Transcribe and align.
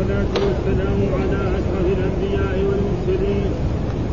والصلاة 0.00 0.34
والسلام 0.48 1.00
على 1.20 1.40
أشرف 1.58 1.86
الأنبياء 1.96 2.56
والمرسلين 2.68 3.50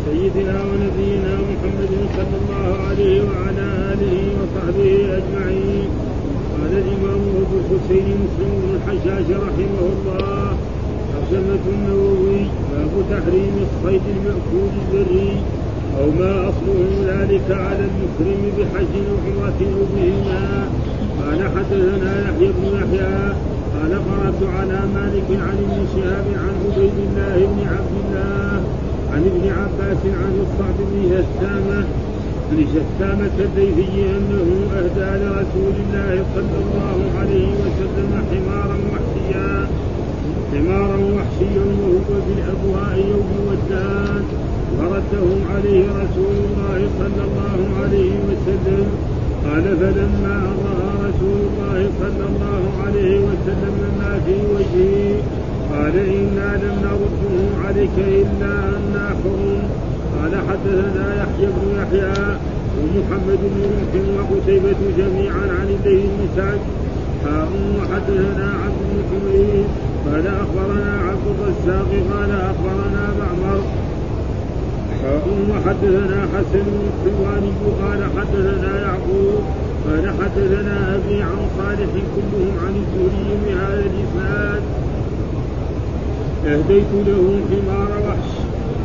سيدنا 0.05 0.55
ونبينا 0.69 1.33
محمد 1.49 1.93
صلى 2.17 2.35
الله 2.41 2.67
عليه 2.87 3.21
وعلى 3.27 3.65
آله 3.93 4.17
وصحبه 4.39 4.91
أجمعين. 5.19 5.87
قال 6.53 6.71
الإمام 6.83 7.21
أبو 7.43 7.55
الحسين 7.61 8.07
مسلم 8.23 8.51
بن 8.63 8.69
الحجاج 8.77 9.27
رحمه 9.31 9.81
الله 9.93 10.57
ترجمة 11.13 11.63
النووي 11.75 12.41
باب 12.71 12.93
تحريم 13.11 13.55
الصيد 13.67 14.01
المأكول 14.15 14.71
البري 14.81 15.31
أو 15.99 16.05
ما 16.19 16.49
أصله 16.49 16.81
ذلك 17.11 17.47
على 17.51 17.83
المكرم 17.89 18.41
بحج 18.57 18.93
أو 19.09 19.17
عمرة 19.25 19.59
أو 19.77 19.83
بهما 19.95 20.69
قال 21.19 21.39
حدثنا 21.55 22.13
يحيى 22.21 22.51
بن 22.57 22.63
يحيى 22.75 23.33
قال 23.77 23.93
قرأت 24.09 24.41
على 24.57 24.79
مالك 24.95 25.29
عن 25.29 25.57
ابن 25.65 25.77
شهاب 25.93 26.25
عن 26.43 26.53
عبيد 26.65 26.97
الله 27.07 27.37
بن 27.53 27.59
عبد 27.73 27.95
الله 28.03 28.61
عن 29.13 29.21
ابن 29.31 29.43
عباس 29.59 30.01
عن 30.21 30.33
الصعب 30.45 30.77
بن 30.89 30.97
هشامة 31.13 31.85
بن 32.51 32.65
شتامة 32.73 33.35
الديفي 33.39 33.95
أنه 34.17 34.47
أهدى 34.79 35.09
لرسول 35.23 35.75
الله 35.83 36.25
صلى 36.35 36.57
الله 36.63 36.99
عليه 37.19 37.49
وسلم 37.63 38.11
حمارا 38.31 38.77
وحشيا 38.91 39.67
حمارا 40.51 40.97
وحشيا 41.15 41.65
وهو 41.81 42.09
بالأبواء 42.27 42.93
يوم 43.11 43.31
ودان 43.47 44.23
ورده 44.79 45.27
عليه 45.55 45.85
رسول 46.01 46.35
الله 46.45 46.79
صلى 46.99 47.23
الله 47.27 47.59
عليه 47.83 48.11
وسلم. 48.27 48.87
قال 49.47 49.63
فلما 49.63 50.37
رأى 50.65 50.89
رسول 51.07 51.39
الله 51.47 51.89
صلى 51.99 52.25
الله 52.31 52.63
عليه 52.85 53.19
وسلم 53.19 53.75
ما 53.99 54.19
في 54.25 54.35
وجهي 54.55 55.15
قال 55.71 55.95
إنا 55.95 56.49
لم 56.63 56.75
نرده 56.85 57.35
عليك 57.67 57.97
إلا 57.97 58.53
أنا 58.77 59.05
حرم 59.23 59.63
قال 60.15 60.33
حدثنا 60.47 61.05
يحيى 61.21 61.47
بن 61.55 61.65
يحيى 61.79 62.37
ومحمد 62.77 63.39
بن 63.53 63.61
رمح 63.93 64.31
وقتيبة 64.31 64.81
جميعا 64.97 65.43
عن 65.59 65.67
الليل 65.75 66.07
بن 66.17 66.27
سعد. 66.35 66.59
وحدثنا 67.77 68.47
عبد 68.63 68.81
بن 69.11 69.65
قال 70.05 70.27
أخبرنا 70.27 70.93
عبد 71.09 71.25
الرزاق 71.33 71.89
قال 72.11 72.31
أخبرنا 72.31 73.03
معمر. 73.19 73.61
وحدثنا 75.51 76.27
حسن 76.33 76.67
الحلواني 76.83 77.51
قال 77.81 78.01
حدثنا 78.17 78.81
يعقوب 78.81 79.41
قال 79.87 80.05
حدثنا 80.19 80.95
أبي 80.95 81.21
عن 81.21 81.39
صالح 81.57 81.91
كلهم 82.15 82.53
عن 82.65 82.73
الزهري 82.81 83.29
بهذا 83.45 83.85
الإسناد. 83.91 84.61
أهديت 86.45 86.91
له 87.07 87.39
حمار 87.49 87.89
وحش 88.07 88.31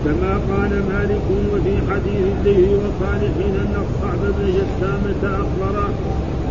كما 0.04 0.32
قال 0.50 0.70
مالك 0.92 1.26
وفي 1.52 1.74
حديث 1.90 2.22
الليل 2.38 2.68
وصالح 2.74 3.32
إن 3.46 3.74
الصعب 3.84 4.18
بن 4.38 4.46
جسامة 4.58 5.22
اخبره 5.42 5.88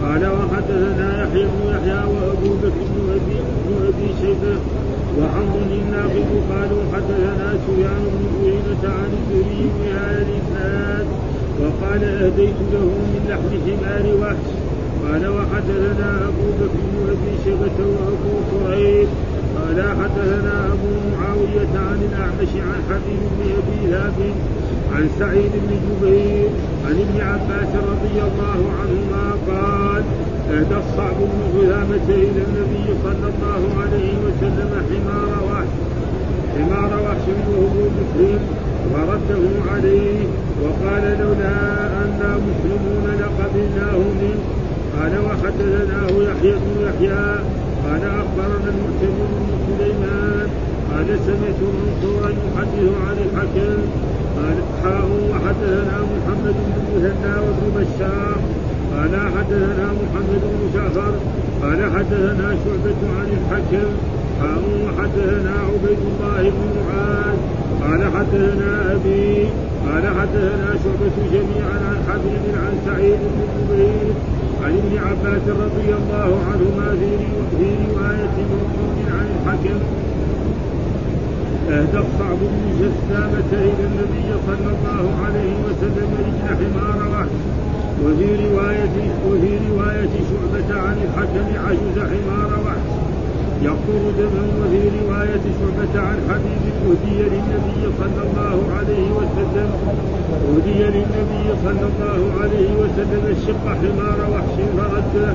قال 0.04 0.24
وحدثنا 0.26 1.24
يحيى 1.24 1.44
بن 1.46 1.74
يحيى 1.74 2.02
وأبو 2.14 2.50
بكر 2.64 2.86
بن 2.96 3.76
أبي 3.88 4.08
شيبة 4.22 4.56
وعمر 5.18 5.70
الناقد 5.82 6.30
قالوا 6.52 6.84
حدثنا 6.94 7.48
سفيان 7.64 8.04
بن 8.14 8.24
عيينة 8.44 8.84
عن 8.98 9.12
الزهري 9.20 9.64
بهذا 9.78 10.26
الاسناد 10.28 11.06
وقال 11.62 12.04
أهديت 12.04 12.60
له 12.74 12.86
من 13.12 13.22
لحم 13.30 13.50
حمار 13.66 14.06
وحش. 14.22 14.48
قال 15.04 15.28
وحدثنا 15.28 16.10
أبو 16.28 16.48
بكر 16.60 16.82
بن 16.94 17.10
أبي 17.10 17.34
شيبة 17.44 17.78
وأبو 17.94 18.34
كريب 18.52 19.08
قال 19.58 19.78
حدثنا 20.00 20.56
أبو 20.74 20.92
معاوية 21.14 21.74
عن 21.90 22.00
الأعمش 22.10 22.52
عن 22.68 22.80
حبيب 22.90 23.22
بن 23.38 23.50
أبي 23.60 23.92
ذاب 23.92 24.20
عن 24.96 25.10
سعيد 25.20 25.52
بن 25.64 25.76
جبير 25.88 26.50
عن 26.86 26.92
ابن 26.92 27.22
عباس 27.22 27.72
رضي 27.92 28.18
الله 28.22 28.60
عنهما 28.80 29.26
قال 29.48 29.81
أهدى 30.52 30.78
الصعب 30.84 31.16
بن 31.32 31.40
غلامة 31.60 32.08
إلى 32.10 32.42
النبي 32.48 32.86
صلى 33.04 33.28
الله 33.34 33.62
عليه 33.82 34.14
وسلم 34.26 34.72
حمار 34.90 35.30
وحش. 35.48 35.72
حمار 36.56 36.92
وحش 37.06 37.26
وهو 37.58 37.82
مسلم 38.00 38.40
ورده 38.94 39.44
عليه 39.74 40.20
وقال 40.64 41.04
لولا 41.20 41.56
أنا 42.04 42.30
مسلمون 42.48 43.06
لقبلناه 43.22 43.98
منه 44.22 44.42
قال 45.00 45.14
وحدثناه 45.26 46.08
يحيى 46.30 46.52
بن 46.64 46.76
يحيى 46.88 47.26
قال 47.86 48.04
أخبرنا 48.22 48.68
المعتمر 48.74 49.30
بن 49.42 49.52
سليمان 49.68 50.48
قال 50.92 51.08
سمعت 51.26 51.60
منصورا 51.78 52.30
يحدث 52.30 52.92
عن 53.08 53.18
الحكم 53.26 53.82
قال 54.38 54.58
حاء 54.84 55.08
وحدثنا 55.32 55.98
محمد 56.14 56.56
بن 56.66 56.74
المثنى 56.96 57.34
وابن 57.44 57.68
بشار 57.76 58.38
قال 58.96 59.14
حدثنا 59.36 59.88
محمد 60.02 60.42
بن 60.54 60.62
جعفر 60.76 61.14
قال 61.64 61.80
حدثنا 61.96 62.48
شعبة 62.64 63.02
عن 63.18 63.28
الحكم 63.38 63.88
حاء 64.42 64.64
وحدثنا 64.86 65.54
عبيد 65.70 66.02
الله 66.12 66.42
بن 66.50 66.68
معاذ 66.80 67.38
قال 67.84 68.02
حدثنا 68.16 68.94
أبي 68.96 69.46
قال 69.88 70.04
حدثنا 70.20 70.70
شعبة 70.84 71.18
جميعا 71.34 71.78
عن 71.90 71.98
حبيب 72.08 72.44
عن 72.64 72.74
سعيد 72.86 73.20
بن 73.34 73.42
جبير 73.58 74.14
عن 74.64 74.72
ابن 74.72 74.98
عباس 75.08 75.46
رضي 75.48 75.90
الله 76.00 76.30
عنهما 76.50 76.88
في 77.58 77.68
رواية 77.90 78.36
موجود 78.54 78.98
عن 79.18 79.28
الحكم. 79.36 79.80
أهدى 81.70 81.98
الصعب 81.98 82.38
بن 82.42 82.66
جسامة 82.82 83.52
إلى 83.52 83.84
النبي 83.90 84.30
صلى 84.48 84.70
الله 84.76 85.06
عليه 85.26 85.54
وسلم 85.66 86.10
رجل 86.26 86.48
حمار 86.60 87.00
وحش 87.14 87.30
وفي 88.04 88.28
رواية 88.46 88.96
وفي 89.28 89.52
رواية 89.70 90.14
شعبة 90.30 90.70
عن 90.86 90.98
الحكم 91.06 91.48
عجز 91.66 91.98
حمار 92.12 92.52
وحش. 92.66 92.90
يقطر 93.68 94.04
دما 94.18 94.44
وفي 94.60 94.82
رواية 95.00 95.46
شعبة 95.60 95.94
عن 96.08 96.18
حبيب 96.30 96.64
أهدي 96.88 97.18
للنبي 97.34 97.84
صلى 98.00 98.22
الله 98.26 98.58
عليه 98.78 99.08
وسلم 99.20 99.70
أهدي 100.50 100.80
للنبي 100.96 101.46
صلى 101.66 101.86
الله 101.92 102.22
عليه 102.42 102.70
وسلم 102.82 103.24
الشق 103.36 103.66
حمار 103.82 104.20
وحش. 104.34 104.56
فرده 104.78 105.34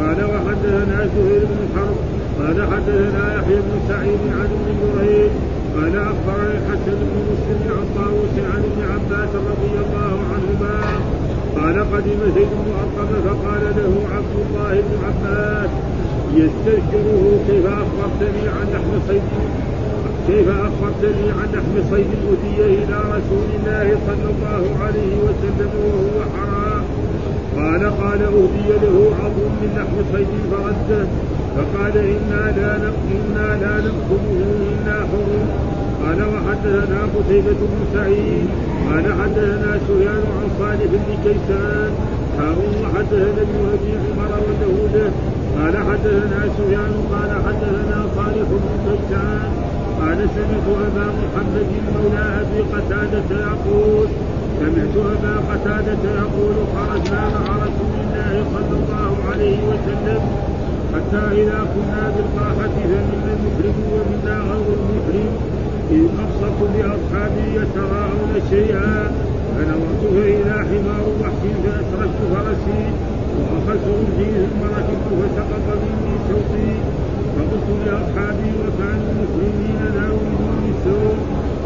قال 0.00 0.18
وحدثنا 0.24 0.98
زهير 1.14 1.42
بن 1.50 1.60
حرب 1.74 1.96
قال 2.40 2.58
حدثنا 2.72 3.34
يحيى 3.34 3.56
بن 3.56 3.74
سعيد 3.88 4.20
عن 4.38 4.48
ابن 4.56 4.68
جريج. 4.82 5.30
قال 5.76 5.96
أخبرني 5.96 6.54
الحسن 6.58 6.96
بن 7.00 7.16
مسلم 7.30 7.60
عن 7.76 7.84
طاووس 7.96 8.34
عن 8.54 8.62
ابن 8.70 8.80
عباس 8.92 9.28
رضي 9.34 9.74
الله 9.84 10.14
عنهما 10.32 10.74
قال 11.56 11.76
قدم 11.92 12.20
زيد 12.34 12.48
بن 12.60 12.68
أرقم 12.82 13.10
فقال 13.26 13.62
له 13.76 13.92
عبد 14.14 14.34
الله 14.44 14.72
بن 14.86 14.94
عباس 15.06 15.70
يستذكره 16.34 17.40
كيف 17.46 17.66
أخبرتني 17.66 18.48
عن 18.48 18.66
لحم 18.72 18.92
صيد 19.08 19.22
كيف 20.26 20.48
أخبرتني 20.48 21.30
عن 21.30 21.48
لحم 21.54 21.74
صيد 21.90 22.10
أهدي 22.28 22.64
إلى 22.64 22.96
رسول 23.16 23.48
الله 23.58 23.98
صلى 24.06 24.28
الله 24.34 24.64
عليه 24.84 25.14
وسلم 25.26 25.70
وهو 25.84 26.18
حرام. 26.34 26.84
قال 27.56 27.82
قال 28.02 28.22
أهدي 28.22 28.68
له 28.82 28.96
عظم 29.20 29.50
من 29.60 29.70
لحم 29.76 29.96
صيد 30.12 30.32
فرده. 30.50 31.06
فقال 31.56 31.96
إنا 31.98 32.42
لا 32.56 32.76
إنا 33.16 33.48
لا 33.62 33.74
نأكله 33.84 34.50
إلا 34.72 34.94
حرم. 34.94 35.79
قال 36.04 36.18
وحدثنا 36.22 37.00
قتيبة 37.16 37.60
بن 37.72 37.80
سعيد 37.94 38.46
قال 38.90 39.04
حدثنا 39.20 39.70
سفيان 39.88 40.22
عن 40.36 40.48
صالح 40.58 40.84
بن 40.92 41.14
كيسان 41.24 41.92
هارون 42.38 42.74
وحدثنا 42.82 43.42
ابن 43.46 43.58
أبي 43.74 43.92
عمر 44.02 44.32
وله 44.46 45.10
قال 45.58 45.74
حدثنا 45.88 46.40
سفيان 46.56 46.92
قال 47.12 47.30
حدثنا 47.46 47.98
صالح 48.16 48.46
بن 48.52 48.64
كيسان 48.86 49.50
قال 50.00 50.18
سمعت 50.36 50.66
أبا 50.86 51.06
محمد 51.20 51.70
مولى 51.94 52.24
أبي 52.42 52.60
قتادة 52.74 53.30
يقول 53.50 54.08
سمعت 54.60 54.96
أبا 55.14 55.34
قتادة 55.50 56.02
يقول 56.22 56.54
خرجنا 56.74 57.22
مع 57.34 57.56
رسول 57.56 57.94
الله 58.04 58.44
صلى 58.54 58.76
الله 58.80 59.12
عليه 59.32 59.58
وسلم 59.70 60.20
حتى 60.94 61.22
إذا 61.42 61.58
كنا 61.74 62.02
بالقاحه 62.16 62.74
فمنا 62.90 63.32
المحرم 63.36 63.78
ومنا 63.92 64.34
غير 64.50 64.66
المحرم 64.78 65.59
إذ 65.96 66.04
أبصرت 66.24 66.60
بأصحابي 66.74 67.46
يتراءون 67.60 68.32
شيئا 68.50 69.12
فنظرت 69.54 70.02
فإذا 70.14 70.56
حمار 70.68 71.04
وحش 71.20 71.42
فأسرجت 71.64 72.20
فرسي 72.32 72.82
وأخذت 73.38 73.86
رجلي 73.98 74.46
ثم 74.50 74.62
ركبت 74.76 75.06
فسقط 75.20 75.66
مني 75.82 76.14
صوتي. 76.28 76.70
فقلت 77.36 77.68
لأصحابي 77.86 78.50
وكانوا 78.60 79.10
المسلمين 79.12 79.80
لا 79.96 80.06
يريدون 80.14 80.62
السوء. 80.74 81.16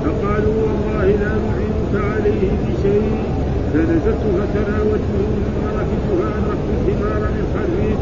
فقالوا 0.05 0.57
والله 0.65 1.07
لا 1.23 1.33
نعينك 1.45 1.95
عليه 2.11 2.51
بشيء. 2.65 3.25
فنزلت 3.73 4.23
فتناولته 4.39 5.19
ثم 5.45 5.63
ركبت 5.79 6.09
فأدركت 6.19 6.69
الحمار 6.75 7.23
من 7.37 7.45
خلفي 7.55 7.93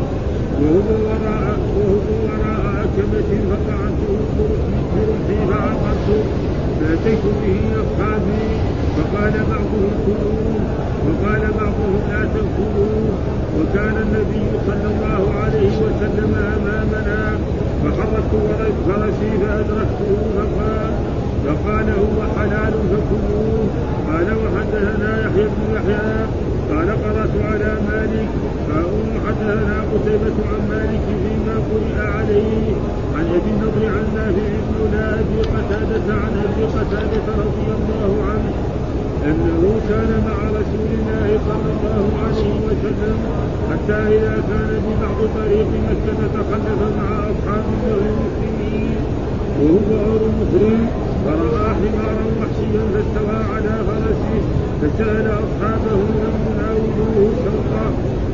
وهو 0.62 0.91
وراء 1.06 1.59
وهو 1.76 2.11
وراء 2.26 2.64
أكمة 2.85 3.31
فطعنته 3.50 4.12
بركبي 4.94 5.53
فأتيت 6.81 7.25
به 7.43 7.61
أصحابي 7.82 8.43
فقال 8.97 9.32
بعضهم 9.50 9.93
كلوا 10.06 10.61
وقال 11.06 11.43
بعضهم 11.61 12.00
لا 12.11 12.23
تأكلوا 12.35 13.03
وكان 13.59 13.97
النبي 14.06 14.44
صلى 14.67 14.87
الله 14.94 15.23
عليه 15.43 15.73
وسلم 15.85 16.35
أمامنا 16.56 17.38
فحركت 17.82 18.32
ولد 18.35 18.75
فرسي 18.87 19.31
فأدركته 19.43 20.11
فقال 20.37 20.91
فقال 21.47 21.87
هو 21.91 22.19
حلال 22.38 22.73
فكلوه 22.91 23.64
قال 24.09 24.26
وحدثنا 24.43 25.20
يحيى 25.26 25.44
بن 25.44 25.75
يحيى 25.76 26.26
قال 26.73 26.89
قرأت 27.05 27.35
على 27.53 27.73
مالك 27.89 28.29
قالوا 28.71 29.05
حدثنا 29.27 29.77
قتيبة 29.93 30.37
عن 30.51 30.61
مالك 30.71 31.05
فيما 31.23 31.55
قرئ 31.71 31.97
عليه 32.17 32.67
عن 33.17 33.25
أبي 33.37 33.51
النضر 33.55 33.83
عن 33.97 34.05
نافع 34.17 34.49
بن 34.79 34.95
ابي 34.99 35.41
قتادة 35.55 36.15
عن 36.23 36.33
أبي 36.49 36.65
قتادة 36.65 37.27
رضي 37.45 37.69
الله 37.79 38.13
عنه 38.31 38.53
أنه 39.27 39.81
كان 39.89 40.11
مع 40.29 40.37
رسول 40.59 40.89
الله 40.99 41.29
صلى 41.49 41.71
الله 41.77 42.05
عليه 42.25 42.55
وسلم 42.67 43.17
حتى 43.71 43.99
إذا 44.17 44.35
كان 44.51 44.71
ببعض 44.85 45.19
طريق 45.39 45.67
مكة 45.89 46.21
تخلف 46.35 46.81
مع 46.99 47.09
أصحاب 47.33 47.65
له 47.87 47.99
المسلمين 48.13 48.97
وهو 49.61 49.91
غير 50.05 50.23
محرم 50.39 50.87
فرأى 51.25 51.75
حمارا 51.75 52.25
وحشيا 52.39 52.83
فاستوى 52.95 53.39
على 53.55 53.85
فرسه 53.87 54.43
فسأل 54.82 55.26
أصحابه 55.26 56.00
أن 56.26 56.34
يناولوه 56.46 57.31
شوقا 57.44 57.87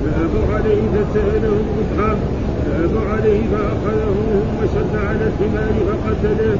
فأبوا 0.02 0.54
عليه 0.54 0.82
فسألهم 0.94 1.64
مصحف 1.78 2.18
فأبوا 2.64 3.06
عليه 3.12 3.40
فأخذه 3.52 4.14
ثم 4.46 4.60
شد 4.74 4.94
على 5.08 5.24
الحمار 5.30 5.74
فقتله. 5.88 6.56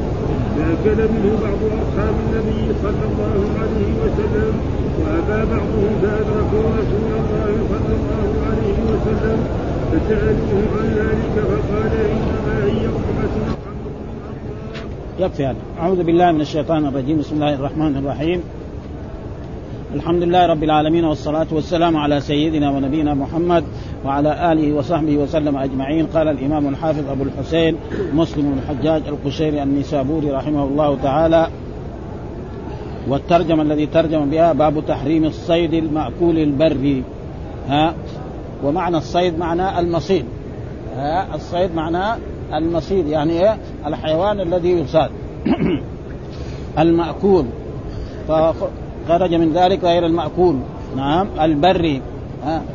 فأكل 0.55 0.99
منه 1.13 1.33
بعض 1.41 1.61
أصحاب 1.83 2.15
النبي 2.25 2.73
صلى 2.83 3.05
الله 3.11 3.39
عليه 3.61 3.91
وسلم. 4.03 4.53
وأبى 5.01 5.39
بعضهم 5.53 5.91
فأدركوا 6.01 6.65
رسول 6.79 7.09
الله 7.19 7.53
صلى 7.71 7.93
الله 7.99 8.29
عليه 8.49 8.77
وسلم. 8.91 9.39
فسألوه 9.91 10.63
عن 10.77 10.87
ذلك 11.01 11.35
فقال 11.49 11.93
إنما 12.15 12.55
هي 12.65 12.85
قربة 12.87 13.35
يكفي 15.19 15.45
هذا 15.45 15.55
أعوذ 15.79 16.03
بالله 16.03 16.31
من 16.31 16.41
الشيطان 16.41 16.85
الرجيم. 16.85 17.19
بسم 17.19 17.35
الله 17.35 17.53
الرحمن 17.53 17.97
الرحيم. 17.97 18.43
الحمد 19.95 20.23
لله 20.23 20.45
رب 20.45 20.63
العالمين 20.63 21.05
والصلاة 21.05 21.47
والسلام 21.51 21.97
على 21.97 22.19
سيدنا 22.19 22.69
ونبينا 22.69 23.13
محمد 23.13 23.63
وعلى 24.05 24.51
آله 24.51 24.73
وصحبه 24.73 25.17
وسلم 25.17 25.57
أجمعين. 25.57 26.05
قال 26.05 26.27
الإمام 26.27 26.67
الحافظ 26.67 27.09
أبو 27.09 27.23
الحسين 27.23 27.75
مسلم 28.13 28.51
بن 28.51 28.57
الحجاج 28.57 29.01
القشيري 29.07 29.63
النيسابوري 29.63 30.31
رحمه 30.31 30.63
الله 30.63 30.97
تعالى. 31.03 31.47
والترجمة 33.07 33.61
الذي 33.61 33.85
ترجم 33.85 34.29
بها 34.29 34.53
باب 34.53 34.85
تحريم 34.87 35.25
الصيد 35.25 35.73
المأكول 35.73 36.37
البري. 36.37 37.03
ها؟ 37.69 37.93
ومعنى 38.63 38.97
الصيد 38.97 39.39
معناه 39.39 39.79
المصيد. 39.79 40.25
ها؟ 40.95 41.35
الصيد 41.35 41.75
معناه 41.75 42.17
المصيد 42.53 43.07
يعني 43.07 43.31
إيه؟ 43.31 43.57
الحيوان 43.85 44.39
الذي 44.39 44.69
يصاد. 44.69 45.09
المأكول. 46.79 47.45
فخرج 49.09 49.33
من 49.33 49.53
ذلك 49.53 49.83
غير 49.83 50.05
المأكول. 50.05 50.55
نعم 50.95 51.27
البري 51.41 52.01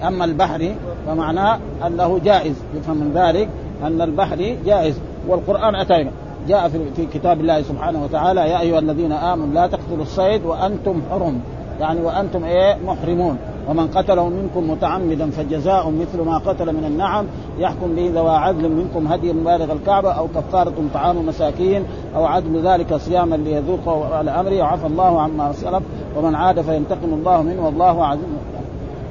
أما 0.02 0.24
البحري 0.24 0.76
فمعناه 1.06 1.58
أنه 1.86 2.20
جائز. 2.24 2.56
يفهم 2.76 2.96
من 2.96 3.12
ذلك 3.14 3.48
أن 3.82 4.00
البحري 4.00 4.58
جائز. 4.66 5.00
والقرآن 5.28 5.74
أتى 5.74 6.10
جاء 6.48 6.68
في 6.68 7.06
كتاب 7.14 7.40
الله 7.40 7.62
سبحانه 7.62 8.04
وتعالى 8.04 8.40
يا 8.40 8.60
أيها 8.60 8.78
الذين 8.78 9.12
آمنوا 9.12 9.54
لا 9.54 9.66
تقتلوا 9.66 10.02
الصيد 10.02 10.44
وأنتم 10.44 11.00
حرم. 11.10 11.40
يعني 11.80 12.00
وأنتم 12.00 12.44
إيه؟ 12.44 12.76
محرمون. 12.86 13.36
ومن 13.68 13.86
قتله 13.86 14.28
منكم 14.28 14.70
متعمدا 14.70 15.30
فجزاء 15.30 15.90
مثل 15.90 16.24
ما 16.24 16.38
قتل 16.38 16.72
من 16.72 16.84
النعم. 16.84 17.26
يحكم 17.58 17.94
به 17.94 18.10
ذوى 18.14 18.30
عدل 18.30 18.68
منكم 18.68 19.06
هدي 19.06 19.32
بالغ 19.32 19.72
الكعبة 19.72 20.12
أو 20.12 20.28
كفارة 20.28 20.74
طعام 20.94 21.26
مساكين 21.26 21.84
أو 22.16 22.24
عدل 22.24 22.62
ذلك 22.66 22.94
صياما 22.94 23.36
ليذوق 23.36 24.14
على 24.14 24.30
امره 24.30 24.58
وعفى 24.58 24.86
الله 24.86 25.22
عما 25.22 25.52
سلف. 25.52 25.82
ومن 26.16 26.34
عاد 26.34 26.60
فينتقم 26.60 27.14
الله 27.14 27.42
منه 27.42 27.66
والله 27.66 28.06
عزيز. 28.06 28.24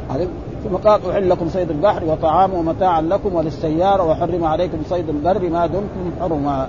عليم 0.10 0.30
ثم 0.64 0.76
قال 0.76 1.10
أحل 1.10 1.30
لكم 1.30 1.50
صيد 1.50 1.72
البحر 1.72 2.06
وطعامه 2.06 2.62
متاعا 2.62 3.02
لكم 3.02 3.36
وللسيارة 3.36 4.04
وحرم 4.04 4.44
عليكم 4.44 4.78
صيد 4.90 5.10
البر 5.10 5.50
ما 5.50 5.68
دمتم 5.68 6.12
حرما. 6.20 6.68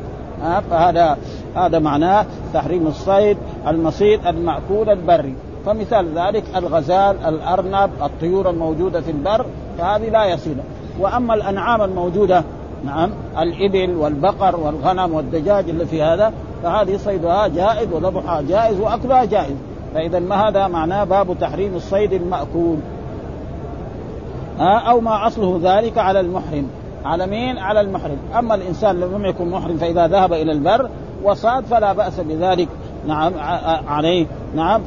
فهذا 0.70 1.16
هذا 1.56 1.78
معناه 1.78 2.26
تحريم 2.54 2.86
الصيد 2.86 3.36
المصيد 3.68 4.26
المأكول 4.26 4.90
البري. 4.90 5.34
فمثال 5.66 6.18
ذلك 6.18 6.44
الغزال 6.56 7.16
الأرنب 7.26 7.90
الطيور 8.02 8.50
الموجودة 8.50 9.00
في 9.00 9.10
البر 9.10 9.46
فهذه 9.78 10.08
لا 10.08 10.24
يصيد. 10.24 10.56
وأما 11.00 11.34
الأنعام 11.34 11.82
الموجودة 11.82 12.44
نعم 12.84 13.10
الإبل 13.38 13.96
والبقر 13.96 14.60
والغنم 14.60 15.14
والدجاج 15.14 15.68
اللي 15.68 15.86
في 15.86 16.02
هذا 16.02 16.32
فهذه 16.62 16.96
صيدها 16.96 17.48
جائز 17.48 17.92
وذبحها 17.92 18.42
جائز 18.42 18.80
وأكلها 18.80 19.24
جائز. 19.24 19.56
فإذا 19.94 20.18
ما 20.18 20.48
هذا 20.48 20.68
معناه 20.68 21.04
باب 21.04 21.36
تحريم 21.40 21.74
الصيد 21.74 22.12
المأكول. 22.12 22.76
أو 24.60 25.00
ما 25.00 25.26
أصله 25.26 25.60
ذلك 25.62 25.98
على 25.98 26.20
المحرم. 26.20 26.66
على 27.04 27.26
مين؟ 27.26 27.58
على 27.58 27.80
المحرم، 27.80 28.16
أما 28.38 28.54
الإنسان 28.54 29.00
لو 29.00 29.16
لم 29.16 29.24
يكن 29.24 29.50
محرم 29.50 29.76
فإذا 29.76 30.06
ذهب 30.06 30.32
إلى 30.32 30.52
البر 30.52 30.88
وصاد 31.24 31.64
فلا 31.64 31.92
بأس 31.92 32.20
بذلك. 32.20 32.68
نعم 33.06 33.32
عليه. 33.88 34.26
نعم. 34.54 34.80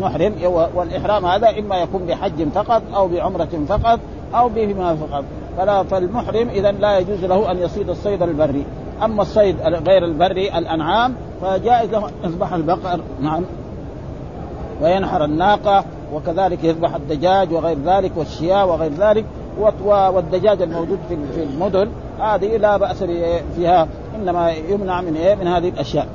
محرم. 0.00 0.34
والإحرام 0.74 1.26
هذا 1.26 1.58
إما 1.58 1.76
يكون 1.76 2.06
بحج 2.06 2.48
فقط 2.54 2.82
أو 2.94 3.08
بعمرة 3.08 3.48
فقط 3.68 4.00
أو 4.34 4.48
بهما 4.48 4.94
فقط. 4.94 5.24
فلا 5.58 5.82
فالمحرم 5.82 6.48
اذا 6.48 6.72
لا 6.72 6.98
يجوز 6.98 7.24
له 7.24 7.50
أن 7.50 7.58
يصيد 7.58 7.90
الصيد 7.90 8.22
البري. 8.22 8.64
أما 9.04 9.22
الصيد 9.22 9.56
غير 9.60 10.04
البري 10.04 10.58
الأنعام 10.58 11.14
فجائز 11.42 11.90
له 11.90 12.08
ان 12.08 12.12
يذبح 12.24 12.52
البقر. 12.52 13.00
نعم. 13.20 13.42
وينحر 14.82 15.24
الناقة 15.24 15.84
وكذلك 16.14 16.64
يذبح 16.64 16.94
الدجاج 16.94 17.52
وغير 17.52 17.78
ذلك 17.84 18.12
والشياء 18.16 18.68
وغير 18.68 18.92
ذلك 18.92 19.24
والدجاج 19.84 20.62
الموجود 20.62 20.98
في 21.34 21.42
المدن. 21.42 21.88
هذه 22.20 22.56
لا 22.56 22.76
بأس 22.76 23.04
فيها 23.56 23.88
إنما 24.16 24.50
يمنع 24.50 25.00
من 25.00 25.16
إيه؟ 25.16 25.34
من 25.34 25.46
هذه 25.46 25.68
الأشياء. 25.68 26.06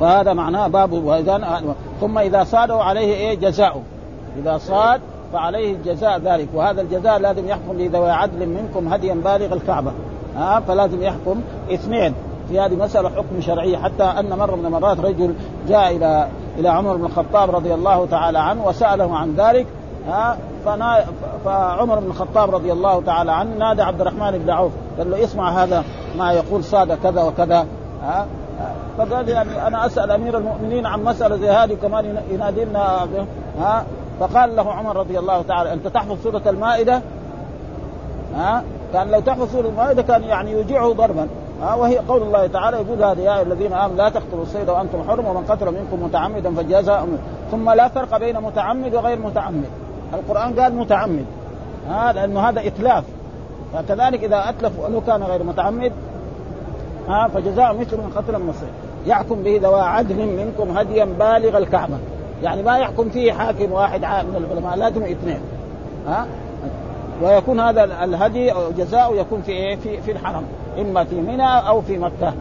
فهذا 0.00 0.32
معناه 0.32 0.68
باب 0.68 0.92
واذا 0.92 1.62
ثم 2.00 2.18
إذا 2.18 2.44
صادوا 2.44 2.82
عليه 2.82 3.14
إيه؟ 3.14 3.34
جزاؤه 3.34 3.82
إذا 4.38 4.58
صاد 4.58 5.00
فعليه 5.32 5.72
الجزاء 5.72 6.18
ذلك. 6.18 6.48
وهذا 6.54 6.80
الجزاء 6.80 7.18
لازم 7.18 7.48
يحكم 7.48 7.78
لذوي 7.78 8.10
عدل 8.10 8.48
منكم 8.48 8.92
هديا 8.92 9.14
بالغ 9.14 9.52
الكعبة. 9.52 9.92
ها؟ 10.36 10.60
فلازم 10.60 11.02
يحكم 11.02 11.40
اثنين. 11.72 12.14
في 12.48 12.60
هذه 12.60 12.74
مسألة 12.74 13.08
حكم 13.08 13.40
شرعي. 13.40 13.76
حتى 13.76 14.04
أن 14.04 14.38
مرة 14.38 14.56
من 14.56 14.66
المرات 14.66 15.00
رجل 15.00 15.34
جاء 15.68 15.96
إلى 15.96 16.28
إلى 16.58 16.68
عمر 16.68 16.96
بن 16.96 17.04
الخطاب 17.04 17.54
رضي 17.56 17.74
الله 17.74 18.06
تعالى 18.06 18.38
عنه 18.38 18.66
وسأله 18.66 19.16
عن 19.16 19.34
ذلك 19.36 19.66
فنا 20.64 21.04
فعمر 21.44 21.98
بن 21.98 22.06
الخطاب 22.06 22.54
رضي 22.54 22.72
الله 22.72 23.02
تعالى 23.02 23.32
عنه 23.32 23.56
نادى 23.58 23.82
عبد 23.82 24.00
الرحمن 24.00 24.38
بن 24.38 24.50
عوف 24.50 24.72
قال 24.98 25.10
له 25.10 25.24
اسمع 25.24 25.62
هذا 25.62 25.84
ما 26.18 26.32
يقول 26.32 26.64
صاد 26.64 26.98
كذا 27.02 27.22
وكذا 27.22 27.66
ها 28.02 28.26
فقال 28.98 29.28
يعني 29.28 29.66
أنا 29.66 29.86
أسأل 29.86 30.10
أمير 30.10 30.38
المؤمنين 30.38 30.86
عن 30.86 31.04
مسألة 31.04 31.36
زي 31.36 31.50
هذه 31.50 31.76
كمان 31.82 32.22
ينادي 32.30 32.64
لنا 32.64 33.08
ها 33.60 33.84
فقال 34.20 34.56
له 34.56 34.72
عمر 34.72 34.96
رضي 34.96 35.18
الله 35.18 35.42
تعالى 35.42 35.72
أنت 35.72 35.86
تحفظ 35.86 36.16
سورة 36.22 36.42
المائدة؟ 36.46 37.02
ها 38.36 38.62
كان 38.92 39.10
لو 39.10 39.20
تحفظ 39.20 39.52
سورة 39.52 39.68
المائدة 39.68 40.02
كان 40.02 40.22
يعني 40.22 40.52
يوجعه 40.52 40.92
ضربا. 40.92 41.28
ها 41.62 41.74
وهي 41.74 41.98
قول 41.98 42.22
الله 42.22 42.46
تعالى 42.46 42.76
يقول 42.76 43.04
هذا 43.04 43.20
يا 43.20 43.42
الذين 43.42 43.72
آمنوا 43.72 43.96
لا 43.96 44.08
تقتلوا 44.08 44.42
الصيد 44.42 44.70
وأنتم 44.70 44.98
حرم 45.08 45.26
ومن 45.26 45.44
قتل 45.48 45.66
منكم 45.66 46.04
متعمدا 46.04 46.54
فجزاء 46.54 47.08
ثم 47.50 47.70
لا 47.70 47.88
فرق 47.88 48.18
بين 48.18 48.40
متعمد 48.40 48.94
وغير 48.94 49.18
متعمد. 49.18 49.70
القرآن 50.14 50.60
قال 50.60 50.74
متعمد. 50.74 51.24
ها 51.88 52.12
لأنه 52.12 52.48
هذا 52.48 52.66
إتلاف. 52.66 53.04
فكذلك 53.74 54.24
إذا 54.24 54.48
أتلف 54.48 54.78
ولو 54.78 55.00
كان 55.00 55.22
غير 55.22 55.42
متعمد 55.42 55.92
ها 57.08 57.28
فجزاء 57.28 57.74
مثل 57.74 57.96
من 57.96 58.12
قتل 58.16 58.34
الصيد. 58.34 58.72
يحكم 59.06 59.42
به 59.42 59.60
ذوى 59.62 59.80
عدل 59.80 60.16
منكم 60.16 60.78
هديا 60.78 61.04
بالغ 61.04 61.58
الكعبة. 61.58 61.98
يعني 62.42 62.62
ما 62.62 62.78
يحكم 62.78 63.08
فيه 63.08 63.32
حاكم 63.32 63.72
واحد 63.72 64.00
من 64.00 64.36
العلماء 64.36 64.76
لازم 64.76 65.02
اثنين. 65.02 65.40
ها؟ 66.08 66.26
ويكون 67.22 67.60
هذا 67.60 67.84
الهدي 67.84 68.52
أو 68.52 68.70
جزاء 68.70 69.14
يكون 69.14 69.42
في 69.42 69.52
إيه؟ 69.52 69.76
في 69.76 70.00
في 70.02 70.12
الحرم. 70.12 70.42
إما 70.78 71.04
في 71.04 71.14
منى 71.14 71.68
أو 71.68 71.80
في 71.80 71.98
مكة. 71.98 72.32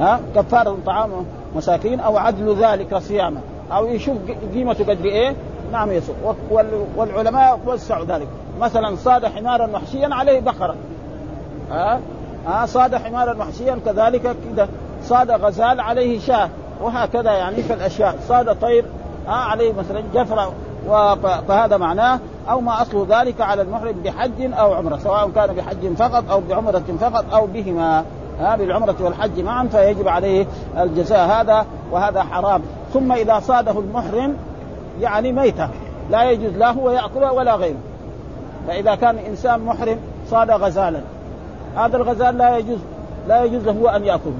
ها؟ 0.00 0.20
كفارة 0.34 0.76
طعام 0.86 1.10
مساكين 1.56 2.00
أو 2.00 2.16
عدل 2.16 2.64
ذلك 2.64 2.98
صياما. 2.98 3.40
أو 3.72 3.86
يشوف 3.86 4.16
قيمته 4.54 4.84
قد 4.84 5.04
إيه؟ 5.04 5.34
نعم 5.72 5.92
يسوق 5.92 6.36
والعلماء 6.96 7.60
وسعوا 7.66 8.04
ذلك. 8.04 8.28
مثلا 8.60 8.96
صاد 8.96 9.26
حمارا 9.26 9.66
وحشيا 9.66 10.08
عليه 10.12 10.40
بقرة. 10.40 10.74
ها؟ 11.70 12.00
ها؟ 12.46 12.66
صاد 12.66 12.94
حمارا 12.94 13.36
وحشيا 13.38 13.78
كذلك 13.86 14.22
كذا 14.22 14.68
صاد 15.02 15.30
غزال 15.30 15.80
عليه 15.80 16.20
شاة. 16.20 16.48
وهكذا 16.82 17.32
يعني 17.32 17.62
في 17.62 17.72
الأشياء. 17.72 18.16
صاد 18.28 18.60
طير. 18.60 18.84
آه 19.28 19.30
عليه 19.30 19.72
مثلا 19.72 20.02
جفرة 20.14 20.52
فهذا 21.48 21.76
معناه 21.76 22.20
أو 22.50 22.60
ما 22.60 22.82
أصل 22.82 23.06
ذلك 23.06 23.40
على 23.40 23.62
المحرم 23.62 23.92
بحج 24.04 24.52
أو 24.52 24.74
عمرة 24.74 24.96
سواء 24.96 25.30
كان 25.34 25.54
بحج 25.54 25.94
فقط 25.96 26.30
أو 26.30 26.40
بعمرة 26.48 26.82
فقط 27.00 27.24
أو 27.34 27.46
بهما. 27.46 28.04
ها 28.40 28.56
بالعمرة 28.56 28.96
والحج 29.00 29.40
معا 29.40 29.64
فيجب 29.64 30.08
عليه 30.08 30.46
الجزاء 30.78 31.28
هذا 31.28 31.66
وهذا 31.92 32.22
حرام. 32.22 32.62
ثم 32.92 33.12
إذا 33.12 33.40
صاده 33.40 33.78
المحرم 33.78 34.36
يعني 35.00 35.32
ميتة 35.32 35.68
لا 36.10 36.30
يجوز 36.30 36.56
لا 36.56 36.70
هو 36.70 36.90
يأكلها 36.90 37.30
ولا 37.30 37.54
غيره. 37.54 37.78
فإذا 38.68 38.94
كان 38.94 39.18
إنسان 39.18 39.60
محرم 39.60 39.98
صاد 40.30 40.50
غزالا. 40.50 41.00
هذا 41.76 41.96
الغزال 41.96 42.38
لا 42.38 42.56
يجوز 42.56 42.78
لا 43.28 43.44
يجوز 43.44 43.64
له 43.64 43.96
أن 43.96 44.04
يأكله 44.04 44.32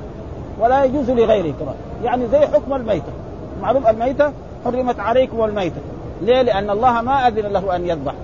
ولا 0.60 0.84
يجوز 0.84 1.10
لغيره 1.10 1.54
كمان 1.60 1.74
يعني 2.04 2.26
زي 2.26 2.38
حكم 2.38 2.74
الميتة. 2.74 3.12
معروف 3.62 3.86
الميتة؟ 3.88 4.32
حرمت 4.64 5.00
عليكم 5.00 5.44
الميتة. 5.44 5.80
ليه؟ 6.22 6.42
لأن 6.42 6.70
الله 6.70 7.00
ما 7.00 7.28
أذن 7.28 7.46
له 7.46 7.76
أن 7.76 7.86
يذبح. 7.86 8.14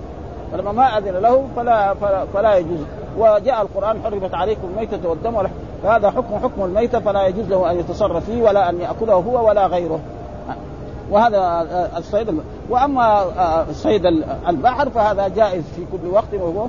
فلما 0.53 0.73
ما 0.73 0.99
أذن 0.99 1.17
له 1.17 1.45
فلا 1.57 1.95
فلا, 1.95 2.25
فلا 2.35 2.57
يجوز. 2.57 2.81
وجاء 3.19 3.63
القرآن 3.63 4.03
حرمت 4.05 4.35
عليكم 4.35 4.69
الميتة 4.75 5.09
والدم 5.09 5.49
فهذا 5.83 6.11
حكم 6.11 6.39
حكم 6.43 6.65
الميتة 6.65 7.01
فلا 7.01 7.27
يجوز 7.27 7.47
له 7.49 7.71
أن 7.71 7.79
يتصرف 7.79 8.25
فيه 8.25 8.43
ولا 8.43 8.71
أن 8.71 8.81
يأكله 8.81 9.15
هو 9.15 9.49
ولا 9.49 9.67
غيره. 9.67 10.01
وهذا 11.11 11.67
الصيد 11.97 12.41
وأما 12.71 13.25
صيد 13.73 14.07
البحر 14.49 14.91
فهذا 14.91 15.29
جائز 15.29 15.65
في 15.77 15.85
كل 15.93 16.09
وقت 16.09 16.35
وهو 16.35 16.67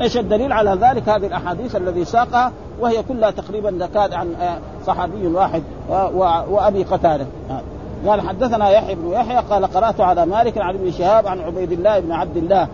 إيش 0.00 0.16
الدليل 0.16 0.52
على 0.52 0.70
ذلك؟ 0.70 1.08
هذه 1.08 1.26
الأحاديث 1.26 1.76
الذي 1.76 2.04
ساقها 2.04 2.52
وهي 2.80 3.02
كلها 3.02 3.30
تقريبا 3.30 3.68
ذكاء 3.68 4.14
عن 4.14 4.34
صحابي 4.86 5.26
واحد 5.26 5.62
وأبي 6.50 6.82
قتادة. 6.82 7.26
قال 8.06 8.20
حدثنا 8.20 8.70
يحيى 8.70 8.94
بن 8.94 9.10
يحيى 9.10 9.38
قال 9.38 9.66
قرأت 9.66 10.00
على 10.00 10.26
مالك 10.26 10.58
عن 10.58 10.74
ابن 10.74 10.90
شهاب 10.90 11.26
عن 11.26 11.40
عبيد 11.40 11.72
الله 11.72 12.00
بن 12.00 12.12
عبد 12.12 12.36
الله 12.36 12.68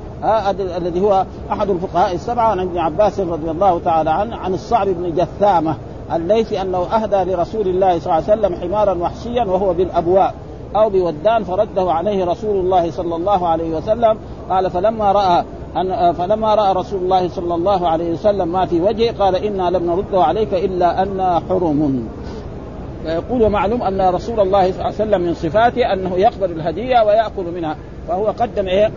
الذي 0.76 1.00
هو 1.00 1.26
أحد 1.52 1.70
الفقهاء 1.70 2.14
السبعة 2.14 2.48
عن 2.50 2.60
ابن 2.60 2.78
عباس 2.78 3.20
رضي 3.20 3.50
الله 3.50 3.78
تعالى 3.78 4.10
عنه 4.10 4.36
عن 4.36 4.54
الصعب 4.54 4.88
بن 4.88 5.14
جثامة 5.14 5.76
الليثي 6.12 6.60
أنه 6.60 6.78
أهدى 6.78 7.32
لرسول 7.32 7.68
الله 7.68 7.98
صلى 7.98 8.18
الله 8.18 8.30
عليه 8.30 8.40
وسلم 8.40 8.54
حمارا 8.54 8.94
وحشيا 8.94 9.44
وهو 9.44 9.74
بالأبواء 9.74 10.34
أو 10.76 10.90
بودان 10.90 11.44
فرده 11.44 11.92
عليه 11.92 12.24
رسول 12.24 12.56
الله 12.56 12.90
صلى 12.90 13.16
الله 13.16 13.48
عليه 13.48 13.76
وسلم 13.76 14.18
قال 14.50 14.70
فلما 14.70 15.12
رأى 15.12 15.44
أن 15.76 16.12
فلما 16.12 16.54
رأى 16.54 16.72
رسول 16.72 17.02
الله 17.02 17.28
صلى 17.28 17.54
الله 17.54 17.88
عليه 17.88 18.12
وسلم 18.12 18.48
ما 18.48 18.66
في 18.66 18.80
وجهه 18.80 19.14
قال 19.18 19.36
إنا 19.36 19.70
لم 19.70 19.86
نرده 19.86 20.24
عليك 20.24 20.54
إلا 20.54 21.02
أنا 21.02 21.42
حرم. 21.48 22.08
فيقول 23.04 23.42
ومعلوم 23.42 23.82
أن 23.82 24.00
رسول 24.00 24.40
الله 24.40 24.62
صلى 24.62 24.70
الله 24.70 24.84
عليه 24.84 24.94
وسلم 24.94 25.20
من 25.20 25.34
صفاته 25.34 25.92
أنه 25.92 26.16
يقبل 26.16 26.50
الهدية 26.50 27.00
ويأكل 27.00 27.44
منها 27.54 27.76
فهو 28.08 28.26
قدم 28.26 28.66
إيه؟ 28.66 28.90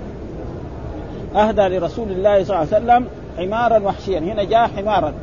أهدى 1.35 1.61
لرسول 1.61 2.11
الله 2.11 2.43
صلى 2.43 2.55
الله 2.55 2.73
عليه 2.73 2.85
وسلم 2.85 3.07
حمارا 3.37 3.79
وحشيا. 3.79 4.19
هنا 4.19 4.43
جاء 4.43 4.67
حمارا. 4.67 5.13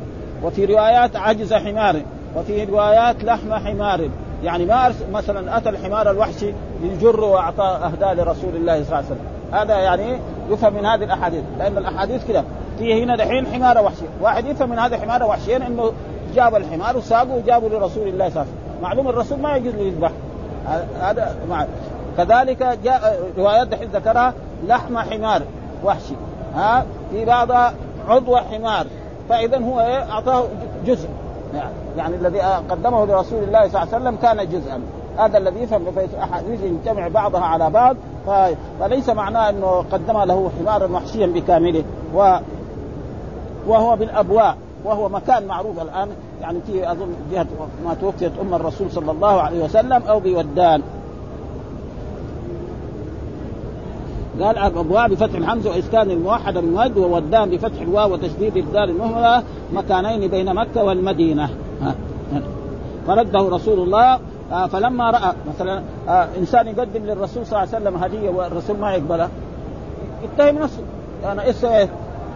وفي 0.43 0.65
روايات 0.65 1.15
عجز 1.15 1.53
حمار 1.53 2.01
وفي 2.35 2.63
روايات 2.63 3.23
لحم 3.23 3.53
حمار. 3.53 4.09
يعني 4.43 4.65
ما 4.65 4.93
مثلا 5.13 5.57
أتى 5.57 5.69
الحمار 5.69 6.11
الوحشي 6.11 6.53
يجر 6.83 7.19
وأعطى 7.19 7.63
أهدى 7.63 8.21
لرسول 8.21 8.55
الله 8.55 8.83
صلى 8.83 8.83
الله 8.83 8.95
عليه 8.95 9.05
وسلم. 9.05 9.25
هذا 9.51 9.79
يعني 9.79 10.19
يفهم 10.49 10.73
من 10.73 10.85
هذه 10.85 11.03
الأحاديث 11.03 11.43
لأن 11.59 11.77
الأحاديث 11.77 12.27
كده. 12.27 12.43
في 12.79 13.03
هنا 13.03 13.15
دحين 13.15 13.47
حمار 13.47 13.85
وحشي. 13.85 14.05
واحد 14.21 14.45
يفهم 14.45 14.69
من 14.69 14.79
هذا 14.79 14.97
حمار 14.97 15.23
وحشيا 15.23 15.57
إنه 15.57 15.91
جاب 16.35 16.55
الحمار 16.55 16.97
وساقه 16.97 17.35
وجابه 17.35 17.69
لرسول 17.69 18.07
الله 18.07 18.29
صلى 18.29 18.41
الله 18.41 18.41
عليه 18.41 18.41
وسلم. 18.41 18.60
معلوم 18.81 19.07
الرسول 19.07 19.39
ما 19.39 19.55
يجوز 19.55 19.75
له 19.75 19.81
يذبح. 19.81 20.11
هذا 21.01 21.35
مع 21.49 21.65
كذلك 22.17 22.79
جاء 22.83 23.29
روايات 23.37 23.67
دحين 23.67 23.89
ذكرها 23.93 24.33
لحم 24.67 24.97
حمار 24.97 25.41
وحشي. 25.83 26.13
ها 26.55 26.85
في 27.11 27.25
بعض 27.25 27.73
عضو 28.07 28.37
حمار. 28.37 28.85
فاذا 29.29 29.57
هو 29.57 29.79
إيه؟ 29.79 30.11
أعطاه 30.11 30.43
جزء. 30.85 31.09
يعني, 31.55 31.71
يعني 31.97 32.15
الذي 32.15 32.39
قدمه 32.41 33.05
لرسول 33.05 33.43
الله 33.43 33.67
صلى 33.67 33.83
الله 33.83 33.93
عليه 33.93 34.03
وسلم 34.03 34.15
كان 34.15 34.49
جزءا. 34.49 34.81
هذا 35.17 35.37
الذي 35.37 35.59
يفهم 35.59 35.85
احاديث 36.23 36.61
يجتمع 36.63 37.07
بعضها 37.07 37.41
على 37.41 37.69
بعض. 37.69 37.95
فليس 38.79 39.09
معناه 39.09 39.49
إنه 39.49 39.85
قدم 39.91 40.21
له 40.21 40.51
حمارا 40.59 40.87
وحشيا 40.87 41.27
بكامله. 41.27 41.83
و 42.15 42.37
وهو 43.67 43.95
بالأبواء. 43.95 44.55
وهو 44.85 45.09
مكان 45.09 45.47
معروف 45.47 45.81
الآن. 45.81 46.09
يعني 46.41 46.59
في 46.67 46.91
أظن 46.91 47.13
جهة 47.31 47.47
ما 47.85 47.93
توفيت 47.93 48.31
أم 48.41 48.53
الرسول 48.53 48.91
صلى 48.91 49.11
الله 49.11 49.41
عليه 49.41 49.63
وسلم 49.63 50.03
أو 50.03 50.19
بودان. 50.19 50.81
قال 54.41 54.57
أبواب 54.57 55.09
بفتح 55.09 55.35
الحمزه 55.35 55.69
وإسكان 55.69 56.11
الموحد 56.11 56.57
المؤد 56.57 56.97
وودان 56.97 57.49
بفتح 57.49 57.81
الواو 57.81 58.13
وتشديد 58.13 58.57
الدال 58.57 58.89
المهمله 58.89 59.43
مكانين 59.73 60.27
بين 60.31 60.55
مكة 60.55 60.83
والمدينة. 60.83 61.49
فرده 63.07 63.39
رسول 63.39 63.79
الله 63.79 64.19
آه 64.51 64.67
فلما 64.67 65.11
رأى 65.11 65.33
مثلا 65.53 65.81
آه 66.09 66.27
إنسان 66.37 66.67
يقدم 66.67 67.05
للرسول 67.05 67.45
صلى 67.45 67.63
الله 67.63 67.75
عليه 67.75 67.85
وسلم 67.85 68.03
هدية 68.03 68.29
والرسول 68.29 68.77
ما 68.77 68.93
يقبلها. 68.93 69.29
يتهم 70.23 70.59
نفسه. 70.59 70.81
أنا 71.31 71.43
إيش؟ 71.43 71.65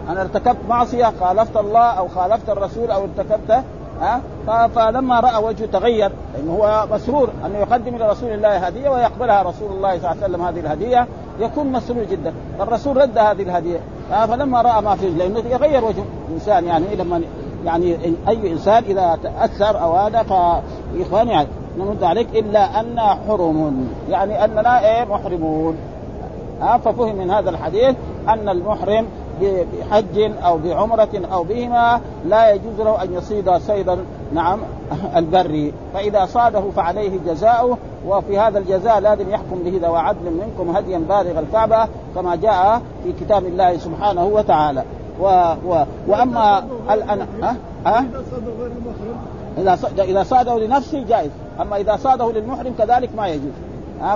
أنا 0.10 0.22
ارتكبت 0.22 0.58
معصية 0.70 1.14
خالفت 1.20 1.58
الله 1.58 1.80
أو 1.80 2.08
خالفت 2.08 2.50
الرسول 2.50 2.92
أو 2.92 3.04
ارتكبت 3.04 3.64
ها؟ 4.02 4.22
فلما 4.68 5.20
رأى 5.20 5.44
وجهه 5.44 5.66
تغير 5.66 6.12
لأنه 6.36 6.54
هو 6.54 6.88
مسرور 6.92 7.30
أنه 7.46 7.58
يقدم 7.58 7.96
إلى 7.96 8.10
رسول 8.10 8.32
الله 8.32 8.58
هدية 8.58 8.90
ويقبلها 8.90 9.42
رسول 9.42 9.72
الله 9.72 10.00
صلى 10.00 10.12
الله 10.12 10.24
عليه 10.24 10.34
وسلم 10.34 10.42
هذه 10.42 10.60
الهدية 10.60 11.08
يكون 11.40 11.72
مسرور 11.72 12.04
جدا. 12.04 12.34
فالرسول 12.60 12.98
رد 12.98 13.18
هذه 13.18 13.42
الهدية. 13.42 13.80
فلما 14.28 14.62
رأى 14.62 14.82
ما 14.82 14.96
فيه 14.96 15.10
لأنه 15.10 15.40
يغير 15.40 15.86
وجه 15.86 16.04
الإنسان 16.28 16.66
يعني 16.66 16.96
لما 16.96 17.22
يعني 17.66 17.98
أي 18.28 18.52
إنسان 18.52 18.84
إذا 18.84 19.20
تأثر 19.24 19.82
أو 19.82 19.94
هذا 19.96 20.24
فإخواني 20.24 21.32
يعني 21.32 21.48
نرد 21.78 22.04
عليك 22.04 22.28
إلا 22.36 22.80
أن 22.80 23.00
حرم 23.00 23.88
يعني 24.10 24.46
اننا 24.46 24.80
إيه 24.80 25.06
محرمون. 25.06 25.78
ها؟ 26.62 26.78
ففهم 26.78 27.16
من 27.16 27.32
هذا 27.32 27.50
الحديث 27.50 27.96
أن 28.30 28.50
المحرم 28.50 29.08
بحج 29.42 30.32
أو 30.44 30.58
بعمرة 30.58 31.22
أو 31.34 31.44
بهما 31.44 32.02
لا 32.26 32.52
يجوز 32.52 32.80
له 32.80 33.04
أن 33.04 33.14
يصيد 33.14 33.58
صيدا. 33.58 33.98
نعم 34.34 34.60
البري 35.16 35.74
فإذا 35.94 36.26
صاده 36.26 36.62
فعليه 36.76 37.20
جزاؤه 37.28 37.78
وفي 38.08 38.40
هذا 38.40 38.60
الجزاء 38.60 39.00
لازم 39.00 39.30
يحكم 39.30 39.64
به 39.64 39.80
ذو 39.84 39.96
عدل 39.96 40.32
منكم 40.32 40.76
هديا 40.78 40.98
بالغ 40.98 41.40
الكعبة 41.40 41.88
كما 42.16 42.36
جاء 42.36 42.82
في 43.04 43.14
كتاب 43.14 43.46
الله 43.46 43.78
سبحانه 43.78 44.26
وتعالى. 44.26 44.84
و 45.22 45.26
و 45.68 45.84
وأما 46.08 46.66
الان 46.92 47.28
ها؟ 47.42 47.56
ها؟ 47.86 48.06
إذا 49.58 49.78
إذا 50.00 50.24
صاده 50.24 50.60
لنفسه 50.60 51.04
جائز. 51.04 51.32
أما 51.62 51.78
إذا 51.78 51.96
صاده 51.96 52.32
للمحرم 52.32 52.74
كذلك 52.78 53.10
ما 53.18 53.28
يجوز. 53.28 53.54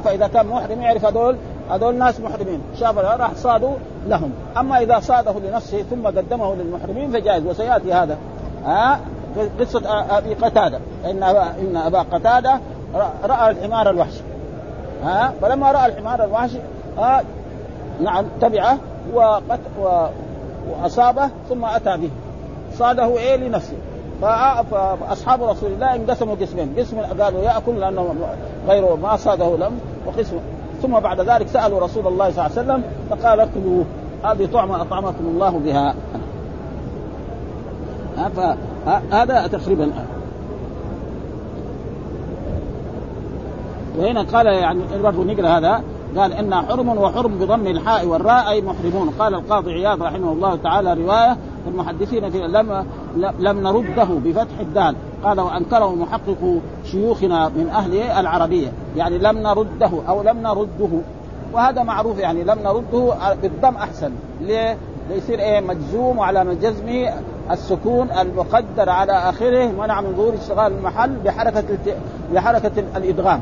فإذا 0.03 0.27
كان 0.27 0.47
محرم 0.47 0.81
يعرف 0.81 1.05
هذول 1.05 1.35
هذول 1.69 1.95
ناس 1.95 2.19
محرمين. 2.19 2.61
شاف 2.79 2.97
راح 2.97 3.33
صادوا 3.35 3.73
لهم. 4.09 4.31
أما 4.57 4.81
إذا 4.81 4.99
صاده 4.99 5.33
لنفسه 5.39 5.81
ثم 5.81 6.07
قدمه 6.07 6.55
للمحرمين 6.55 7.11
فجائز 7.11 7.45
وسيأتي 7.45 7.93
هذا. 7.93 8.17
ها؟ 8.65 8.99
قصة 9.59 9.81
أبي 10.17 10.33
قتادة. 10.33 10.79
إن 11.05 11.23
إن 11.23 11.77
أبا 11.77 11.99
قتادة 11.99 12.59
رأى 13.23 13.51
الحمار 13.51 13.89
الوحشي 13.89 14.21
ها؟ 15.03 15.33
فلما 15.41 15.71
رأى 15.71 15.85
الحمار 15.85 16.23
الوحشي 16.23 16.59
ها؟ 16.97 17.23
نعم 18.01 18.25
تبعه 18.41 18.77
وقت 19.13 19.59
و... 19.81 20.05
وأصابه 20.69 21.29
ثم 21.49 21.65
أتى 21.65 21.97
به. 21.97 22.09
صاده 22.73 23.17
إيه؟ 23.17 23.35
لنفسه. 23.35 23.77
فاصحاب 24.71 25.43
رسول 25.43 25.71
الله 25.71 25.95
انقسموا 25.95 26.35
قسمين، 26.35 26.75
قسم 26.77 26.99
قالوا 26.99 27.41
يأكل 27.41 27.79
لأنه 27.79 28.15
غيره 28.67 28.95
ما 28.95 29.15
صاده 29.15 29.57
لم 29.57 29.79
وقسم 30.07 30.37
ثم 30.81 30.99
بعد 30.99 31.21
ذلك 31.21 31.47
سألوا 31.47 31.79
رسول 31.79 32.07
الله 32.07 32.31
صلى 32.31 32.45
الله 32.45 32.57
عليه 32.57 32.67
وسلم 32.67 32.83
فقال 33.09 33.39
اكلوا. 33.39 33.83
هذه 34.23 34.49
طعمة 34.53 34.81
أطعمكم 34.81 35.25
الله 35.25 35.49
بها. 35.65 35.95
فهذا 38.35 39.47
تقريبا. 39.47 39.91
وهنا 43.99 44.21
قال 44.21 44.45
يعني 44.45 44.81
برضه 45.03 45.23
نقرأ 45.23 45.47
هذا 45.47 45.81
قال 46.17 46.33
إن 46.33 46.55
حرم 46.55 46.89
وحرم 46.89 47.37
بضم 47.39 47.67
الحاء 47.67 48.05
والراء 48.07 48.49
أي 48.49 48.61
محرمون. 48.61 49.09
قال 49.19 49.33
القاضي 49.33 49.73
عياض 49.73 50.03
رحمه 50.03 50.31
الله 50.31 50.55
تعالى 50.55 50.93
رواية 50.93 51.37
المحدثين 51.67 52.29
في 52.29 52.47
لم 52.47 52.85
لم 53.39 53.63
نرده 53.63 54.07
بفتح 54.25 54.59
الدال. 54.59 54.95
قال 55.23 55.39
وأنكره 55.39 55.95
محقق 55.95 56.59
شيوخنا 56.91 57.49
من 57.49 57.69
أهل 57.69 57.93
العربية. 57.93 58.71
يعني 58.97 59.17
لم 59.17 59.37
نرده 59.37 59.91
أو 60.07 60.23
لم 60.23 60.37
نرده. 60.37 60.89
وهذا 61.53 61.83
معروف 61.83 62.19
يعني 62.19 62.43
لم 62.43 62.59
نرده 62.59 63.13
بالضم 63.41 63.75
أحسن. 63.75 64.11
ليه؟ 64.41 64.77
ليصير 65.09 65.39
إيه؟ 65.39 65.59
مجزوم 65.59 66.17
وعلى 66.17 66.55
جزمه 66.55 67.13
السكون 67.51 68.11
المقدر 68.11 68.89
على 68.89 69.11
آخره 69.11 69.67
منع 69.67 70.01
من 70.01 70.13
ظهور 70.17 70.33
اشتغال 70.33 70.73
المحل 70.73 71.15
بحركة 71.25 71.63
بحركة 72.33 72.83
الإدغام. 72.95 73.41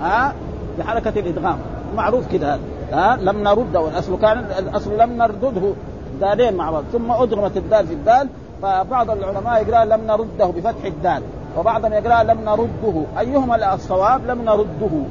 ها 0.00 0.34
بحركة 0.78 1.20
الإدغام. 1.20 1.58
معروف 1.96 2.32
كده. 2.32 2.58
ها 2.92 3.16
لم 3.16 3.42
نرده. 3.42 3.88
الأصل 3.88 4.18
كان 4.18 4.38
الأصل 4.58 4.98
لم 4.98 5.12
نردده. 5.12 5.72
دالين 6.20 6.54
مع 6.56 6.70
بعض. 6.70 6.84
ثم 6.92 7.10
أدغمت 7.10 7.56
الدال 7.56 7.86
في 7.86 7.94
الدال 7.94 8.28
فبعض 8.62 9.10
العلماء 9.10 9.62
يقرأ 9.62 9.84
لم 9.84 10.06
نرده 10.06 10.46
بفتح 10.46 10.84
الدال 10.84 11.22
وبعضهم 11.58 11.92
يقرأ 11.92 12.22
لم 12.22 12.40
نرده. 12.40 13.02
أيهما 13.18 13.74
الصواب؟ 13.74 14.26
لم 14.26 14.42
نرده. 14.42 15.04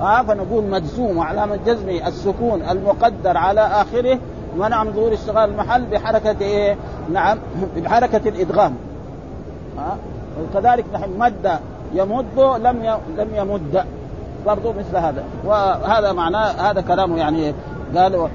ها 0.00 0.22
فنقول 0.22 0.64
مجزوم 0.64 1.16
وعلامة 1.16 1.58
جزمه 1.66 2.08
السكون 2.08 2.62
المقدر 2.62 3.36
على 3.36 3.60
آخره. 3.60 4.18
منع 4.58 4.84
من 4.84 4.92
ظهور 4.92 5.12
اشتغال 5.12 5.50
المحل 5.50 5.86
بحركة 5.86 6.36
إيه؟ 6.40 6.76
نعم 7.12 7.38
بحركة 7.76 8.28
الإدغام. 8.28 8.74
ها 9.78 9.96
وكذلك 10.42 10.84
نحن 10.94 11.18
مد 11.18 11.58
يمد 11.94 12.40
لم 12.60 12.98
لم 13.18 13.28
يمد. 13.34 13.84
برضو 14.46 14.72
مثل 14.72 14.96
هذا. 14.96 15.24
وهذا 15.44 16.12
معناه 16.12 16.70
هذا 16.70 16.80
كلامه 16.80 17.16
يعني 17.16 17.54
قال 17.96 18.28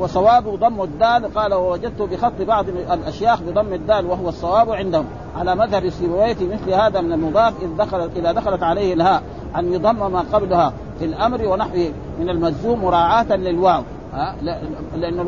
وصوابه 0.00 0.56
ضم 0.56 0.82
الدال. 0.82 1.34
قال 1.34 1.54
ووجدت 1.54 2.02
بخط 2.02 2.42
بعض 2.42 2.68
الأشياخ 2.68 3.42
بضم 3.42 3.72
الدال 3.72 4.06
وهو 4.06 4.28
الصواب 4.28 4.70
عندهم. 4.70 5.04
على 5.38 5.54
مذهب 5.54 5.88
سيبويه 5.88 6.34
في 6.34 6.46
مثل 6.46 6.72
هذا 6.72 7.00
من 7.00 7.12
المضاف 7.12 7.52
إذ 7.62 7.76
دخلت 7.78 8.10
إذا 8.16 8.32
دخلت 8.32 8.62
عليه 8.62 8.94
الهاء 8.94 9.22
أن 9.56 9.72
يضم 9.72 10.12
ما 10.12 10.24
قبلها. 10.32 10.72
في 10.98 11.04
الأمر 11.04 11.48
ونحوه. 11.48 11.92
من 12.20 12.30
المجزوم 12.30 12.84
مراعاة 12.84 13.36
للواو. 13.36 13.82
ها؟ 14.14 14.34
لأنه 14.96 15.22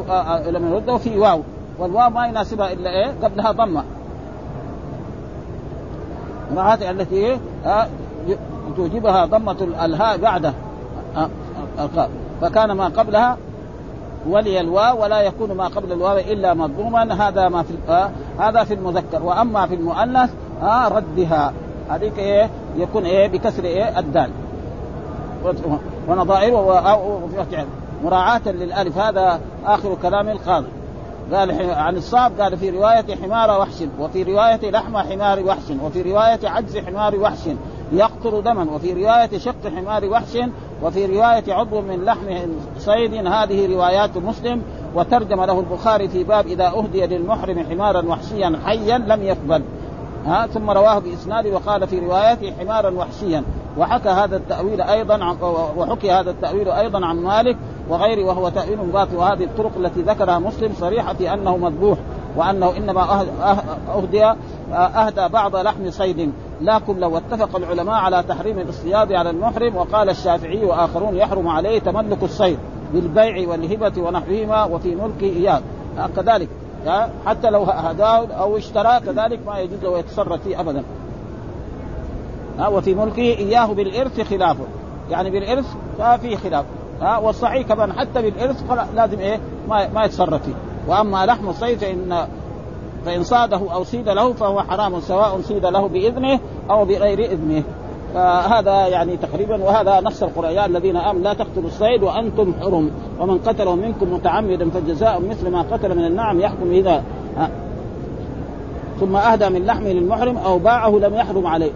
لما 0.50 0.70
يرده 0.70 0.96
في 0.96 1.18
واو. 1.18 1.40
والواو 1.78 2.10
ما 2.10 2.26
يناسبها 2.26 2.72
إلا 2.72 2.90
إيه؟ 2.90 3.14
قبلها 3.22 3.52
ضمة. 3.52 3.84
مراعاة 6.54 6.90
التي 6.90 7.14
إيه؟ 7.14 7.38
توجبها 8.76 9.26
ضمة 9.26 9.56
الهاء 9.84 10.18
بعده. 10.18 10.52
فكان 12.40 12.72
ما 12.72 12.88
قبلها 12.88 13.36
ولي 14.28 14.60
الواو 14.60 15.02
ولا 15.02 15.20
يكون 15.20 15.52
ما 15.52 15.68
قبل 15.68 15.92
الواو 15.92 16.16
إلا 16.16 16.54
مضموما. 16.54 17.28
هذا 17.28 17.48
ما 17.48 17.62
في 17.62 17.74
آه 17.88 18.10
هذا 18.38 18.64
في 18.64 18.74
المذكر. 18.74 19.22
وأما 19.22 19.66
في 19.66 19.74
المؤنث 19.74 20.30
آه 20.62 20.88
ردها. 20.88 21.52
هذيك 21.90 22.18
إيه؟ 22.18 22.50
يكون 22.76 23.04
إيه؟ 23.04 23.28
بكسر 23.28 23.64
إيه؟ 23.64 23.98
الدال. 23.98 24.30
ونظائره 26.08 26.88
مراعاة 28.04 28.40
للألف. 28.46 28.98
هذا 28.98 29.40
آخر 29.66 29.96
كلام 30.02 30.28
القاضي. 30.28 30.66
قال 31.32 31.70
عن 31.70 31.96
الصعب 31.96 32.40
قال 32.40 32.56
في 32.56 32.70
رواية 32.70 33.16
حمار 33.22 33.60
وحش 33.60 33.84
وفي 34.00 34.22
رواية 34.22 34.70
لحم 34.70 34.96
حمار 34.96 35.44
وحش 35.44 35.70
وفي 35.82 36.02
رواية 36.02 36.38
عجز 36.44 36.78
حمار 36.78 37.16
وحش 37.16 37.48
يقطر 37.92 38.40
دما 38.40 38.66
وفي 38.72 38.92
رواية 38.92 39.38
شق 39.38 39.68
حمار 39.76 40.04
وحش 40.04 40.38
وفي 40.82 41.06
رواية 41.06 41.54
عضو 41.54 41.80
من 41.80 42.04
لحم 42.04 42.26
صيد. 42.78 43.14
هذه 43.26 43.74
روايات 43.74 44.16
مسلم 44.16 44.62
وترجم 44.94 45.44
له 45.44 45.60
البخاري 45.60 46.08
في 46.08 46.24
باب 46.24 46.46
إذا 46.46 46.66
أهدي 46.66 47.06
للمحرم 47.06 47.66
حمارا 47.70 48.06
وحشيا 48.06 48.58
حيا 48.64 48.98
لم 48.98 49.22
يقبل. 49.22 49.62
ها 50.26 50.46
ثم 50.46 50.70
رواه 50.70 50.98
بإسناد 50.98 51.46
وقال 51.46 51.86
في 51.88 51.98
روايته 51.98 52.52
حمارا 52.60 52.90
وحشيا. 52.90 53.44
وحكى 53.80 54.08
هذا 54.08 54.36
التأويل 54.36 54.80
أيضا 54.80 55.24
عن 55.24 55.36
وحكي 55.76 56.10
هذا 56.10 56.30
التأويل 56.30 56.68
أيضا 56.68 57.06
عن 57.06 57.16
مالك 57.16 57.56
وغيره 57.88 58.24
وهو 58.24 58.48
تأويل 58.48 58.76
باطل. 58.76 59.16
وهذه 59.16 59.44
الطرق 59.44 59.70
التي 59.76 60.02
ذكرها 60.02 60.38
مسلم 60.38 60.72
صريحة 60.74 61.34
أنه 61.34 61.56
مذبوح 61.56 61.98
وأنه 62.36 62.76
إنما 62.76 63.26
أهدي 63.96 64.24
أهدى 64.72 65.28
بعض 65.28 65.56
لحم 65.56 65.90
صيد. 65.90 66.32
لا 66.60 66.78
كله 66.78 67.08
واتفق 67.08 67.56
العلماء 67.56 67.94
على 67.94 68.22
تحريم 68.22 68.58
الاصطياد 68.58 69.12
على 69.12 69.30
المحرم 69.30 69.76
وقال 69.76 70.10
الشافعي 70.10 70.64
وآخرون 70.64 71.16
يحرم 71.16 71.48
عليه 71.48 71.78
تملك 71.78 72.22
الصيد 72.22 72.58
بالبيع 72.92 73.48
والهبة 73.48 74.02
ونحوهما 74.02 74.64
وفي 74.64 74.94
ملكه 74.94 75.36
إياه 75.36 75.60
كذلك 76.16 76.48
حتى 77.26 77.50
لو 77.50 77.62
هداه 77.62 78.26
أو 78.26 78.56
اشترى 78.56 79.00
كذلك 79.00 79.40
ما 79.46 79.58
يجوز 79.58 79.78
له 79.82 79.98
يتصرف 79.98 80.42
فيه 80.42 80.60
أبدا. 80.60 80.84
ها 82.60 82.68
وفي 82.68 82.94
ملكه 82.94 83.22
إياه 83.22 83.66
بالإرث 83.66 84.20
خلافه. 84.20 84.64
يعني 85.10 85.30
بالإرث 85.30 85.66
ففي 85.98 86.36
خلاف. 86.36 86.64
ها 87.00 87.18
والصحيح 87.18 87.66
كمان 87.68 87.92
حتى 87.92 88.22
بالإرث 88.22 88.64
لازم 88.96 89.18
إيه؟ 89.18 89.40
ما 89.68 89.88
ما 89.88 90.04
يتصرف 90.04 90.42
فيه. 90.42 90.54
وأما 90.88 91.26
لحم 91.26 91.48
الصيد 91.48 91.78
فان 91.78 92.26
فإن 93.04 93.22
صاده 93.22 93.60
أو 93.72 93.84
صيد 93.84 94.08
له 94.08 94.32
فهو 94.32 94.62
حرام 94.62 95.00
سواء 95.00 95.40
صيد 95.40 95.66
له 95.66 95.88
بإذنه 95.88 96.40
أو 96.70 96.84
بغير 96.84 97.18
إذنه. 97.18 97.62
فهذا 98.14 98.86
يعني 98.86 99.16
تقريبا 99.16 99.64
وهذا 99.64 100.00
نص 100.00 100.22
القرآن 100.22 100.70
الذين 100.70 100.96
آمنوا 100.96 101.24
لا 101.24 101.34
تقتلوا 101.34 101.66
الصيد 101.66 102.02
وأنتم 102.02 102.54
حرم. 102.60 102.90
ومن 103.20 103.38
قتله 103.38 103.74
منكم 103.74 104.14
متعمدا 104.14 104.70
فجزاء 104.70 105.20
مثل 105.20 105.50
ما 105.50 105.62
قتل 105.62 105.98
من 105.98 106.04
النعم 106.04 106.40
يحكم 106.40 106.70
اذا 106.70 107.02
ثم 109.00 109.16
أهدى 109.16 109.48
من 109.48 109.66
لحمه 109.66 109.92
للمحرم 109.92 110.36
أو 110.36 110.58
باعه 110.58 110.90
لم 110.90 111.14
يحرم 111.14 111.46
عليه. 111.46 111.70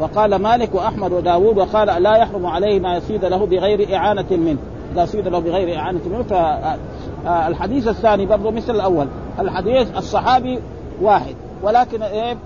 وقال 0.00 0.34
مالك 0.34 0.74
وأحمد 0.74 1.12
وداود 1.12 1.58
وقال 1.58 2.02
لا 2.02 2.16
يحرم 2.16 2.46
عليه 2.46 2.80
ما 2.80 2.96
يصيد 2.96 3.24
له 3.24 3.46
بغير 3.46 3.96
إعانة 3.96 4.26
منه. 4.30 4.58
إذا 4.92 5.04
صيد 5.04 5.28
له 5.28 5.38
بغير 5.38 5.78
إعانة 5.78 6.00
منه 6.06 6.22
فالحديث 6.22 7.88
الثاني 7.88 8.26
برضه 8.26 8.50
مثل 8.50 8.74
الأول. 8.74 9.06
الحديث 9.40 9.96
الصحابي 9.96 10.58
واحد. 11.02 11.34
ولكن 11.62 12.02
إيه؟ 12.02 12.36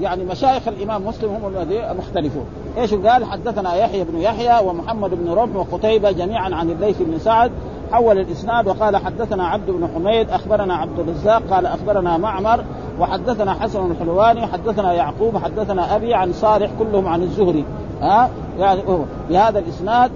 يعني 0.00 0.24
مشايخ 0.24 0.68
الإمام 0.68 1.06
مسلم 1.06 1.30
هم 1.30 1.68
مختلفون. 1.98 2.44
إيش 2.78 2.94
قال؟ 2.94 3.24
حدثنا 3.24 3.74
يحيى 3.74 4.04
بن 4.04 4.18
يحيى 4.18 4.66
ومحمد 4.66 5.10
بن 5.10 5.32
رمح 5.32 5.56
وقتيبة 5.56 6.10
جميعا 6.10 6.54
عن 6.54 6.70
الليث 6.70 7.02
بن 7.02 7.18
سعد 7.18 7.52
حول 7.92 8.18
الإسناد 8.18 8.68
وقال 8.68 8.96
حدثنا 8.96 9.46
عبد 9.46 9.70
بن 9.70 9.88
حميد 9.94 10.30
أخبرنا 10.30 10.74
عبد 10.74 10.98
الرزاق 10.98 11.42
قال 11.50 11.66
أخبرنا 11.66 12.16
معمر 12.16 12.64
وحدثنا 13.00 13.54
حسن 13.54 13.90
الحلواني 13.90 14.46
حدثنا 14.46 14.92
يعقوب 14.92 15.36
حدثنا 15.36 15.96
أبي 15.96 16.14
عن 16.14 16.32
صالح 16.32 16.70
كلهم 16.78 17.06
عن 17.06 17.22
الزهري. 17.22 17.64
ها؟ 18.02 18.30
يعني 18.58 18.82
بهذا 19.30 19.58
الإسناد 19.58 20.10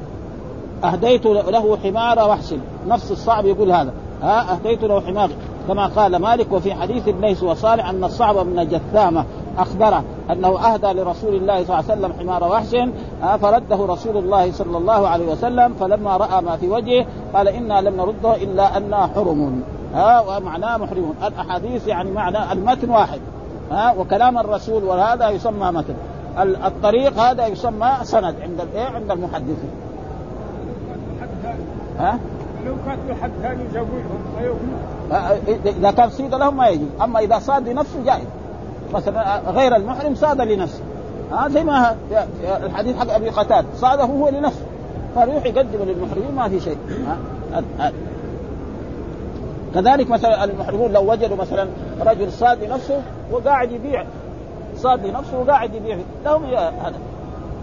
أهديت 0.85 1.27
له 1.27 1.77
حمار 1.77 2.29
وحش 2.29 2.55
نفس 2.89 3.11
الصعب 3.11 3.47
يقول 3.47 3.73
هذا. 3.73 3.93
ها؟ 4.23 4.53
أهديت 4.53 4.83
له 4.85 5.01
حمار. 5.01 5.31
كما 5.69 5.87
قال 5.87 6.17
مالك 6.17 6.53
وفي 6.53 6.75
حديث 6.75 7.09
ليس 7.09 7.43
وصالح 7.43 7.89
أن 7.89 8.05
الصعب 8.05 8.37
بن 8.37 8.69
جثامة 8.69 9.25
أخبره 9.59 10.05
أنه 10.31 10.49
أهدى 10.49 10.87
لرسول 10.87 11.35
الله 11.35 11.65
صلى 11.65 11.79
الله 11.79 11.91
عليه 11.91 11.93
وسلم 11.93 12.13
حمار 12.13 12.45
وحش 12.45 12.77
فرده 13.41 13.77
رسول 13.87 14.17
الله 14.17 14.53
صلى 14.53 14.79
الله 14.79 15.09
عليه 15.09 15.33
وسلم 15.33 15.75
فلما 15.75 16.17
رأى 16.17 16.43
ما 16.43 16.57
في 16.57 16.69
وجهه 16.69 17.07
قال 17.35 17.49
إنا 17.49 17.81
لم 17.81 17.97
نرده 17.97 18.37
إلا 18.37 18.77
أنا 18.77 19.07
حرم. 19.07 19.63
ها 19.95 20.21
ومعناه 20.21 20.77
محرمون. 20.77 21.15
الأحاديث 21.27 21.87
يعني 21.87 22.11
معنى 22.11 22.53
المتن 22.53 22.91
واحد 22.91 23.21
ها 23.71 23.95
وكلام 23.99 24.39
الرسول 24.39 24.85
وهذا 24.85 25.31
يسمى 25.31 25.71
متن. 25.71 25.95
الطريق 26.39 27.19
هذا 27.19 27.47
يسمى 27.47 27.91
سند 28.03 28.35
عند 28.43 28.61
الايه 28.61 28.87
عند 28.87 29.11
المحدثين. 29.11 29.71
ها؟ 31.99 32.19
لو 32.67 32.75
كانوا 32.87 33.23
حد 33.23 33.31
ثاني 33.43 33.63
اذا 35.67 35.91
كان 35.91 36.11
صيد 36.11 36.35
لهم 36.35 36.57
ما 36.57 36.69
يجوز. 36.69 36.89
أما 37.03 37.21
إذا 37.21 37.39
صاد 37.39 37.69
لنفسه 37.69 38.05
جائز. 38.05 38.27
مثلا 38.95 39.41
غير 39.51 39.77
المحرم 39.77 40.15
صاد 40.15 40.41
لنفسه. 40.41 40.81
ها 41.33 41.49
زي 41.49 41.65
ما 41.65 41.97
الحديث 42.65 42.99
حق 42.99 43.11
أبي 43.11 43.29
قتاد 43.29 43.65
صاده 43.77 44.05
هو 44.05 44.29
لنفسه. 44.29 44.67
فيروح 45.15 45.47
يقدم 45.47 45.79
للمحرمين 45.83 46.35
ما 46.37 46.49
في 46.49 46.61
شيء. 46.61 46.79
ها؟ 47.79 47.93
كذلك 49.75 50.11
مثلا 50.11 50.45
المحرمون 50.45 50.93
لو 50.93 51.13
وجدوا 51.13 51.37
مثلا 51.37 51.69
رجل 52.01 52.33
صاد 52.33 52.65
لنفسه 52.65 53.03
وقاعد 53.33 53.73
يبيع 53.73 54.05
صاد 54.77 55.07
لنفسه 55.07 55.39
وقاعد 55.39 55.75
يبيع 55.75 55.99
لهم 56.25 56.45
هذا. 56.55 56.99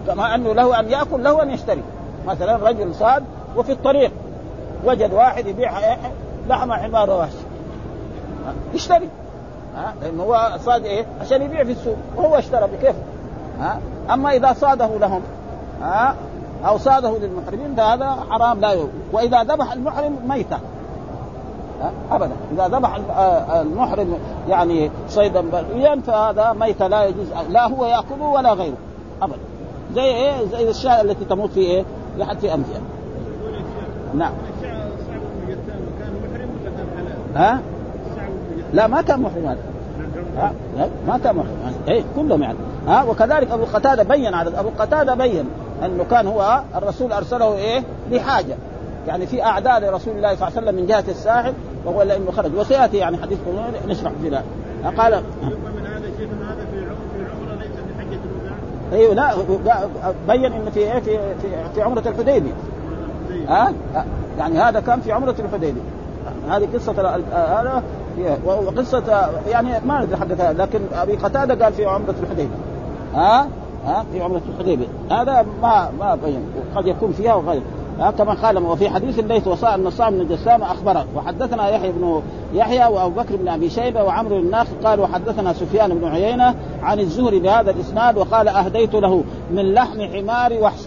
كما 0.06 0.34
أنه 0.34 0.52
له 0.52 0.80
أن 0.80 0.88
يأكل 0.88 1.24
له 1.24 1.42
أن 1.42 1.50
يشتري. 1.50 1.82
مثلا 2.26 2.56
رجل 2.56 2.94
صاد 2.94 3.24
وفي 3.56 3.72
الطريق 3.72 4.12
وجد 4.84 5.12
واحد 5.12 5.46
يبيع 5.46 5.72
لحم 6.48 6.72
حمار 6.72 7.10
وحش 7.10 7.32
يشتري. 8.74 9.08
ها؟ 9.76 9.94
لأنه 10.02 10.22
هو 10.22 10.50
صاد 10.64 10.84
إيه؟ 10.84 11.06
عشان 11.20 11.42
يبيع 11.42 11.64
في 11.64 11.72
السوق. 11.72 11.96
وهو 12.16 12.38
اشترى 12.38 12.68
بكيف؟ 12.76 12.96
ها؟ 13.60 13.80
أما 14.10 14.30
إذا 14.30 14.52
صاده 14.52 14.86
لهم 15.00 15.22
ها؟ 15.82 16.14
أو 16.66 16.78
صاده 16.78 17.18
للمحرمين 17.18 17.74
فهذا 17.76 18.16
حرام 18.30 18.60
لا 18.60 18.70
يوجد. 18.70 18.90
وإذا 19.12 19.42
ذبح 19.42 19.72
المحرم 19.72 20.18
ميتة. 20.28 20.58
ابدا. 22.10 22.32
إذا 22.52 22.68
ذبح 22.68 23.00
المحرم 23.60 24.18
يعني 24.48 24.90
صيدا 25.08 25.40
بريا 25.40 26.00
فهذا 26.06 26.52
ميت 26.52 26.82
لا 26.82 27.04
يجوز 27.04 27.26
لا 27.50 27.68
هو 27.68 27.86
يأكله 27.86 28.24
ولا 28.24 28.52
غيره. 28.52 28.76
ابدا. 29.22 29.38
زي 29.94 30.02
إيه؟ 30.02 30.46
زي 30.52 30.70
الشاة 30.70 31.00
التي 31.00 31.24
تموت 31.24 31.50
في 31.50 31.60
إيه؟ 31.60 31.84
لحد 32.18 32.38
في 32.38 32.54
انفها 32.54 32.80
نعم. 34.14 34.32
ها؟ 37.36 37.60
لا 38.72 38.86
ما 38.86 39.02
كان 39.02 39.20
محرم 39.20 39.46
هذا. 39.46 39.58
ما 41.06 41.18
كان 41.24 41.36
محرم 41.36 41.74
اي 41.88 42.04
كلهم 42.16 42.42
يعني. 42.42 42.58
ها؟ 42.86 43.04
وكذلك 43.04 43.50
أبو 43.50 43.64
قتادة 43.64 44.02
بين 44.02 44.34
هذا. 44.34 44.60
أبو 44.60 44.68
قتادة 44.78 45.14
بين 45.14 45.44
أنه 45.84 46.04
كان 46.10 46.26
هو 46.26 46.62
الرسول 46.76 47.12
أرسله 47.12 47.56
إيه؟ 47.56 47.82
لحاجة. 48.10 48.56
يعني 49.06 49.26
في 49.26 49.44
أعداء 49.44 49.80
لرسول 49.80 50.16
الله 50.16 50.34
صلى 50.34 50.48
الله 50.48 50.56
عليه 50.56 50.66
وسلم 50.66 50.74
من 50.74 50.86
جهة 50.86 51.04
الساحل 51.08 51.52
وهو 51.84 52.02
انه 52.02 52.30
خرج 52.30 52.54
وسيأتي 52.56 52.96
يعني 52.96 53.16
حديث 53.16 53.38
نشرح 53.88 54.12
في 54.22 54.28
ذلك 54.28 54.44
قال 54.98 55.22
من 55.76 55.86
هذا 55.86 56.06
شيخ 56.18 56.28
هذا 56.48 56.66
في 56.72 56.78
عمره 56.78 57.54
ليس 57.54 57.70
في 57.70 58.00
حجه 58.00 58.18
الوداع 58.24 58.56
أيوه 58.92 59.14
لا 59.14 59.34
بين 60.28 60.52
انه 60.52 60.70
في 60.70 60.80
إيه 60.80 61.00
في 61.00 61.18
في, 61.42 61.48
في 61.74 61.82
عمرة 61.82 62.02
الحديبيه 62.06 62.52
ها؟ 63.48 63.72
يعني 64.38 64.58
هذا 64.58 64.80
كان 64.80 65.00
في 65.00 65.12
عمرة 65.12 65.34
الحديبيه 65.38 65.80
هذه 66.50 66.68
قصة 66.74 66.92
هذا 67.32 67.82
وقصة 68.44 69.30
يعني 69.48 69.86
ما 69.86 70.04
ندري 70.04 70.16
حقتها 70.16 70.52
لكن 70.52 70.80
أبي 70.92 71.16
قتادة 71.16 71.64
قال 71.64 71.72
في 71.72 71.86
عمرة 71.86 72.14
الحديبيه 72.22 72.54
ها؟ 73.14 73.48
ها؟ 73.86 74.04
في 74.12 74.22
عمرة 74.22 74.42
الحديبيه 74.54 74.86
هذا 75.10 75.46
ما 75.62 75.90
ما 76.00 76.14
بين 76.14 76.44
قد 76.74 76.86
يكون 76.86 77.12
فيها 77.12 77.34
وغير 77.34 77.62
كما 78.00 78.34
قال 78.34 78.58
وفي 78.58 78.88
حديث 78.88 79.18
الليث 79.18 79.48
وصاء 79.48 79.74
أن 79.74 79.90
صاع 79.90 80.10
بن 80.10 80.28
جسام 80.28 80.62
أخبره. 80.62 81.06
وحدثنا 81.16 81.68
يحيى 81.68 81.92
بن 81.92 82.22
يحيى 82.54 82.86
وأبو 82.86 83.20
بكر 83.20 83.36
بن 83.36 83.48
أبي 83.48 83.70
شيبة 83.70 84.02
وعمرو 84.02 84.38
الناقد 84.38 84.84
قال 84.84 85.00
وحدثنا 85.00 85.52
سفيان 85.52 85.94
بن 85.94 86.08
عيينة 86.08 86.54
عن 86.82 87.00
الزهري 87.00 87.38
بهذا 87.38 87.70
الإسناد 87.70 88.16
وقال 88.18 88.48
أهديت 88.48 88.94
له 88.94 89.24
من 89.50 89.74
لحم 89.74 90.02
حمار 90.02 90.52
وحش. 90.52 90.82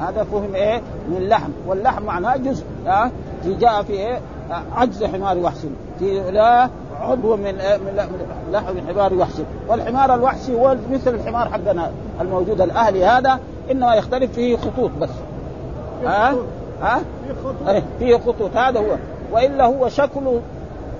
هذا 0.00 0.24
فهم 0.24 0.54
إيه؟ 0.54 0.82
من 1.08 1.28
لحم. 1.28 1.50
واللحم 1.66 2.02
معناه 2.02 2.36
جزء 2.36 2.64
ها؟ 2.86 3.10
جاء 3.46 3.82
في 3.82 3.92
إيه؟ 3.92 4.20
عجز 4.76 5.04
حمار 5.04 5.38
وحش. 5.38 5.58
في 5.98 6.30
لا 6.30 6.68
عضو 7.00 7.36
من 7.36 7.60
إيه؟ 7.60 7.76
من 7.76 8.02
لحم 8.52 8.74
حمار 8.88 9.14
وحش. 9.14 9.34
والحمار 9.68 10.14
الوحشي 10.14 10.54
هو 10.54 10.76
مثل 10.90 11.14
الحمار 11.14 11.48
حقنا 11.48 11.90
الموجود. 12.20 12.60
الأهلي 12.60 13.04
هذا 13.04 13.38
إنما 13.70 13.94
يختلف 13.94 14.32
فيه 14.32 14.56
خطوط 14.56 14.90
بس. 15.00 15.10
ها؟ 16.06 16.34
ها؟ 16.82 17.00
فيه 17.98 18.16
خطوط. 18.16 18.56
هذا 18.56 18.80
هو. 18.80 18.96
وإلا 19.32 19.64
هو 19.64 19.88
شكله 19.88 20.40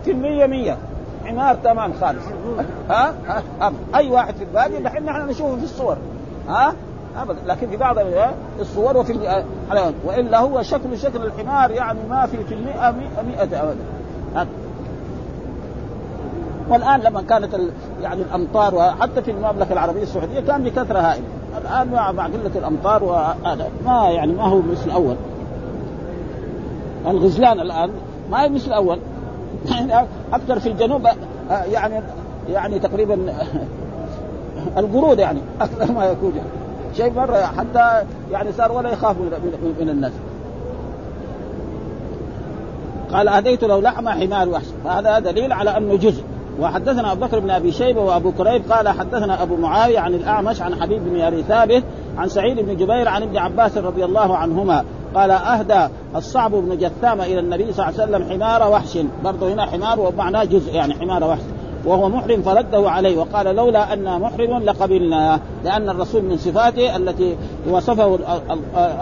في 0.05 0.11
المية 0.11 0.47
مية. 0.47 0.79
حمار 1.25 1.55
تمام 1.55 1.93
خالص. 2.01 2.25
ها, 2.91 3.15
ها؟ 3.61 3.73
أي 3.95 4.11
واحد 4.11 4.35
في 4.35 4.45
الباديه 4.45 4.79
دحين 4.79 5.05
نحن 5.05 5.29
نشوفه 5.29 5.57
في 5.57 5.65
الصور. 5.65 5.97
ها؟ 6.49 6.75
أبدا. 7.23 7.39
لكن 7.47 7.71
في 7.71 7.77
بعض 7.77 7.97
الصور 8.61 8.97
وفي 8.97 9.43
وإلا 10.05 10.39
هو 10.39 10.63
شكل 10.63 10.99
شكل 10.99 11.25
الحمار 11.25 11.71
يعني 11.71 11.99
ما 12.11 12.27
في 12.27 12.45
في 12.45 12.55
المئة 12.55 12.91
مئة, 12.91 13.23
مئة 13.23 13.63
أبدا. 13.63 13.77
والآن 16.69 17.01
لما 17.01 17.23
كانت 17.23 17.57
يعني 18.03 18.23
الأمطار 18.23 18.75
وحتى 18.75 19.23
في 19.23 19.31
المملكة 19.31 19.73
العربية 19.73 20.03
السعودية 20.03 20.41
كان 20.41 20.65
بكثرة 20.65 20.99
هائلة. 20.99 21.25
الآن 21.59 21.93
مع 21.93 22.27
قله 22.27 22.51
الأمطار 22.57 23.05
وهذا 23.05 23.69
ما 23.85 24.11
يعني 24.11 24.33
ما 24.33 24.43
هو 24.43 24.59
مثل 24.59 24.87
الأول. 24.87 25.17
الغزلان 27.07 27.61
الآن 27.61 27.91
ما 28.31 28.43
هي 28.43 28.49
مثل 28.49 28.67
الأول. 28.67 28.99
أكثر 30.33 30.61
في 30.61 30.69
الجنوب 30.69 31.09
يعني 31.51 32.01
يعني 32.49 32.79
تقريبا 32.79 33.19
القرود 34.79 35.19
يعني 35.19 35.41
أكثر 35.61 35.93
ما 35.93 36.05
يكون. 36.05 36.33
يعني. 36.37 36.49
شيء 36.97 37.13
مرة 37.13 37.37
حتى 37.37 38.07
يعني 38.33 38.53
صار 38.53 38.73
ولا 38.73 38.91
يخاف 38.91 39.17
من, 39.81 39.89
الناس. 39.89 40.13
قال 43.13 43.29
أهديت 43.29 43.65
له 43.65 43.81
لحم 43.81 44.09
حمار 44.09 44.49
وحش 44.49 44.65
فهذا 44.85 45.19
دليل 45.19 45.53
على 45.53 45.77
أنه 45.77 45.97
جزء. 45.97 46.25
وحدثنا 46.61 47.13
أبو 47.13 47.27
بكر 47.27 47.39
بن 47.39 47.51
أبي 47.51 47.73
شيبة 47.73 48.01
وأبو 48.01 48.33
كريب 48.33 48.73
قال 48.73 48.89
حدثنا 48.89 49.43
أبو 49.43 49.57
معاوية 49.57 49.99
عن 49.99 50.15
الأعمش 50.15 50.63
عن 50.63 50.81
حبيب 50.81 51.05
بن 51.05 51.21
أبي 51.21 51.43
ثابت 51.43 51.83
عن 52.19 52.29
سعيد 52.29 52.61
بن 52.61 52.77
جبير 52.77 53.09
عن 53.09 53.23
ابن 53.23 53.37
عباس 53.37 53.79
رضي 53.79 54.05
الله 54.05 54.37
عنهما 54.37 54.85
قال 55.15 55.31
أهدى 55.31 55.89
الصعب 56.17 56.51
بن 56.51 56.79
جثام 56.79 57.21
إلى 57.21 57.41
النبي 57.41 57.73
صلى 57.73 57.89
الله 57.89 58.01
عليه 58.01 58.17
وسلم 58.17 58.33
حمار 58.33 58.73
وحش. 58.73 58.99
برضه 59.25 59.53
هنا 59.53 59.67
حمار 59.67 60.01
ومعناه 60.01 60.45
جزء 60.45 60.75
يعني 60.75 60.95
حمار 60.95 61.25
وحش. 61.25 61.41
وهو 61.85 62.09
محرم 62.09 62.43
فرده 62.43 62.91
عليه 62.91 63.19
وقال 63.19 63.57
لولا 63.57 63.93
أن 63.93 64.21
محرم 64.21 64.63
لقبلنا 64.63 65.41
لأن 65.65 65.91
الرسول 65.91 66.23
من 66.23 66.37
صفاته 66.37 66.97
التي 66.97 67.37
وصفه 67.69 68.19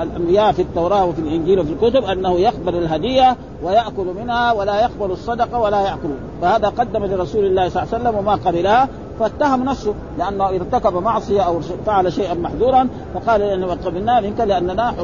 الأنبياء 0.02 0.52
في 0.52 0.62
التوراة 0.62 1.04
وفي 1.04 1.18
الإنجيل 1.18 1.60
وفي 1.60 1.72
الكتب 1.72 2.04
أنه 2.04 2.38
يقبل 2.38 2.74
الهدية 2.74 3.36
ويأكل 3.62 4.06
منها 4.20 4.52
ولا 4.52 4.80
يقبل 4.80 5.10
الصدقة 5.10 5.60
ولا 5.60 5.80
يأكل. 5.80 6.08
فهذا 6.42 6.68
قدم 6.68 7.04
لرسول 7.04 7.44
الله 7.44 7.68
صلى 7.68 7.82
الله 7.82 7.94
عليه 7.94 8.04
وسلم 8.04 8.18
وما 8.18 8.34
قبلها 8.34 8.88
فاتهم 9.20 9.64
نفسه 9.64 9.94
لأنه 10.18 10.48
ارتكب 10.48 10.94
معصية 10.94 11.40
أو 11.40 11.60
فعل 11.86 12.12
شيئا 12.12 12.34
محذورا 12.34 12.88
فقال 13.14 13.42
ان 13.42 13.64
قبلنا 13.64 14.20
منك 14.20 14.40
لأننا 14.40 14.94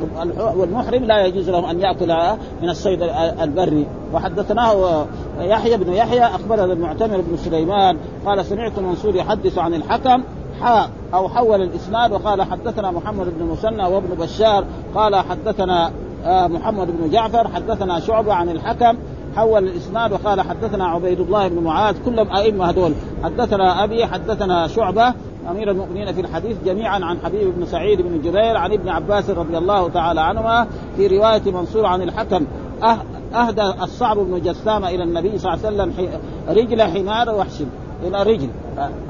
والمحرم 0.57 1.05
لا 1.05 1.27
يجوز 1.27 1.51
له 1.51 1.71
أن 1.71 1.81
يأكل 1.81 2.37
من 2.63 2.69
الصيد 2.69 3.03
البري. 3.43 3.87
وحدثناه 4.15 5.07
يحيى 5.41 5.77
بن 5.77 5.93
يحيى 5.93 6.25
أخبرنا 6.25 6.73
المعتمر 6.73 7.21
بن 7.21 7.37
سليمان 7.37 7.97
قال 8.27 8.45
سمعت 8.45 8.79
منصور 8.79 9.17
يحدث 9.17 9.59
عن 9.59 9.75
الحكم 9.75 10.23
حاء 10.61 10.91
أو 11.15 11.29
حول 11.29 11.63
الإسناد 11.63 12.13
وقال 12.13 12.43
حدثنا 12.43 12.91
محمد 12.91 13.27
بن 13.39 13.45
مسنى 13.45 13.85
وابن 13.85 14.15
بشار 14.15 14.65
قال 14.95 15.17
حدثنا 15.17 15.91
آه، 16.25 16.47
محمد 16.47 16.87
بن 16.87 17.11
جعفر 17.11 17.49
حدثنا 17.49 18.01
شعبة 18.01 18.35
عن 18.35 18.49
الحكم 18.49 18.97
حول 19.37 19.65
الإسناد 19.65 20.13
وقال 20.13 20.41
حدثنا 20.41 20.87
عبيد 20.87 21.21
الله 21.21 21.49
بن 21.49 21.63
معاذ 21.63 21.97
كلهم 22.05 22.37
أئمة 22.37 22.71
هذول. 22.71 22.93
حدثنا 23.25 23.85
أبي 23.85 24.07
حدثنا 24.07 24.67
شعبة 24.67 25.15
أمير 25.51 25.71
المؤمنين 25.71 26.13
في 26.13 26.21
الحديث 26.21 26.57
جميعا 26.65 27.05
عن 27.05 27.19
حبيب 27.25 27.55
بن 27.57 27.67
سعيد 27.67 28.03
بن 28.03 28.21
جبير 28.23 28.57
عن 28.57 28.73
ابن 28.73 28.89
عباس 28.89 29.31
رضي 29.31 29.59
الله 29.59 29.89
تعالى 29.89 30.21
عنهما 30.21 30.67
في 30.97 31.07
رواية 31.07 31.53
منصور 31.53 31.87
عن 31.87 32.03
الحكم 32.03 32.47
أه- 32.83 33.35
أهدى 33.37 33.63
الصعب 33.83 34.17
بن 34.19 34.41
جسام 34.41 34.85
إلى 34.85 35.05
النبي 35.05 35.39
صلى 35.39 35.55
الله 35.55 35.67
عليه 35.67 35.77
وسلم 35.77 36.09
رجل 36.49 36.83
حمار 36.83 37.35
وحش 37.35 37.63
إلى 38.07 38.23
رجل. 38.23 38.49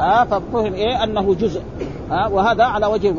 ها 0.00 0.24
ففهم 0.24 0.74
إيه؟ 0.74 1.04
أنه 1.04 1.34
جزء. 1.34 1.62
ها 2.10 2.28
وهذا 2.28 2.64
على 2.64 2.86
وجه 2.86 3.14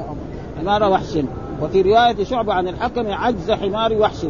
حمار 0.59 0.91
وحش 0.91 1.17
وفي 1.61 1.81
رواية 1.81 2.23
شعبة 2.23 2.53
عن 2.53 2.67
الحكم 2.67 3.11
عجز 3.11 3.51
حمار 3.51 3.93
وحش 3.93 4.25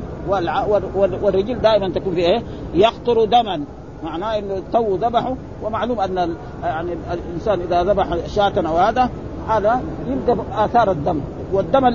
والرجل 1.21 1.62
دائما 1.62 1.89
تكون 1.89 2.13
في 2.13 2.19
إيه؟ 2.19 2.43
يقطر 2.73 3.25
دما. 3.25 3.62
معناه 4.03 4.38
إنه 4.38 4.62
تو 4.73 4.95
ذبحه. 4.95 5.36
ومعلوم 5.63 5.99
أن 5.99 6.36
يعني 6.63 6.91
الإنسان 7.13 7.60
إذا 7.62 7.84
ذبح 7.84 8.27
شاة 8.27 8.53
أو 8.67 8.77
هذا 8.77 9.10
هذا 9.49 9.82
يبدا 10.08 10.38
آثار 10.55 10.91
الدم. 10.91 11.21
والدم 11.53 11.86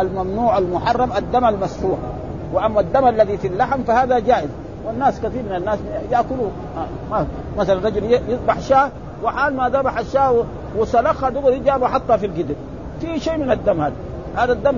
الممنوع 0.00 0.58
المحرم 0.58 1.12
الدم 1.12 1.44
المسفوح. 1.44 1.98
وأما 2.52 2.80
الدم 2.80 3.08
الذي 3.08 3.36
في 3.36 3.46
اللحم 3.48 3.82
فهذا 3.82 4.18
جائز. 4.18 4.48
والناس 4.86 5.20
كثير 5.20 5.42
من 5.42 5.56
الناس 5.56 5.78
يأكلوه. 6.12 6.50
مثلا 7.58 7.86
رجل 7.86 8.04
يذبح 8.28 8.60
شاة 8.60 8.90
وحال 9.22 9.56
ما 9.56 9.68
ذبح 9.68 9.98
الشاة 9.98 10.44
وسلخها 10.78 11.30
دغري 11.30 11.58
جابها 11.58 11.88
حطها 11.88 12.16
في 12.16 12.26
القدر. 12.26 12.54
في 13.00 13.20
شيء 13.20 13.36
من 13.36 13.50
الدم 13.50 13.80
هذا. 13.80 13.94
هذا 14.36 14.52
الدم 14.52 14.76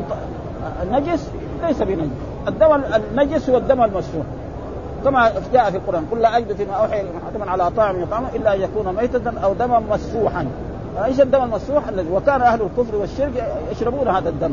نجس 0.91 1.31
ليس 1.63 1.83
بنجس. 1.83 2.11
الدم 2.49 2.83
النجس 3.13 3.51
هو 3.51 3.57
الدم 3.57 3.83
المسفوح. 3.85 4.25
كما 5.05 5.33
جاء 5.53 5.71
في 5.71 5.77
القرآن 5.77 6.05
لا 6.21 6.37
أجد 6.37 6.53
فيما 6.53 6.75
أوحي 6.75 7.03
محتما 7.03 7.51
على 7.51 7.71
طاعم 7.71 8.03
يطعمه 8.03 8.29
إلا 8.35 8.55
أن 8.55 8.61
يكون 8.61 8.95
ميتة 8.95 9.41
أو 9.45 9.55
دما 9.55 9.83
مسفوحا. 9.91 10.47
إيش 11.05 11.21
الدم 11.21 11.43
المسفوح؟ 11.43 11.89
الذي 11.89 12.11
وكان 12.11 12.43
أهل 12.43 12.63
الكفر 12.63 12.97
والشرك 12.97 13.45
يشربون 13.73 14.09
هذا 14.09 14.29
الدم. 14.29 14.53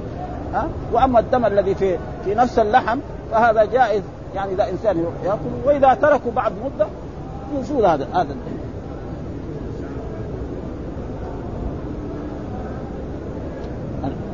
ها؟ 0.54 0.67
وأما 0.93 1.19
الدم 1.19 1.46
الذي 1.46 1.76
في 1.76 1.98
في 2.26 2.36
نفس 2.36 2.60
اللحم 2.60 3.00
فهذا 3.32 3.65
جائز. 3.65 4.04
يعني 4.36 4.54
إذا 4.54 4.69
إنسان 4.69 5.06
يأكل 5.26 5.39
وإذا 5.65 5.93
تركوا 5.93 6.32
بعد 6.32 6.52
مدة 6.65 6.88
يزول 7.60 7.86
هذا 7.86 8.08
هذا 8.13 8.22
الدم. 8.22 8.62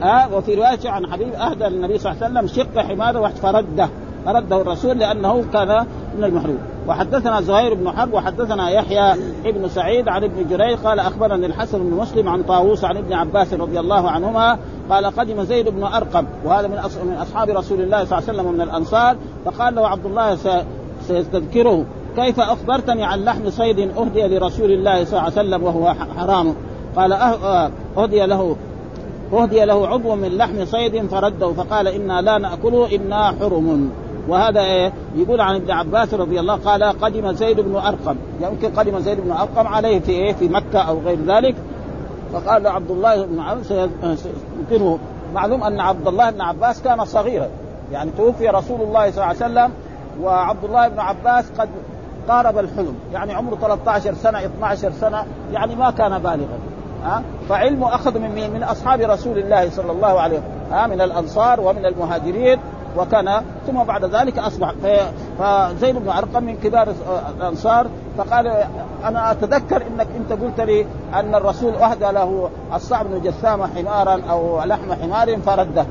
آه 0.04 0.36
وفي 0.36 0.56
رواية 0.56 0.90
عن 0.90 1.08
حبيب 1.08 1.34
أهدى 1.34 1.68
النبي 1.68 1.98
صلى 1.98 2.12
الله 2.12 2.24
عليه 2.26 2.40
وسلم 2.40 2.48
شق 2.48 2.80
حماره 2.80 3.28
فرده 3.28 3.90
فرده 4.26 4.62
الرسول 4.62 4.98
لأنه 4.98 5.46
كان 5.54 5.86
من 6.18 6.24
المحروم. 6.24 6.58
وحدثنا 6.88 7.42
زهير 7.42 7.74
بن 7.74 7.92
حرب 7.92 8.14
وحدثنا 8.14 8.70
يحيى 8.70 9.14
ابن 9.46 9.68
سعيد 9.68 10.08
عن 10.08 10.24
ابن 10.24 10.48
جريج 10.50 10.78
قال 10.78 11.00
أخبرني 11.00 11.46
الحسن 11.46 11.80
بن 11.80 11.98
مسلم 11.98 12.30
عن 12.30 12.44
طاووس 12.44 12.84
عن 12.84 12.98
ابن 12.98 13.14
عباس 13.14 13.54
رضي 13.54 13.80
الله 13.80 14.10
عنهما 14.10 14.58
قال 14.90 15.06
قدم 15.06 15.44
زيد 15.44 15.70
بن 15.70 15.84
أرقم 15.84 16.26
وهذا 16.46 16.68
من 16.68 16.78
من 17.04 17.14
أصحاب 17.14 17.50
رسول 17.50 17.82
الله 17.82 18.06
صلى 18.06 18.18
الله 18.18 18.30
عليه 18.30 18.40
وسلم 18.40 18.54
من 18.54 18.62
الأنصار 18.62 19.16
فقال 19.46 19.76
له 19.76 19.88
عبد 19.88 20.06
الله 20.06 20.38
سيستذكره 21.08 21.86
كيف 22.16 22.40
أخبرتني 22.40 23.04
عن 23.04 23.24
لحم 23.24 23.50
صيد 23.50 23.80
أهدي 23.80 24.28
لرسول 24.28 24.72
الله 24.72 25.06
صلى 25.06 25.20
الله 25.20 25.22
عليه 25.22 25.32
وسلم 25.32 25.64
وهو 25.64 25.94
حرام؟ 26.18 26.56
قال 26.96 27.14
أه-، 27.14 27.44
آه، 27.44 27.72
أهدي 27.98 28.26
له 28.26 28.56
أهدي 29.34 29.66
له 29.66 29.88
عضو 29.88 30.16
من 30.16 30.38
لحم 30.38 30.66
صيد 30.66 31.06
فرده 31.08 31.54
فقال 31.54 31.88
إنا 31.88 32.22
لا 32.22 32.38
نأكله 32.38 32.96
إنا 32.96 33.34
حرم. 33.40 33.92
وهذا 34.28 34.62
إيه؟ 34.62 34.94
يقول 35.16 35.42
عن 35.42 35.56
ابن 35.56 35.72
عباس 35.72 36.14
رضي 36.14 36.40
الله 36.40 36.56
قال 36.56 36.84
قدم 36.84 37.32
زيد 37.32 37.60
بن 37.60 37.76
أرقم. 37.76 38.16
يمكن 38.42 38.64
يعني 38.64 38.76
قدم 38.76 39.00
زيد 39.00 39.20
بن 39.22 39.32
أرقم 39.32 39.68
عليه 39.68 40.00
في 40.00 40.12
إيه؟ 40.12 40.34
في 40.34 40.48
مكة 40.48 40.80
أو 40.80 41.00
غير 41.00 41.20
ذلك. 41.28 41.56
فقال 42.34 42.68
عبد 42.68 42.92
الله 42.92 43.26
بن 43.26 43.40
عباس 43.40 43.74
يمكنه 44.60 45.00
معلوم 45.34 45.64
أن 45.64 45.80
عبد 45.80 46.08
الله 46.08 46.30
بن 46.30 46.42
عباس 46.42 46.82
كان 46.82 47.06
صغيرا. 47.06 47.48
يعني 47.92 48.12
توفي 48.18 48.48
رسول 48.48 48.82
الله 48.82 49.12
صلى 49.12 49.24
الله 49.24 49.26
عليه 49.26 49.36
وسلم 49.38 49.72
وعبد 50.22 50.64
الله 50.64 50.88
بن 50.88 51.00
عباس 51.00 51.52
قد 51.60 51.70
قارب 52.30 52.58
الحلم. 52.58 52.96
يعني 53.14 53.34
عمره 53.34 53.56
13 53.56 54.14
سنة 54.14 54.46
12 54.46 54.92
سنة 54.92 55.26
يعني 55.54 55.76
ما 55.76 55.92
كان 55.92 56.20
بالغا. 56.20 56.60
ها؟ 57.04 57.24
فعلمه 57.50 57.96
أخذ 57.96 58.20
من 58.20 58.30
مين؟ 58.36 58.54
من 58.54 58.64
أصحاب 58.64 59.02
رسول 59.02 59.38
الله 59.38 59.70
صلى 59.70 59.92
الله 59.92 60.20
عليه 60.20 60.38
وسلم. 60.38 60.52
ها؟ 60.72 60.88
من 60.88 61.02
الأنصار 61.02 61.62
ومن 61.62 61.86
المهاجرين 61.86 62.60
وكان 62.98 63.42
ثم 63.68 63.84
بعد 63.84 64.06
ذلك 64.06 64.40
أصبح. 64.40 64.74
فزيد 65.40 65.96
بن 65.96 66.10
أرقم 66.10 66.44
من 66.44 66.58
كبار 66.58 66.94
الأنصار 67.38 67.88
فقال 68.18 68.48
أنا 69.06 69.32
أتذكر 69.32 69.82
إنك 69.88 70.08
أنت 70.18 70.42
قلت 70.42 70.62
لي 70.62 70.86
أن 71.14 71.36
الرسول 71.36 71.76
أهدى 71.76 72.12
له 72.12 72.50
الصعب 72.74 73.06
بن 73.08 73.22
جثامه 73.22 73.68
حمارا 73.68 74.22
أو 74.30 74.64
لحم 74.64 74.94
حمار 74.94 75.38
فرده. 75.38 75.86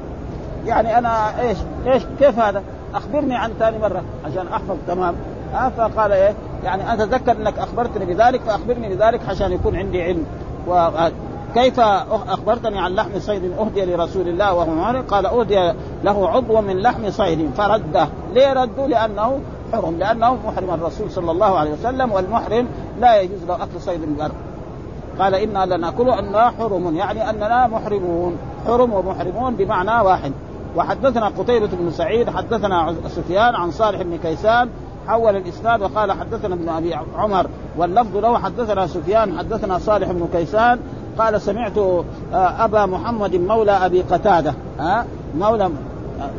يعني 0.67 0.99
أنا 0.99 1.41
إيش 1.41 1.59
إيش 1.87 2.03
كيف 2.19 2.39
هذا؟ 2.39 2.63
أخبرني 2.95 3.37
عن 3.37 3.51
ثاني 3.59 3.79
مرة 3.79 4.03
عشان 4.25 4.49
أحفظ 4.49 4.77
تمام؟ 4.87 5.15
ها؟ 5.55 5.69
فقال 5.69 6.13
إيه؟ 6.13 6.35
يعني 6.65 6.93
أتذكر 6.93 7.33
إنك 7.33 7.59
أخبرتني 7.59 8.05
بذلك 8.05 8.41
فأخبرني 8.41 8.97
بذلك 8.97 9.21
عشان 9.29 9.53
يكون 9.53 9.77
عندي 9.77 10.03
علم. 10.03 10.27
كيف 11.55 11.81
أخبرتني 12.29 12.79
عن 12.79 12.95
لحم 12.95 13.19
صيد 13.19 13.53
أهدي 13.59 13.85
لرسول 13.85 14.29
الله 14.29 14.55
وهو 14.55 14.75
معرض 14.75 15.05
قال 15.05 15.27
أهدي 15.27 15.73
له 16.05 16.29
عضو 16.29 16.61
من 16.61 16.77
لحم 16.77 17.11
صيد 17.11 17.51
فرده. 17.57 18.09
ليه 18.35 18.53
ردوا 18.53 18.87
لأنه 18.87 19.41
حرم 19.73 19.99
لأنه 19.99 20.39
محرم. 20.47 20.71
الرسول 20.71 21.11
صلى 21.11 21.31
الله 21.31 21.59
عليه 21.59 21.73
وسلم 21.73 22.13
والمحرم 22.13 22.67
لا 23.01 23.21
يجوز 23.21 23.45
له 23.49 23.55
أكل 23.55 23.81
صيد 23.81 24.03
البر. 24.03 24.31
قال 25.19 25.35
أنا 25.35 25.75
لنأكله 25.75 26.19
اننا 26.19 26.51
حرم 26.51 26.97
يعني 26.97 27.31
أننا 27.31 27.67
محرمون. 27.67 28.37
حرم 28.67 28.93
ومحرمون 28.93 29.55
بمعنى 29.55 30.07
واحد. 30.07 30.33
وحدثنا 30.77 31.29
قتيبة 31.29 31.69
بن 31.73 31.91
سعيد 31.91 32.31
حدثنا 32.31 32.95
سفيان 33.09 33.55
عن 33.55 33.71
صالح 33.71 34.03
بن 34.03 34.17
كيسان 34.17 34.69
حول 35.09 35.37
الإسناد 35.37 35.83
وقال 35.83 36.13
حدثنا 36.13 36.55
ابن 36.55 36.69
أبي 36.69 36.95
عمر 37.17 37.47
واللفظ 37.77 38.17
له 38.17 38.39
حدثنا 38.39 38.87
سفيان 38.87 39.39
حدثنا 39.39 39.79
صالح 39.79 40.13
بن 40.13 40.29
كيسان 40.33 40.79
قال 41.19 41.41
سمعت 41.41 41.79
آه، 41.79 42.05
أبا 42.35 42.87
محمد 42.87 43.37
مولى 43.37 43.71
أبي 43.73 44.03
قتادة 44.03 44.55
ها 44.79 45.05
مولى 45.39 45.71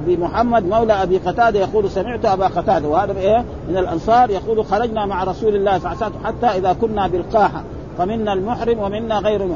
بمحمد 0.08 0.66
مولى 0.66 0.94
أبي 0.94 1.18
قتادة 1.18 1.60
يقول 1.60 1.90
سمعت 1.90 2.26
أبا 2.26 2.48
قتادة 2.48 2.88
وهذا 2.88 3.20
إيه؟ 3.20 3.46
من 3.70 3.78
الأنصار 3.78 4.30
يقول 4.30 4.66
خرجنا 4.66 5.06
مع 5.06 5.24
رسول 5.24 5.56
الله 5.56 5.80
صلى 5.80 5.92
الله 5.92 6.04
عليه 6.04 6.16
وسلم 6.16 6.26
حتى 6.26 6.58
إذا 6.58 6.74
كنا 6.74 7.08
بالقاحة 7.08 7.64
فمنا 7.98 8.34
المحرم 8.34 8.80
ومنا 8.80 9.20
غير 9.20 9.48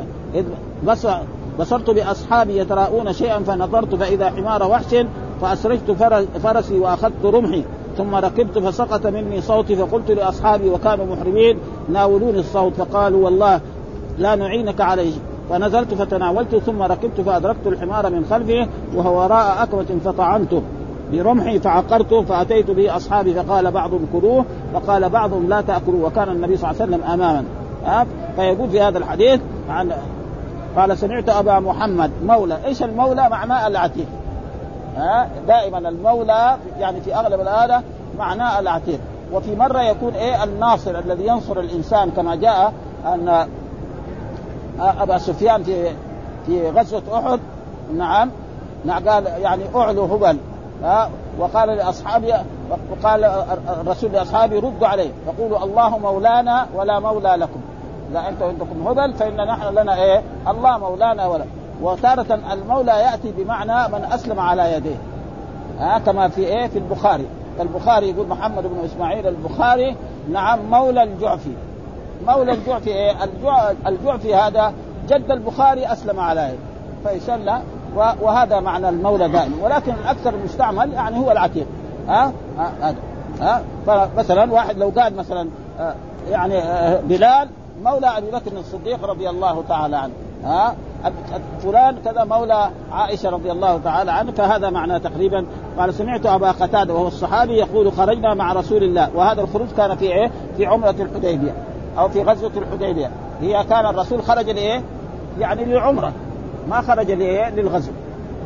بس 0.85 1.07
بصرت 1.59 1.89
بأصحابي 1.89 2.57
يتراءون 2.57 3.13
شيئا 3.13 3.39
فنظرت 3.39 3.95
فإذا 3.95 4.29
حمار 4.29 4.63
وحش 4.63 4.95
فأسرجت 5.41 5.91
فرسي 6.43 6.79
وأخذت 6.79 7.25
رمحي. 7.25 7.63
ثم 7.97 8.15
ركبت 8.15 8.59
فسقط 8.59 9.07
مني 9.07 9.41
صوتي 9.41 9.75
فقلت 9.75 10.11
لأصحابي 10.11 10.69
وكانوا 10.69 11.05
محرمين 11.05 11.57
ناولوني 11.89 12.39
الصوت 12.39 12.73
فقالوا 12.73 13.25
والله 13.25 13.61
لا 14.17 14.35
نعينك 14.35 14.81
عليه. 14.81 15.13
فنزلت 15.49 15.93
فتناولته 15.93 16.59
ثم 16.59 16.81
ركبت 16.81 17.21
فأدركت 17.21 17.67
الحمار 17.67 18.09
من 18.09 18.25
خلفه 18.29 18.67
وهو 18.95 19.23
وراء 19.23 19.63
اكمه 19.63 19.99
فطعنته. 20.05 20.61
برمحي 21.11 21.59
فعقرته 21.59 22.23
فأتيت 22.23 22.71
به 22.71 22.95
أصحابي 22.95 23.33
فقال 23.33 23.71
بعضهم 23.71 24.07
كلوه 24.13 24.45
وقال 24.73 25.09
بعضهم 25.09 25.49
لا 25.49 25.61
تأكلوا 25.61 26.07
وكان 26.07 26.29
النبي 26.29 26.57
صلى 26.57 26.71
الله 26.71 26.81
عليه 26.81 26.91
وسلم 26.91 27.11
اماما. 27.11 27.45
فيقول 28.35 28.69
في 28.69 28.81
هذا 28.81 28.97
الحديث 28.97 29.41
عن 29.69 29.91
قال 30.77 30.97
سمعت 30.97 31.29
أبا 31.29 31.59
محمد 31.59 32.11
مولى 32.25 32.57
إيش 32.65 32.83
المولى 32.83 33.29
معناه 33.29 33.67
العتيق؟ 33.67 34.05
ها؟ 34.97 35.29
دائما 35.47 35.77
المولى 35.77 36.57
يعني 36.79 37.01
في 37.01 37.15
أغلب 37.15 37.41
الآلة 37.41 37.81
معناه 38.17 38.59
العتيق. 38.59 38.99
وفي 39.33 39.55
مرة 39.55 39.81
يكون 39.81 40.13
إيه؟ 40.13 40.43
الناصر 40.43 40.99
الذي 40.99 41.27
ينصر 41.27 41.59
الإنسان 41.59 42.11
كما 42.11 42.35
جاء 42.35 42.73
أن 43.05 43.47
أبا 44.79 45.17
سفيان 45.17 45.63
في 45.63 45.91
في 46.45 46.69
غزوة 46.69 47.01
أحد. 47.13 47.39
نعم. 47.95 48.31
نعم 48.85 49.09
قال 49.09 49.25
يعني 49.25 49.63
اعلوا 49.75 50.07
هبل 50.07 50.37
ها؟ 50.83 51.09
وقال 51.39 51.69
لاصحابه 51.69 52.35
وقال 52.91 53.23
الرسول 53.81 54.11
لاصحابه 54.11 54.55
ردوا 54.55 54.87
عليه. 54.87 55.11
يقولوا 55.27 55.63
الله 55.63 55.97
مولانا 55.97 56.67
ولا 56.75 56.99
مولى 56.99 57.35
لكم. 57.37 57.59
إذا 58.11 58.29
أنتم 58.29 58.45
عندكم 58.45 58.87
هبل 58.87 59.13
فإن 59.13 59.35
نحن 59.47 59.73
لنا 59.75 60.03
إيه؟ 60.03 60.21
الله 60.47 60.77
مولانا 60.77 61.27
ولا 61.27 61.45
وتارة 61.81 62.39
المولى 62.51 62.91
يأتي 62.91 63.31
بمعنى 63.37 63.93
من 63.93 64.05
أسلم 64.11 64.39
على 64.39 64.73
يديه. 64.73 64.97
ها 65.79 65.99
كما 65.99 66.27
في 66.27 66.41
إيه؟ 66.41 66.67
في 66.67 66.77
البخاري. 66.79 67.25
البخاري 67.59 68.09
يقول 68.09 68.27
محمد 68.27 68.63
بن 68.63 68.85
إسماعيل 68.85 69.27
البخاري 69.27 69.95
نعم 70.31 70.59
مولى 70.71 71.03
الجعفي. 71.03 71.53
مولى 72.27 72.51
الجعفي 72.51 72.89
إيه؟ 72.89 73.15
الجعفي 73.87 74.35
هذا 74.35 74.73
جد 75.09 75.31
البخاري 75.31 75.91
أسلم 75.91 76.19
على 76.19 76.41
يده 76.41 77.09
فيسلى 77.09 77.61
وهذا 77.95 78.59
معنى 78.59 78.89
المولى 78.89 79.29
دائما. 79.29 79.55
ولكن 79.63 79.93
الأكثر 80.03 80.33
المستعمل 80.33 80.93
يعني 80.93 81.19
هو 81.19 81.31
العتيق. 81.31 81.67
ها 82.07 82.33
هذا. 82.57 82.95
ها؟ 83.41 83.63
فمثلا 83.87 84.51
واحد 84.51 84.77
لو 84.77 84.91
قال 84.97 85.15
مثلا 85.15 85.49
آه، 85.79 85.95
يعني 86.29 86.57
آه، 86.57 87.01
بلال 87.01 87.49
مولى 87.83 88.07
أبي 88.07 88.31
بكر 88.31 88.51
الصديق 88.59 89.05
رضي 89.05 89.29
الله 89.29 89.63
تعالى 89.69 89.95
عنه. 89.95 90.13
ها 90.45 90.75
فلان 91.63 91.95
كذا 92.05 92.23
مولى 92.23 92.69
عائشة 92.91 93.29
رضي 93.29 93.51
الله 93.51 93.77
تعالى 93.83 94.11
عنه 94.11 94.31
فهذا 94.31 94.69
معناه 94.69 94.97
تقريبا 94.97 95.45
قال 95.77 95.93
سمعت 95.93 96.25
أبا 96.25 96.51
قتادة 96.51 96.93
وهو 96.93 97.07
الصحابي 97.07 97.53
يقول 97.53 97.91
خرجنا 97.91 98.33
مع 98.33 98.53
رسول 98.53 98.83
الله 98.83 99.09
وهذا 99.15 99.41
الخروج 99.41 99.67
كان 99.77 99.95
في 99.95 100.05
إيه؟ 100.05 100.31
في 100.57 100.65
عمرة 100.65 100.95
الحديبية 100.99 101.53
أو 101.97 102.09
في 102.09 102.21
غزوة 102.21 102.51
الحديبية 102.57 103.11
هي 103.41 103.63
كان 103.63 103.85
الرسول 103.85 104.23
خرج 104.23 104.49
لإيه؟ 104.49 104.81
يعني 105.39 105.65
للعمره 105.65 106.11
ما 106.69 106.81
خرج 106.81 107.11
لإيه؟ 107.11 107.49
للغزو 107.49 107.91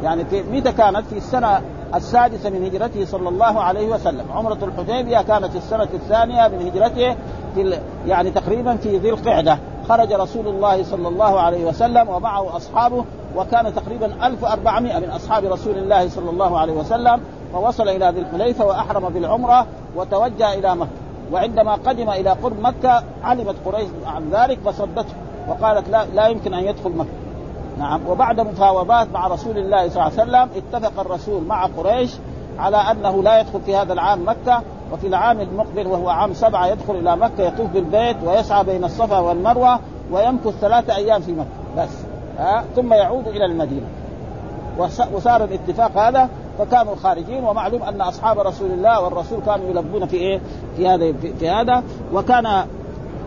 يعني 0.03 0.25
في 0.25 0.43
متى 0.43 0.71
كانت؟ 0.71 1.05
في 1.09 1.17
السنة 1.17 1.61
السادسة 1.95 2.49
من 2.49 2.65
هجرته 2.65 3.05
صلى 3.05 3.29
الله 3.29 3.61
عليه 3.61 3.87
وسلم، 3.87 4.25
عمرة 4.35 4.57
الحديبية 4.63 5.21
كانت 5.21 5.45
في 5.45 5.57
السنة 5.57 5.87
الثانية 5.93 6.47
من 6.47 6.67
هجرته 6.67 7.15
في 7.55 7.79
يعني 8.07 8.31
تقريبا 8.31 8.75
في 8.75 8.97
ذي 8.97 9.09
القعدة 9.09 9.57
خرج 9.89 10.13
رسول 10.13 10.47
الله 10.47 10.83
صلى 10.83 11.07
الله 11.07 11.39
عليه 11.39 11.65
وسلم 11.65 12.09
ومعه 12.09 12.57
أصحابه 12.57 13.05
وكان 13.35 13.75
تقريبا 13.75 14.27
1400 14.27 14.99
من 14.99 15.09
أصحاب 15.09 15.45
رسول 15.45 15.77
الله 15.77 16.09
صلى 16.09 16.29
الله 16.29 16.59
عليه 16.59 16.73
وسلم 16.73 17.21
فوصل 17.53 17.89
إلى 17.89 18.09
ذي 18.09 18.19
الحليفة 18.19 18.65
وأحرم 18.65 19.09
بالعمرة 19.09 19.65
وتوجه 19.95 20.53
إلى 20.53 20.75
مكة. 20.75 20.89
وعندما 21.31 21.73
قدم 21.73 22.09
إلى 22.09 22.29
قرب 22.29 22.59
مكة 22.59 23.03
علمت 23.23 23.55
قريش 23.65 23.87
عن 24.05 24.29
ذلك 24.29 24.59
فصدته 24.65 25.13
وقالت 25.49 25.89
لا 25.89 26.05
لا 26.05 26.27
يمكن 26.27 26.53
أن 26.53 26.63
يدخل 26.63 26.89
مكة. 26.89 27.09
نعم. 27.77 28.01
وبعد 28.07 28.39
مفاوضات 28.39 29.07
مع 29.13 29.27
رسول 29.27 29.57
الله 29.57 29.89
صلى 29.89 30.07
الله 30.07 30.19
عليه 30.19 30.23
وسلم 30.23 30.49
اتفق 30.55 30.99
الرسول 30.99 31.43
مع 31.43 31.65
قريش 31.65 32.11
على 32.59 32.77
أنه 32.77 33.23
لا 33.23 33.39
يدخل 33.39 33.61
في 33.61 33.75
هذا 33.75 33.93
العام 33.93 34.29
مكة 34.29 34.61
وفي 34.93 35.07
العام 35.07 35.41
المقبل 35.41 35.87
وهو 35.87 36.09
عام 36.09 36.33
سبعة 36.33 36.67
يدخل 36.67 36.95
إلى 36.95 37.15
مكة 37.17 37.43
يطوف 37.43 37.71
بالبيت 37.71 38.17
ويسعى 38.25 38.63
بين 38.63 38.83
الصفا 38.83 39.19
والمروة 39.19 39.79
ويمكث 40.11 40.59
ثلاثة 40.61 40.95
أيام 40.95 41.21
في 41.21 41.31
مكة. 41.31 41.47
بس. 41.77 41.89
ها؟ 42.39 42.63
ثم 42.75 42.93
يعود 42.93 43.27
إلى 43.27 43.45
المدينة. 43.45 43.87
وصار 45.13 45.43
الاتفاق 45.43 45.97
هذا 45.97 46.29
فكانوا 46.59 46.95
خارجين 46.95 47.43
ومعلوم 47.43 47.83
أن 47.83 48.01
أصحاب 48.01 48.39
رسول 48.39 48.71
الله 48.71 49.01
والرسول 49.01 49.39
كانوا 49.45 49.69
يلبون 49.69 50.05
في 50.05 50.17
إيه؟ 50.17 50.39
في 50.77 50.87
هذا 50.87 51.13
في 51.39 51.49
هذا. 51.49 51.83
وكان 52.13 52.45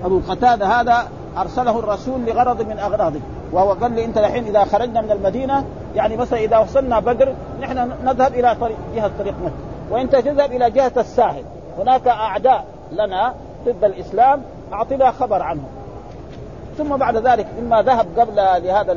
أبو 0.04 0.20
قتادة 0.28 0.66
هذا 0.66 1.08
أرسله 1.38 1.78
الرسول 1.78 2.20
لغرض 2.26 2.62
من 2.62 2.78
أغراضه. 2.78 3.20
وهو 3.52 3.72
قال 3.72 3.92
لي 3.92 4.04
أنت 4.04 4.18
الحين 4.18 4.44
إذا 4.44 4.64
خرجنا 4.64 5.00
من 5.00 5.10
المدينة 5.10 5.64
يعني 5.96 6.16
مثلا 6.16 6.38
إذا 6.38 6.58
وصلنا 6.58 7.00
بدر 7.00 7.34
نحن 7.60 7.92
نذهب 8.04 8.34
إلى 8.34 8.56
طريق 8.60 8.76
جهة 8.94 9.10
طريق 9.18 9.34
مكة. 9.44 9.69
وانت 9.90 10.16
تذهب 10.16 10.52
إلى 10.52 10.70
جهة 10.70 10.92
الساحل. 10.96 11.42
هناك 11.78 12.08
اعداء 12.08 12.64
لنا 12.92 13.34
ضد 13.66 13.84
الاسلام 13.84 14.42
اعطنا 14.72 15.10
خبر 15.10 15.42
عنهم. 15.42 15.68
ثم 16.78 16.96
بعد 16.96 17.16
ذلك 17.16 17.46
اما 17.58 17.82
ذهب 17.82 18.06
قبل 18.18 18.36
لهذا 18.36 18.96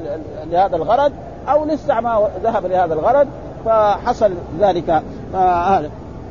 لهذا 0.52 0.76
الغرض 0.76 1.12
أو 1.50 1.66
لسه 1.66 2.00
ما 2.00 2.28
ذهب 2.44 2.66
لهذا 2.66 2.94
الغرض 2.94 3.28
فحصل 3.66 4.32
ذلك. 4.60 5.04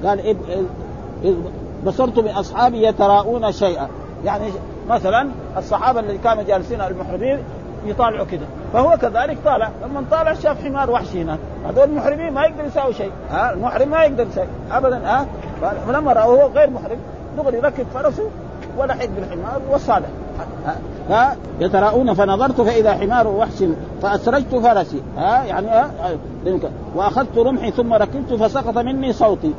قال 0.04 0.36
إذ 1.24 1.34
بصرت 1.86 2.18
من 2.18 2.30
اصحابي 2.30 2.86
يتراءون 2.86 3.52
شيئا. 3.52 3.88
يعني 4.24 4.44
مثلا 4.88 5.28
الصحابة 5.56 6.00
الذين 6.00 6.20
كانوا 6.20 6.42
جالسين 6.42 6.80
المحرمين 6.80 7.38
يطالعوا 7.84 8.26
كذا 8.26 8.46
فهو 8.72 8.96
كذلك 8.96 9.38
طالع. 9.44 9.70
لما 9.82 10.04
طالع 10.10 10.34
شاف 10.34 10.64
حمار 10.64 10.90
وحشي 10.90 11.22
هناك 11.22 11.38
هذول 11.68 11.84
المحرمين 11.84 12.32
ما 12.32 12.44
يقدر 12.44 12.64
يساوي 12.64 12.94
شيء. 12.94 13.10
ها 13.30 13.52
المحرم 13.52 13.88
ما 13.88 14.04
يقدر 14.04 14.26
يساوي. 14.26 14.48
ابدا 14.70 15.06
ها. 15.06 15.26
فلما 15.86 16.12
راوه 16.12 16.42
هو 16.42 16.48
غير 16.48 16.70
محرم 16.70 16.98
دغري 17.36 17.58
ركب 17.58 17.86
فرسه 17.94 18.30
ولحق 18.78 19.06
بالحمار 19.06 19.60
وصاله 19.70 20.06
ها 21.08 21.36
يتراءون 21.60 22.14
فنظرت 22.14 22.60
فإذا 22.60 22.92
حمار 22.92 23.28
وحش 23.28 23.64
فأسرجت 24.02 24.54
فرسي. 24.54 25.02
ها 25.16 25.44
يعني 25.44 25.66
ها 25.66 25.90
وأخذت 26.94 27.38
رمحي 27.38 27.70
ثم 27.70 27.92
ركبت 27.92 28.32
فسقط 28.32 28.78
مني 28.78 29.12
صوتي. 29.12 29.54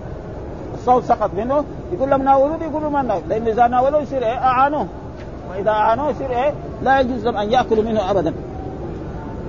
الصوت 0.73 1.03
سقط 1.03 1.31
منه. 1.37 1.63
يقول 1.93 2.09
لهم 2.09 2.23
ناولوني. 2.23 2.65
يقولوا 2.65 2.89
ما 2.89 3.01
ناول 3.01 3.21
لأن 3.29 3.47
إذا 3.47 3.67
ناولوه 3.67 4.01
يصير 4.01 4.23
إيه؟ 4.23 4.37
اعانوه 4.37 4.87
وإذا 5.49 5.69
اعانوه 5.69 6.09
يصير 6.09 6.29
إيه؟ 6.29 6.53
لا 6.83 6.99
يجوز 6.99 7.25
لهم 7.25 7.37
أن 7.37 7.51
يأكلوا 7.51 7.83
منه 7.83 8.11
ابدا. 8.11 8.33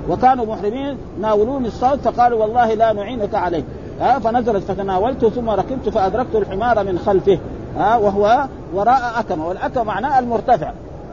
وكانوا 0.08 0.46
محرمين 0.46 0.96
ناولوني 1.20 1.68
الصوت 1.68 1.98
فقالوا 1.98 2.42
والله 2.42 2.74
لا 2.74 2.92
نعينك 2.92 3.34
عليه 3.34 3.64
ها 4.00 4.18
فنزلت 4.18 4.64
فتناولته 4.64 5.30
ثم 5.30 5.50
ركبت 5.50 5.88
فأدركت 5.88 6.34
الحمار 6.34 6.84
من 6.84 6.98
خلفه. 6.98 7.38
ها 7.76 7.96
وهو 7.96 8.44
وراء 8.74 9.12
أكمة. 9.18 9.48
والأكمة 9.48 9.82
معناه 9.82 10.18
المرتفع. 10.18 10.72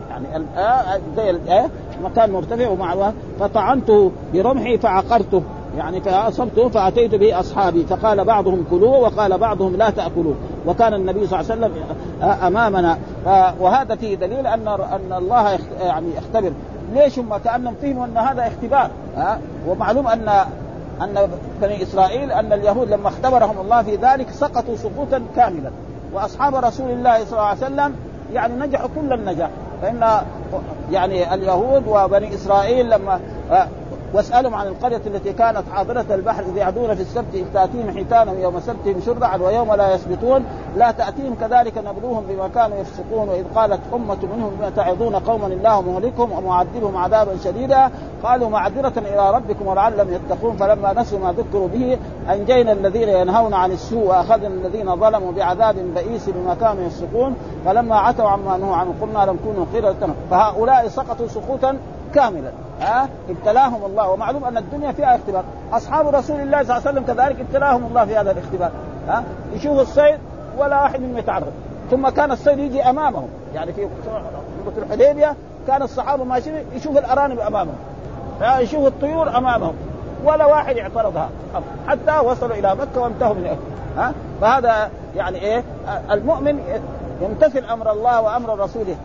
يعني 0.10 0.46
زي 1.16 1.40
مكان 2.04 2.32
مرتفع 2.32 2.70
ومع 2.70 3.12
فطعنته 3.40 4.12
برمحي 4.34 4.78
فعقرته. 4.78 5.44
يعني 5.78 6.02
فاصبته 6.02 6.70
فأتيت 6.70 7.16
به 7.16 7.40
أصحابي. 7.40 7.84
فقال 7.84 8.26
بعضهم 8.26 8.66
كلوه 8.70 9.00
وقال 9.00 9.38
بعضهم 9.38 9.76
لا 9.76 9.90
تاكلوه 9.90 10.36
وكان 10.66 10.94
النبي 10.94 11.28
صلى 11.28 11.40
الله 11.40 11.52
عليه 11.52 11.66
وسلم 11.66 11.86
أمامنا. 12.48 12.98
وهذا 13.60 13.96
فيه 13.96 14.16
دليل 14.16 14.48
أن 14.48 14.68
أن 14.68 15.14
الله 15.18 15.60
يعني 15.82 16.08
يختبر. 16.18 16.52
ليش 16.94 17.20
هم؟ 17.20 17.38
كأنهم 17.38 17.76
فهموا 17.82 18.06
ان 18.06 18.18
هذا 18.18 18.48
اختبار. 18.48 18.90
ها 19.18 19.40
ومعلوم 19.68 20.08
ان 20.08 20.30
أن 21.02 21.30
بني 21.62 21.84
إسرائيل 21.84 22.32
أن 22.32 22.54
اليهود 22.54 22.90
لما 22.90 23.08
اختبرهم 23.08 23.60
الله 23.62 23.84
في 23.84 23.96
ذلك 23.96 24.30
سقطوا 24.30 24.76
سقوطا 24.76 25.22
كاملا. 25.36 25.72
وأصحاب 26.14 26.56
رسول 26.56 26.90
الله 26.90 27.26
صلى 27.26 27.34
الله 27.34 27.42
عليه 27.42 27.60
وسلم 27.60 27.96
يعني 28.34 28.54
نجحوا 28.54 28.90
كل 28.96 29.14
النجاح. 29.14 29.50
فإن 29.82 30.22
يعني 30.92 31.34
اليهود 31.34 31.88
وبني 31.88 32.34
إسرائيل 32.34 32.90
لما 32.90 33.20
واسألهم 34.14 34.56
عن 34.56 34.68
القرية 34.68 35.02
التي 35.06 35.34
كانت 35.34 35.64
حاضرة 35.72 36.06
البحر 36.10 36.44
إذ 36.44 36.58
يعدون 36.58 36.96
في 36.96 37.02
السبت 37.02 37.34
إذ 37.34 37.46
تأتيهم 37.54 37.92
حيتانهم 37.92 38.40
يوم 38.40 38.60
سبتهم 38.60 39.02
شرعا 39.06 39.38
ويوم 39.38 39.74
لا 39.74 39.94
يسبتون. 39.94 40.46
لا 40.78 40.92
تأتيهم 40.92 41.36
كذلك 41.42 41.78
نبلوهم 41.78 42.24
بما 42.30 42.48
كانوا 42.48 42.78
يفسقون. 42.78 43.30
وإذ 43.30 43.44
قالت 43.56 43.80
أمة 43.94 44.18
منهم 44.36 44.52
بما 44.60 44.70
تعظون 44.70 45.16
قوما 45.16 45.48
الله 45.48 45.82
مهلكهم 45.82 46.32
ومعذبهم 46.32 46.98
عذابا 46.98 47.38
شديدا 47.44 47.92
قالوا 48.24 48.50
معذرة 48.50 48.94
إلى 48.98 49.32
ربكم 49.32 49.68
ولعلهم 49.68 50.14
يتقون 50.14 50.58
فلما 50.58 51.02
نسوا 51.02 51.20
ما 51.20 51.34
ذكروا 51.34 51.68
به 51.68 51.98
أنجينا 52.30 52.72
الذين 52.72 53.10
ينهون 53.10 53.54
عن 53.54 53.72
السوء 53.72 54.08
وأخذنا 54.08 54.48
الذين 54.48 54.96
ظلموا 54.96 55.32
بعذاب 55.32 55.76
بئيس 55.96 56.30
بما 56.30 56.56
كانوا 56.56 56.84
يفسقون. 56.84 57.36
فلما 57.66 57.98
عتوا 57.98 58.30
عما 58.30 58.58
نهوا 58.58 58.76
عنه 58.76 58.94
قلنا 59.02 59.32
لم 59.32 59.40
كونوا 59.46 59.66
قردة. 59.74 60.14
فهؤلاء 60.32 60.88
سقطوا 60.88 61.28
سقوطا 61.28 61.78
كاملا 62.16 62.52
ها؟ 62.82 63.10
ابتلاهم 63.30 63.86
الله. 63.86 64.10
ومعلوم 64.10 64.46
أن 64.46 64.58
الدنيا 64.58 64.92
فيها 64.92 65.16
اختبار. 65.16 65.44
أصحاب 65.74 66.08
رسول 66.08 66.42
الله 66.42 66.64
صلى 66.64 66.78
الله 66.78 66.88
عليه 66.88 67.00
وسلم 67.00 67.04
كذلك 67.04 67.40
ابتلاهم 67.40 67.86
الله 67.86 68.06
في 68.06 68.18
هذا 68.18 68.32
الاختبار. 68.32 68.72
ها؟ 69.08 69.24
يشوفوا 69.54 69.82
الصيد 69.82 70.20
ولا 70.58 70.82
واحد 70.82 71.02
منهم 71.02 71.18
يتعرض. 71.18 71.52
ثم 71.92 72.10
كان 72.10 72.32
الصيد 72.32 72.60
يجي 72.60 72.84
أمامهم. 72.84 73.28
يعني 73.56 73.74
في 73.74 73.88
الحديبية 74.78 75.36
كان 75.68 75.82
الصحابة 75.82 76.24
ماشيين 76.24 76.66
يشوف 76.74 76.98
الأرانب 76.98 77.40
أمامهم. 77.40 77.76
يشوف 78.42 78.88
الطيور 78.88 79.38
أمامهم. 79.38 79.74
ولا 80.26 80.46
واحد 80.46 80.78
اعترضها. 80.78 81.30
حتى 81.88 82.20
وصلوا 82.26 82.56
إلى 82.56 82.76
مكة 82.76 83.02
وانتهوا 83.02 83.34
من 83.34 83.58
ها؟ 83.98 84.14
فهذا 84.42 84.90
يعني 85.16 85.38
إيه؟ 85.38 85.64
المؤمن 86.12 86.60
يمتثل 87.22 87.66
أمر 87.66 87.92
الله 87.92 88.22
وأمر 88.22 88.60
رسوله. 88.60 88.96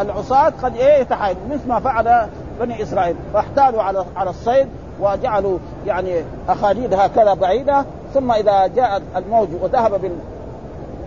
العصاة 0.00 0.52
قد 0.62 0.76
إيه 0.76 1.00
يتحايلوا 1.00 1.42
مثل 1.50 1.68
ما 1.68 1.80
فعل 1.80 2.28
بني 2.60 2.82
إسرائيل. 2.82 3.16
فاحتالوا 3.34 3.82
على 3.82 4.04
على 4.16 4.30
الصيد 4.30 4.68
وجعلوا 5.00 5.58
يعني 5.86 6.22
اخاديد 6.48 6.94
هكذا 6.94 7.34
بعيدة. 7.34 7.84
ثم 8.14 8.32
إذا 8.32 8.66
جاء 8.66 9.02
الموج 9.16 9.48
وذهب 9.62 10.00
بال 10.00 10.12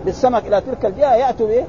بالسمك 0.05 0.47
إلى 0.47 0.61
تلك 0.61 0.85
الجهة 0.85 1.15
يأتوا 1.15 1.47
به 1.47 1.65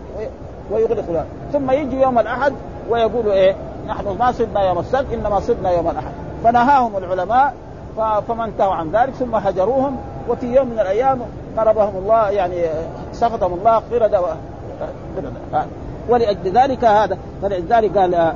ويغلقوا 0.73 1.25
ثم 1.53 1.71
يجي 1.71 2.01
يوم 2.01 2.19
الأحد 2.19 2.53
ويقولوا 2.91 3.33
إيه؟ 3.33 3.57
نحن 3.89 4.17
ما 4.19 4.33
صدنا 4.33 4.69
يوم 4.69 4.79
السبت 4.79 5.13
إنما 5.13 5.41
صدنا 5.41 5.71
يوم 5.71 5.89
الأحد. 5.89 6.13
فنهاهم 6.45 6.97
العلماء 6.97 7.55
فما 8.29 8.45
انتهوا 8.45 8.75
عن 8.75 8.91
ذلك 8.91 9.15
ثم 9.15 9.35
هجروهم. 9.35 9.97
وفي 10.29 10.47
يوم 10.55 10.67
من 10.67 10.81
الأيام 10.81 11.21
ضربهم 11.57 11.97
الله 11.97 12.31
يعني 12.31 12.67
سقطهم 13.13 13.53
الله 13.53 13.83
قردة 13.93 14.21
ولأجل 16.11 16.51
ذلك 16.53 16.85
هذا 16.85 17.19
فلذلك 17.43 17.99
قال 17.99 18.33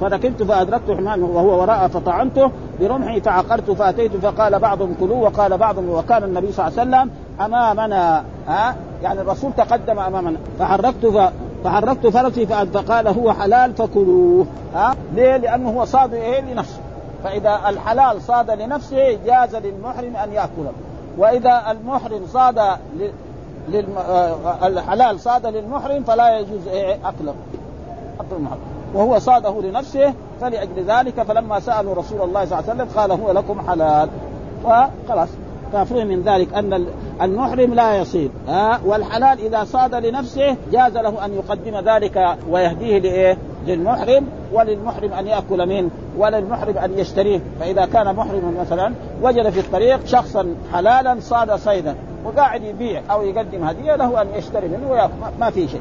فركبت 0.00 0.42
فأدركت 0.42 0.90
حمامه 0.90 1.26
وهو 1.26 1.60
وراء 1.60 1.88
فطعنته 1.88 2.50
برمحي 2.80 3.20
فعقرت 3.20 3.70
فأتيت 3.70 4.16
فقال 4.16 4.58
بعضهم 4.58 4.94
كلوا 5.00 5.28
وقال 5.28 5.58
بعضهم 5.58 5.88
وكان 5.88 6.24
النبي 6.24 6.52
صلى 6.52 6.68
الله 6.68 6.80
عليه 6.80 6.90
وسلم 6.90 7.10
أمامنا 7.40 8.24
ها 8.48 8.76
يعني 9.02 9.20
الرسول 9.20 9.52
تقدم 9.52 9.98
أمامنا. 9.98 10.38
فحركت 10.58 11.06
ف... 11.06 11.30
فحركت 11.64 12.06
فرسي 12.06 12.46
فقال 12.46 13.08
هو 13.08 13.32
حلال 13.32 13.74
فكلوه 13.74 14.46
ها 14.74 14.94
ليه؟ 15.14 15.36
لأنه 15.36 15.70
هو 15.70 15.84
صاد 15.84 16.14
إيه؟ 16.14 16.40
لنفسه. 16.40 16.78
فإذا 17.24 17.60
الحلال 17.68 18.22
صاد 18.22 18.50
لنفسه 18.50 19.18
جاز 19.26 19.56
للمحرم 19.56 20.16
أن 20.16 20.32
يأكله. 20.32 20.72
وإذا 21.18 21.62
المحرم 21.70 22.26
صاد 22.26 22.58
للم... 23.68 23.98
آه، 23.98 24.66
الحلال 24.66 25.20
صاد 25.20 25.46
للمحرم 25.46 26.02
فلا 26.02 26.38
يجوز 26.38 26.68
إيه 26.68 26.94
أكله. 26.94 27.34
أكل 28.20 28.36
المحرم. 28.36 28.60
وهو 28.94 29.18
صاده 29.18 29.60
لنفسه 29.62 30.14
فلأجل 30.40 30.84
ذلك 30.86 31.22
فلما 31.22 31.60
سألوا 31.60 31.94
رسول 31.94 32.20
الله 32.22 32.44
صلى 32.44 32.58
الله 32.58 32.70
عليه 32.70 32.82
وسلم 32.82 32.98
قال 33.00 33.10
هو 33.12 33.32
لكم 33.32 33.60
حلال. 33.68 34.08
وخلاص. 34.64 35.28
ففهم 35.72 36.06
من 36.06 36.22
ذلك 36.22 36.54
أن 36.54 36.86
المحرم 37.22 37.74
لا 37.74 37.94
يصيد. 37.94 38.30
ها 38.48 38.80
والحلال 38.86 39.40
إذا 39.40 39.64
صاد 39.64 39.94
لنفسه 39.94 40.56
جاز 40.72 40.96
له 40.96 41.24
أن 41.24 41.34
يقدم 41.34 41.88
ذلك 41.90 42.36
ويهديه 42.50 42.98
لإيه؟ 42.98 43.38
للمحرم 43.66 44.26
وللمحرم 44.52 45.12
أن 45.12 45.26
يأكل 45.26 45.68
منه 45.68 45.90
وللمحرم 46.18 46.78
أن 46.78 46.98
يشتريه. 46.98 47.40
فإذا 47.60 47.86
كان 47.86 48.16
محرما 48.16 48.60
مثلا 48.60 48.92
وجد 49.22 49.50
في 49.50 49.60
الطريق 49.60 50.06
شخصا 50.06 50.54
حلالا 50.72 51.16
صاد 51.20 51.56
صيدا. 51.56 51.96
وقاعد 52.24 52.62
يبيع 52.62 53.02
أو 53.10 53.22
يقدم 53.22 53.64
هدية 53.64 53.96
له 53.96 54.22
أن 54.22 54.26
يشتري 54.34 54.68
منه 54.68 54.90
ويأكل 54.90 55.12
ما 55.40 55.50
في 55.50 55.68
شيء. 55.68 55.80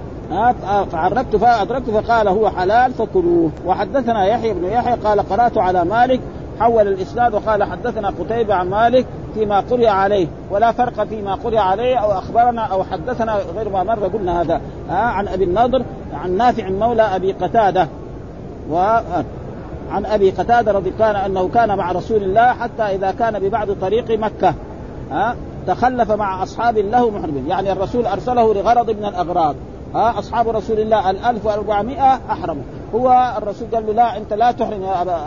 فعرفت 0.92 1.36
فادركت 1.36 1.90
فقال 1.90 2.28
هو 2.28 2.50
حلال 2.50 2.94
فكلوه. 2.94 3.52
وحدثنا 3.66 4.26
يحيى 4.26 4.54
بن 4.54 4.66
يحيى 4.66 4.94
قال 4.94 5.30
قرأت 5.30 5.58
على 5.58 5.86
مالك 5.86 6.20
حول 6.60 6.88
الإسناد 6.88 7.34
وقال 7.34 7.64
حدثنا 7.64 8.14
قتيبة 8.20 8.54
عن 8.54 8.70
مالك 8.70 9.06
فيما 9.34 9.60
قرئ 9.60 9.88
عليه. 9.88 10.28
ولا 10.50 10.72
فرق 10.72 11.04
فيما 11.04 11.36
قرئ 11.36 11.58
عليه 11.58 11.98
أو 11.98 12.12
أخبرنا 12.12 12.62
أو 12.62 12.84
حدثنا 12.84 13.36
غير 13.56 13.70
ما 13.70 13.84
مر 13.84 14.08
قلنا 14.08 14.42
هذا. 14.42 14.62
عن 14.90 15.28
أبي 15.28 15.44
النضر 15.44 15.84
عن 16.14 16.38
نافع 16.38 16.70
مولى 16.70 17.02
أبي 17.02 17.32
قتادة. 17.32 17.88
و 18.72 18.78
عن 19.92 20.06
أبي 20.06 20.30
قتادة 20.30 20.72
رضي 20.72 20.90
الله 20.90 21.06
عنه 21.06 21.26
أنه 21.26 21.50
كان 21.54 21.78
مع 21.78 21.92
رسول 21.92 22.24
الله 22.24 22.54
حتى 22.54 22.84
إذا 22.84 23.12
كان 23.12 23.40
ببعض 23.40 23.72
طريق 23.72 24.20
مكة. 24.20 24.54
ها؟ 25.12 25.36
تخلف 25.68 26.12
مع 26.12 26.44
أصحاب 26.44 26.78
له 26.78 27.10
محرمين. 27.10 27.48
يعني 27.48 27.72
الرسول 27.72 28.06
أرسله 28.06 28.54
لغرض 28.54 28.90
من 28.90 29.06
الأغراض. 29.06 29.56
ها 29.96 30.20
أصحاب 30.20 30.50
رسول 30.50 30.80
الله 30.80 31.10
ال 31.10 31.26
1400 31.26 32.20
أحرموا. 32.32 32.64
هو 32.96 33.34
الرسول 33.38 33.68
قال 33.74 33.88
له 33.88 33.94
لا 33.94 34.18
أنت 34.18 34.34
لا 34.34 34.52
تحرم 34.52 34.84
يا 34.84 35.02
أبا 35.02 35.18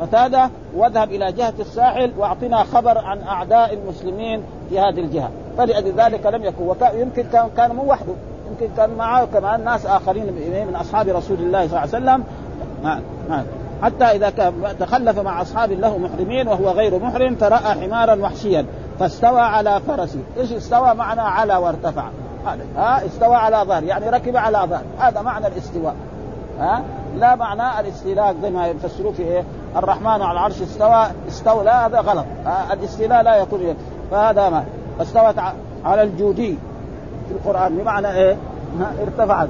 قتادة. 0.00 0.50
واذهب 0.76 1.10
إلى 1.10 1.32
جهة 1.32 1.54
الساحل 1.60 2.12
وأعطنا 2.18 2.64
خبر 2.64 2.98
عن 2.98 3.22
أعداء 3.22 3.74
المسلمين 3.74 4.42
في 4.70 4.80
هذه 4.80 5.00
الجهة. 5.00 5.30
فلأجل 5.58 5.92
ذلك 5.92 6.26
لم 6.26 6.44
يكن. 6.44 6.64
ويمكن 6.64 7.22
كان 7.32 7.48
كان 7.56 7.76
مو 7.76 7.82
وحده. 7.82 8.12
يمكن 8.50 8.74
كان 8.76 8.90
معه 8.98 9.24
كمان 9.24 9.64
ناس 9.64 9.86
آخرين 9.86 10.26
من 10.68 10.76
أصحاب 10.80 11.08
رسول 11.08 11.38
الله 11.38 11.68
صلى 11.68 11.84
الله 11.84 12.12
عليه 12.12 12.22
وسلم. 12.22 12.24
حتى 13.82 14.04
إذا 14.04 14.30
كان 14.30 14.52
تخلف 14.80 15.18
مع 15.18 15.42
أصحاب 15.42 15.70
له 15.72 15.98
محرمين 15.98 16.48
وهو 16.48 16.68
غير 16.68 16.98
محرم 16.98 17.34
فرأى 17.34 17.86
حمارا 17.86 18.14
وحشيا. 18.14 18.66
فاستوى 19.02 19.40
على 19.40 19.80
فرسه، 19.86 20.18
إيش 20.36 20.52
استوى؟ 20.52 20.94
معنى 20.94 21.20
على 21.20 21.56
وارتفع. 21.56 22.04
ها؟ 22.76 23.06
استوى 23.06 23.36
على 23.36 23.56
ظهر. 23.68 23.82
يعني 23.82 24.10
ركب 24.10 24.36
على 24.36 24.58
ظهر. 24.70 24.82
هذا 24.98 25.22
معنى 25.22 25.46
الاستواء. 25.46 25.94
ها؟ 26.58 26.82
لا 27.16 27.34
معنى 27.34 27.80
الاستيلاء 27.80 28.36
زي 28.42 28.50
ما 28.50 28.66
يفسروه 28.66 29.12
في 29.12 29.22
إيه؟ 29.22 29.44
الرحمن 29.76 30.06
على 30.06 30.32
العرش 30.32 30.62
استوى 30.62 31.06
استولى 31.28 31.70
هذا 31.70 32.00
غلط. 32.00 32.26
الاستيلاء 32.72 33.22
لا 33.22 33.36
يكون 33.36 33.60
إيه؟ 33.60 33.74
فهذا 34.10 34.50
ما. 34.50 34.64
استوت 35.00 35.34
على 35.84 36.02
الجودي 36.02 36.58
في 37.28 37.34
القرآن. 37.34 37.78
بمعنى 37.78 38.12
إيه؟ 38.12 38.36
ارتفعت. 39.02 39.48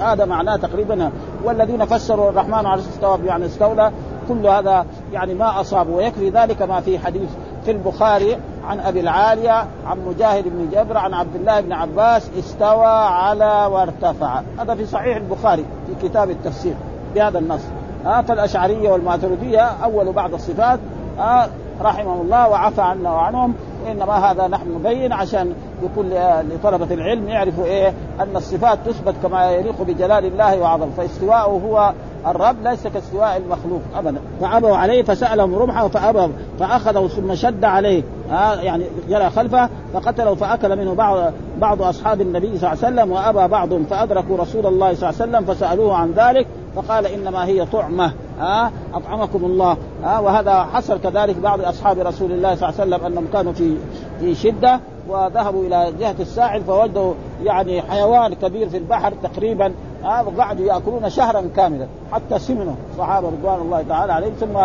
هذا 0.00 0.24
معناه 0.24 0.56
تقريبا. 0.56 1.10
والذين 1.44 1.84
فسروا 1.84 2.30
الرحمن 2.30 2.66
على 2.66 2.80
استوى 2.80 3.18
يعني 3.26 3.46
استولى. 3.46 3.90
كل 4.28 4.46
هذا 4.46 4.86
يعني 5.12 5.34
ما 5.34 5.60
اصابه 5.60 5.90
ويكفي 5.90 6.30
ذلك 6.30 6.62
ما 6.62 6.80
في 6.80 6.98
حديث 6.98 7.30
في 7.64 7.70
البخاري 7.70 8.38
عن 8.68 8.80
أبي 8.80 9.00
العالية 9.00 9.66
عن 9.86 9.98
مجاهد 10.06 10.44
بن 10.44 10.70
جبر 10.72 10.96
عن 10.98 11.14
عبد 11.14 11.36
الله 11.36 11.60
بن 11.60 11.72
عباس 11.72 12.30
استوى 12.38 12.86
على 12.86 13.68
وارتفع. 13.72 14.40
هذا 14.58 14.74
في 14.74 14.86
صحيح 14.86 15.16
البخاري 15.16 15.64
في 15.86 16.08
كتاب 16.08 16.30
التفسير 16.30 16.74
بهذا 17.14 17.38
النص. 17.38 17.62
آه 18.06 18.20
فالأشعرية 18.20 18.90
والماتريدية 18.90 19.60
اولوا 19.60 20.12
بعض 20.12 20.34
الصفات 20.34 20.80
آه 21.18 21.48
رحمهم 21.82 22.20
الله 22.20 22.48
وعفى 22.48 22.82
عنا 22.82 23.12
وعنهم. 23.12 23.54
إنما 23.90 24.30
هذا 24.30 24.48
نحن 24.48 24.74
نبين 24.74 25.12
عشان 25.12 25.54
يكون 25.82 26.10
لطلبة 26.50 26.94
العلم 26.94 27.28
يعرفوا 27.28 27.64
إيه 27.64 27.92
أن 28.20 28.36
الصفات 28.36 28.78
تثبت 28.86 29.14
كما 29.22 29.50
يليق 29.50 29.82
بجلال 29.82 30.24
الله 30.24 30.60
وعظمه 30.60 30.90
فاستواءه 30.96 31.60
هو 31.66 31.92
الرب 32.26 32.56
ليس 32.64 32.86
كاستواء 32.86 33.36
المخلوق 33.36 33.80
ابدا. 33.94 34.20
فأبوا 34.40 34.76
عليه 34.76 35.02
فسألهم 35.02 35.54
رمحه 35.54 35.88
فأبوا 35.88 36.28
فاخذه 36.58 37.08
ثم 37.08 37.34
شد 37.34 37.64
عليه. 37.64 38.02
آه 38.32 38.54
يعني 38.54 38.84
جرى 39.08 39.30
خلفه 39.30 39.68
فقتله 39.94 40.34
فأكل 40.34 40.76
منه 40.76 40.94
بعض 40.94 41.32
بعض 41.58 41.82
أصحاب 41.82 42.20
النبي 42.20 42.58
صلى 42.58 42.72
الله 42.72 42.84
عليه 42.84 42.94
وسلم 42.94 43.12
وأبى 43.12 43.48
بعضهم 43.48 43.84
فأدركوا 43.84 44.36
رسول 44.36 44.66
الله 44.66 44.94
صلى 44.94 45.10
الله 45.10 45.22
عليه 45.22 45.30
وسلم 45.30 45.54
فسألوه 45.54 45.96
عن 45.96 46.12
ذلك 46.12 46.46
فقال 46.76 47.06
إنما 47.06 47.44
هي 47.46 47.66
طعمة. 47.66 48.12
ها 48.40 48.70
أطعمكم 48.94 49.44
الله. 49.44 49.76
ها 50.04 50.18
وهذا 50.18 50.62
حصل 50.62 51.00
كذلك 51.00 51.36
بعض 51.36 51.60
أصحاب 51.60 51.98
رسول 51.98 52.32
الله 52.32 52.54
صلى 52.54 52.68
الله 52.68 52.80
عليه 52.80 52.96
وسلم 52.96 53.06
أنهم 53.06 53.26
كانوا 53.32 53.52
في 53.52 53.76
في 54.20 54.34
شدة. 54.34 54.80
وذهبوا 55.08 55.66
إلى 55.66 55.92
جهة 56.00 56.14
الساحل 56.20 56.62
فوجدوا 56.62 57.14
يعني 57.44 57.82
حيوان 57.82 58.34
كبير 58.34 58.68
في 58.68 58.76
البحر 58.76 59.12
تقريبا 59.22 59.72
ها 60.04 60.22
وقعدوا 60.22 60.66
يأكلون 60.66 61.10
شهرا 61.10 61.44
كاملا 61.56 61.86
حتى 62.12 62.38
سمنوا 62.38 62.74
الصحابه 62.92 63.28
رضوان 63.28 63.60
الله 63.60 63.84
تعالى 63.88 64.12
عليهم. 64.12 64.32
ثم 64.40 64.56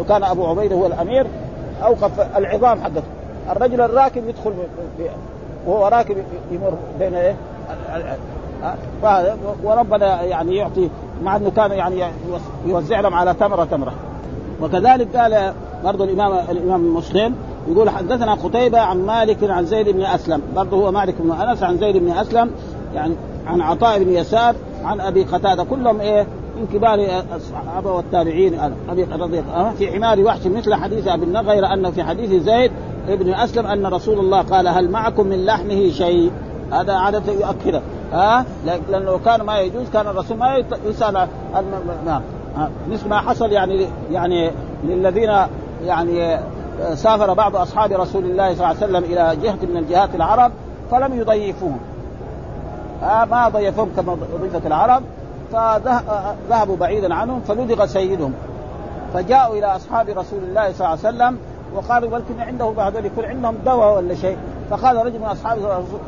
وكان 0.00 0.24
أبو 0.24 0.46
عبيدة 0.46 0.76
هو 0.76 0.86
الأمير 0.86 1.26
أوقف 1.84 2.36
العظام 2.36 2.80
حقته. 2.80 3.02
الرجل 3.50 3.80
الراكب 3.80 4.28
يدخل 4.28 4.52
وهو 5.66 5.86
راكب 5.86 6.16
يمر 6.50 6.72
بين 6.98 7.14
إيه؟ 7.14 7.34
وربنا 9.64 10.22
يعني 10.22 10.56
يعطي 10.56 10.88
مع 11.22 11.36
إنه 11.36 11.50
كان 11.50 11.72
يعني 11.72 12.04
يوزع 12.66 13.00
لهم 13.00 13.14
على 13.14 13.34
تمرة 13.34 13.64
تمرة. 13.64 13.92
وكذلك 14.62 15.16
قال 15.16 15.52
برضه 15.84 16.04
الإمام 16.04 16.32
الإمام 16.50 16.94
مسلم 16.94 17.34
يقول 17.68 17.90
حدثنا 17.90 18.34
قتيبة 18.34 18.80
عن 18.80 19.06
مالك 19.06 19.50
عن 19.50 19.66
زيد 19.66 19.88
بن 19.88 20.02
أسلم 20.02 20.42
برضه 20.56 20.76
هو 20.76 20.92
مالك 20.92 21.14
بن 21.20 21.32
أنس 21.32 21.62
عن 21.62 21.78
زيد 21.78 21.96
بن 21.96 22.10
أسلم 22.10 22.50
يعني 22.94 23.14
عن 23.46 23.60
عطاء 23.60 24.04
بن 24.04 24.12
يسار 24.12 24.54
عن 24.84 25.00
أبي 25.00 25.22
قتادة 25.22 25.64
كلهم 25.64 26.00
إيه؟ 26.00 26.26
من 26.56 26.66
كبار 26.72 27.06
الصحابة 27.36 27.92
والتابعين 27.92 28.58
أبي 28.88 29.04
رضي 29.04 29.42
في 29.78 29.92
حمار 29.92 30.20
وحش 30.20 30.46
مثل 30.46 30.74
حديث 30.74 31.08
أبي 31.08 31.24
النغ 31.24 31.40
غير 31.40 31.72
أنه 31.72 31.90
في 31.90 32.02
حديث 32.02 32.42
زيد 32.42 32.70
بن 33.08 33.34
أسلم 33.34 33.66
أن 33.66 33.86
رسول 33.86 34.18
الله 34.18 34.42
قال 34.42 34.68
هل 34.68 34.90
معكم 34.90 35.26
من 35.26 35.44
لحمه 35.44 35.90
شيء؟ 35.90 36.30
هذا 36.72 36.92
عادة 36.92 37.32
يؤكده 37.32 37.82
ها؟ 38.12 38.44
لأنه 38.90 39.20
كان 39.24 39.42
ما 39.42 39.58
يجوز 39.58 39.90
كان 39.92 40.06
الرسول 40.06 40.36
ما 40.36 40.64
يسأل 40.86 41.28
نعم. 42.06 42.22
مثل 42.90 43.08
ما 43.08 43.20
حصل 43.20 43.52
يعني 43.52 43.86
يعني 44.10 44.50
للذين 44.84 45.30
يعني 45.84 46.38
سافر 46.94 47.32
بعض 47.34 47.56
أصحاب 47.56 47.92
رسول 47.92 48.24
الله 48.24 48.54
صلى 48.54 48.54
الله 48.54 48.66
عليه 48.66 48.76
وسلم 48.76 49.04
إلى 49.04 49.36
جهة 49.42 49.66
من 49.66 49.76
الجهات 49.76 50.14
العرب 50.14 50.52
فلم 50.90 51.20
يضيفوهم. 51.20 51.78
ها 53.02 53.24
ما 53.24 53.48
ضيفوهم 53.48 53.90
كما 53.96 54.16
ضيفت 54.40 54.66
العرب 54.66 55.02
فذهبوا 55.52 56.76
بعيدا 56.76 57.14
عنهم 57.14 57.40
فلدغ 57.40 57.86
سيدهم. 57.86 58.34
فجاءوا 59.14 59.56
إلى 59.56 59.66
أصحاب 59.66 60.08
رسول 60.08 60.38
الله 60.42 60.72
صلى 60.72 60.86
الله 60.86 60.88
عليه 60.88 60.98
وسلم 60.98 61.38
وقالوا 61.74 62.10
بلكن 62.10 62.40
عنده 62.40 62.70
بعض 62.70 62.96
يكون 62.96 63.24
عندهم 63.24 63.54
دواء 63.66 63.96
ولا 63.96 64.14
شيء. 64.14 64.36
فقال 64.70 65.06
رجل 65.06 65.18
من 65.18 65.24
أصحاب 65.24 65.58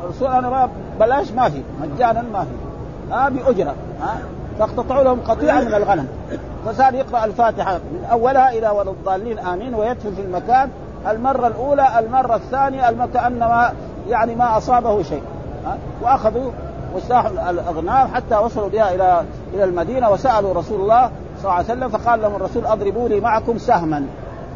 الرسول 0.03 0.27
أنا 0.27 0.69
بلاش 0.99 1.31
ما 1.31 1.49
في 1.49 1.61
مجانا 1.81 2.21
ما 2.33 2.43
في. 2.43 3.13
آه 3.13 3.29
بأجرة. 3.29 3.75
آه 4.01 4.17
فاقتطعوا 4.59 5.03
لهم 5.03 5.19
قطيعه 5.27 5.61
من 5.61 5.73
الغنم. 5.73 6.07
فصار 6.65 6.93
يقرأ 6.93 7.25
الفاتحة 7.25 7.73
من 7.73 8.07
أولها 8.11 8.49
إلى 8.49 8.69
ولا 8.69 8.91
الضالين 8.91 9.39
آمين 9.39 9.75
ويدفن 9.75 10.15
في 10.15 10.21
المكان. 10.21 10.69
المرة 11.09 11.47
الأولى 11.47 11.99
المرة 11.99 12.35
الثانية 12.35 12.89
الم... 12.89 13.05
كانما 13.05 13.73
يعني 14.09 14.35
ما 14.35 14.57
أصابه 14.57 15.03
شيء. 15.03 15.23
ها؟ 15.65 15.77
وأخذوا 16.01 16.51
واستاحوا 16.93 17.49
الأغنام 17.49 18.07
حتى 18.07 18.35
وصلوا 18.35 18.69
بها 18.69 18.95
إلى 18.95 19.23
إلى 19.53 19.63
المدينة 19.63 20.09
وسألوا 20.09 20.53
رسول 20.53 20.81
الله 20.81 21.09
صلى 21.37 21.43
الله 21.43 21.53
عليه 21.53 21.65
وسلم 21.65 21.89
فقال 21.89 22.21
لهم 22.21 22.35
الرسول 22.35 22.65
أضربوا 22.65 23.09
لي 23.09 23.19
معكم 23.19 23.57
سهما. 23.57 24.05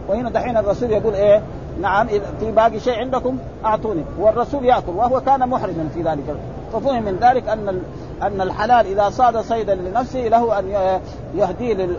وهنا 0.08 0.30
دحين 0.30 0.58
الرسول 0.58 0.92
يقول 0.92 1.14
إيه؟ 1.14 1.42
نعم 1.82 2.08
في 2.40 2.52
باقي 2.52 2.80
شيء 2.80 3.00
عندكم؟ 3.00 3.38
أعطوني. 3.66 4.04
والرسول 4.20 4.66
يأكل 4.66 4.92
وهو 4.96 5.22
كان 5.22 5.50
محرما 5.50 5.90
في 5.94 6.02
ذلك 6.02 6.36
ففهم 6.74 7.04
من 7.04 7.18
ذلك 7.22 7.48
أن 7.50 7.82
أن 8.22 8.42
الحلال 8.42 8.86
إذا 8.86 9.10
صاد 9.10 9.38
صيدا 9.38 9.76
لنفسه 9.76 10.20
له 10.20 10.60
أن 10.60 10.66
يهديه 11.36 11.90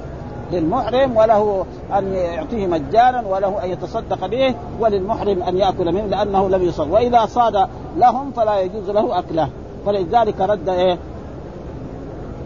للمحرم 0.52 1.16
وله 1.16 1.64
أن 1.98 2.14
يعطيه 2.14 2.66
مجانا 2.66 3.24
وله 3.28 3.64
أن 3.64 3.70
يتصدق 3.70 4.26
به 4.26 4.54
وللمحرم 4.80 5.42
أن 5.42 5.56
يأكل 5.56 5.92
منه 5.92 6.06
لأنه 6.06 6.48
لم 6.48 6.62
يصد 6.62 6.90
وإذا 6.90 7.26
صاد 7.26 7.68
لهم 7.96 8.32
فلا 8.32 8.60
يجوز 8.60 8.90
له 8.90 9.18
أكله 9.18 9.48
فلذلك 9.86 10.40
رد 10.40 10.68
إيه 10.68 10.98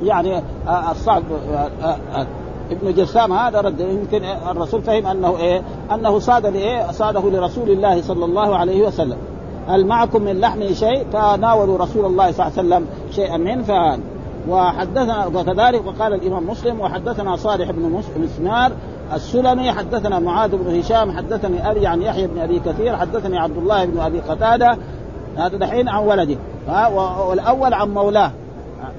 يعني 0.03 0.43
الصعب 0.91 1.23
ابن 2.71 2.95
جسام 2.95 3.33
هذا 3.33 3.61
رد 3.61 3.81
يمكن 3.81 4.25
الرسول 4.25 4.83
فهم 4.83 5.07
أنه 5.07 5.37
إيه؟ 5.37 5.63
أنه 5.93 6.19
صاد 6.19 6.47
لإيه؟ 6.47 6.91
صاده 6.93 7.21
لرسول 7.21 7.71
الله 7.71 8.03
صلى 8.03 8.25
الله 8.25 8.57
عليه 8.57 8.87
وسلم. 8.87 9.17
هل 9.69 9.87
معكم 9.87 10.23
من 10.23 10.41
لحمه 10.41 10.73
شيء؟ 10.73 11.07
فناولوا 11.13 11.79
رسول 11.79 12.05
الله 12.05 12.33
صلى 12.33 12.47
الله 12.47 12.59
عليه 12.59 12.69
وسلم 12.69 12.87
شيئا 13.11 13.37
منه 13.37 13.63
ف 13.63 13.99
وحدثنا 14.49 15.27
وكذلك 15.27 15.87
وقال 15.87 16.15
الإمام 16.15 16.51
مسلم 16.51 16.81
وحدثنا 16.81 17.37
صالح 17.37 17.71
بن 17.71 18.03
مسمار 18.17 18.73
السلمي 19.13 19.73
حدثنا 19.73 20.19
معاذ 20.19 20.57
بن 20.57 20.79
هشام 20.79 21.17
حدثني 21.17 21.71
أبي 21.71 21.87
عن 21.87 22.03
يحيى 22.03 22.27
بن 22.27 22.39
أبي 22.39 22.61
كثير 22.61 22.97
حدثني 22.97 23.39
عبد 23.39 23.57
الله 23.57 23.85
بن 23.85 24.01
أبي 24.01 24.21
قتادة. 24.21 24.79
هذا 25.37 25.57
دحين 25.57 25.89
عن 25.89 26.03
ولده. 26.03 26.37
ها 26.69 26.89
والأول 27.29 27.75
عن 27.75 27.95
مولاه. 27.95 28.31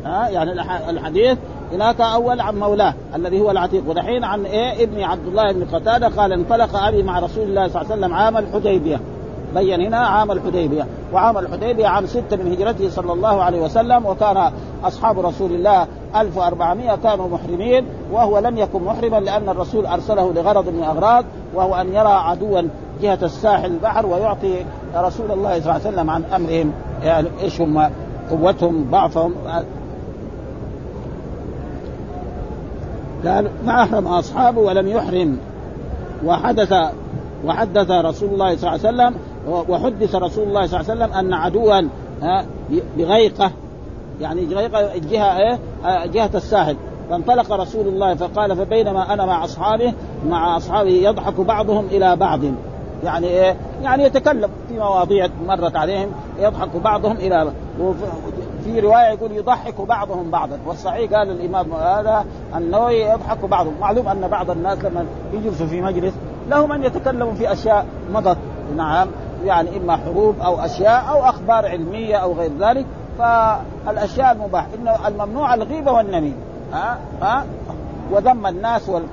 ها 0.06 0.30
يعني 0.30 0.52
الحديث 0.90 1.38
هناك 1.74 2.02
أول 2.02 2.40
عن 2.40 2.60
مولاه 2.60 2.94
الذي 3.16 3.42
هو 3.42 3.52
العتيق. 3.52 3.90
ودحين 3.90 4.24
عن 4.24 4.46
إيه؟ 4.46 4.84
ابن 4.84 5.04
عبد 5.04 5.28
الله 5.28 5.52
بن 5.52 5.66
قتادة 5.66 6.08
قال 6.08 6.34
انطلق 6.34 6.84
أبي 6.84 7.04
مع 7.04 7.20
رسول 7.20 7.44
الله 7.44 7.68
صلى 7.68 7.82
الله 7.82 7.92
عليه 7.92 8.02
وسلم 8.02 8.14
عام 8.14 8.38
الحديبية. 8.38 9.00
بين 9.54 9.82
هنا 9.82 9.98
عام 9.98 10.32
الحديبية 10.32 10.86
وعام 11.14 11.38
الحديبية 11.38 11.88
عام 11.88 12.06
ستة 12.06 12.36
من 12.38 12.52
هجرته 12.52 12.90
صلى 12.90 13.14
الله 13.14 13.44
عليه 13.44 13.62
وسلم 13.62 14.06
وكان 14.06 14.52
أصحاب 14.84 15.20
رسول 15.20 15.52
الله 15.52 15.88
1400 16.16 16.96
كانوا 16.96 17.28
محرمين 17.30 17.86
وهو 18.12 18.40
لم 18.40 18.58
يكن 18.58 18.84
محرما 18.84 19.20
لأن 19.20 19.50
الرسول 19.50 19.86
أرسله 19.86 20.34
لغرض 20.34 20.70
من 20.70 20.84
أغراض 20.84 21.26
وهو 21.56 21.76
أن 21.76 21.88
يرى 21.88 22.12
عدوا 22.12 22.62
جهة 23.02 23.20
الساحل 23.24 23.72
البحر 23.72 24.06
ويعطي 24.06 24.66
رسول 24.96 25.32
الله 25.32 25.60
صلى 25.60 25.60
الله 25.60 25.74
عليه 25.74 25.88
وسلم 25.88 26.10
عن 26.10 26.24
أمرهم 26.24 26.72
يعني 27.04 27.28
إيش 27.44 27.62
هم 27.62 27.90
قوتهم 28.32 28.88
ضعفهم. 28.92 29.34
قال 33.26 33.50
ما 33.66 33.84
احرم 33.84 34.08
أصحابه 34.08 34.62
ولم 34.62 34.88
يحرم. 34.88 35.38
وحدث 36.26 36.74
وحدث 37.46 37.92
رسول 37.92 38.30
الله 38.30 38.56
صلى 38.56 38.76
الله 38.76 38.88
عليه 38.88 38.96
وسلم 38.98 39.16
وحدث 39.48 40.16
رسول 40.16 40.48
الله 40.48 40.68
صلى 40.68 40.80
الله 40.80 40.92
عليه 40.92 41.06
وسلم 41.06 41.14
أن 41.14 41.34
عدوا 41.34 41.82
بغيقة 42.98 43.52
يعني 44.22 44.46
غيقة 44.46 44.94
الجهة 44.96 45.38
إيه 45.38 45.60
جهة 46.06 46.30
الساحل 46.36 46.76
فانطلق 47.10 47.52
رسول 47.52 47.88
الله 47.88 48.16
فقال 48.16 48.56
فبينما 48.56 49.14
أنا 49.14 49.26
مع 49.26 49.44
أصحابه 49.44 49.94
مع 50.30 50.58
أصحابه 50.58 50.90
يضحك 50.90 51.42
بعضهم 51.42 51.86
إلى 51.86 52.16
بعض. 52.16 52.40
يعني 53.04 53.28
إيه؟ 53.28 53.56
يعني 53.84 54.04
يتكلم 54.04 54.50
في 54.68 54.80
مواضيع 54.80 55.28
مرت 55.48 55.76
عليهم 55.76 56.12
يضحك 56.40 56.76
بعضهم 56.84 57.18
إلى 57.18 57.52
في 58.64 58.80
رواية 58.80 59.14
يقول 59.14 59.32
يضحك 59.32 59.82
بعضهم 59.82 60.32
بعضا. 60.32 60.60
والصحيح 60.66 61.14
قال 61.14 61.32
الإمام 61.32 61.74
هذا 61.74 62.26
النووي 62.56 63.02
يضحك 63.02 63.46
بعضهم. 63.46 63.74
معلوم 63.82 64.08
أن 64.08 64.28
بعض 64.28 64.50
الناس 64.50 64.80
لما 64.80 65.06
يجلسوا 65.34 65.68
في 65.68 65.82
مجلس 65.82 66.14
لهم 66.50 66.72
أن 66.72 66.84
يتكلموا 66.84 67.34
في 67.34 67.52
أشياء 67.52 67.86
مضت. 68.14 68.38
نعم. 68.78 69.08
يعني 69.44 69.78
إما 69.78 69.98
حروب 69.98 70.40
أو 70.40 70.60
أشياء 70.60 71.06
أو 71.10 71.24
أخبار 71.24 71.66
علمية 71.66 72.16
أو 72.16 72.34
غير 72.34 72.52
ذلك 72.60 72.86
فالأشياء 73.18 74.32
المباح 74.32 74.68
إنه 74.80 75.08
الممنوع 75.08 75.54
الغيبة 75.54 75.92
والنميمة. 75.92 76.36
ها؟ 76.74 76.98
ها؟ 77.22 77.46
وذم 78.12 78.48
الناس 78.48 78.90
وال... 78.90 79.04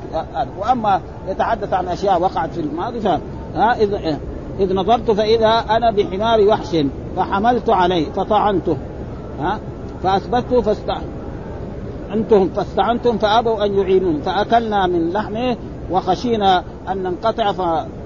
وأما 0.58 1.00
يتحدث 1.28 1.72
عن 1.72 1.88
أشياء 1.88 2.22
وقعت 2.22 2.50
في 2.50 2.60
الماضي. 2.60 3.08
ها؟ 3.54 3.72
اذ 3.72 4.16
إذ 4.60 4.74
نظرت 4.74 5.10
فإذا 5.10 5.64
أنا 5.70 5.90
بحمار 5.90 6.40
وحش 6.40 6.76
فحملت 7.16 7.70
عليه 7.70 8.12
فطعنته. 8.12 8.76
ها؟ 9.40 9.58
فاثبته 10.02 10.60
فاست 10.60 10.90
أنتم 12.12 12.48
فاستعنتم 12.48 13.18
فأبوا 13.18 13.64
أن 13.64 13.78
يعينون 13.78 14.20
فأكلنا 14.20 14.86
من 14.86 15.10
لحمه 15.10 15.56
وخشينا 15.90 16.64
أن 16.88 17.02
ننقطع 17.02 17.52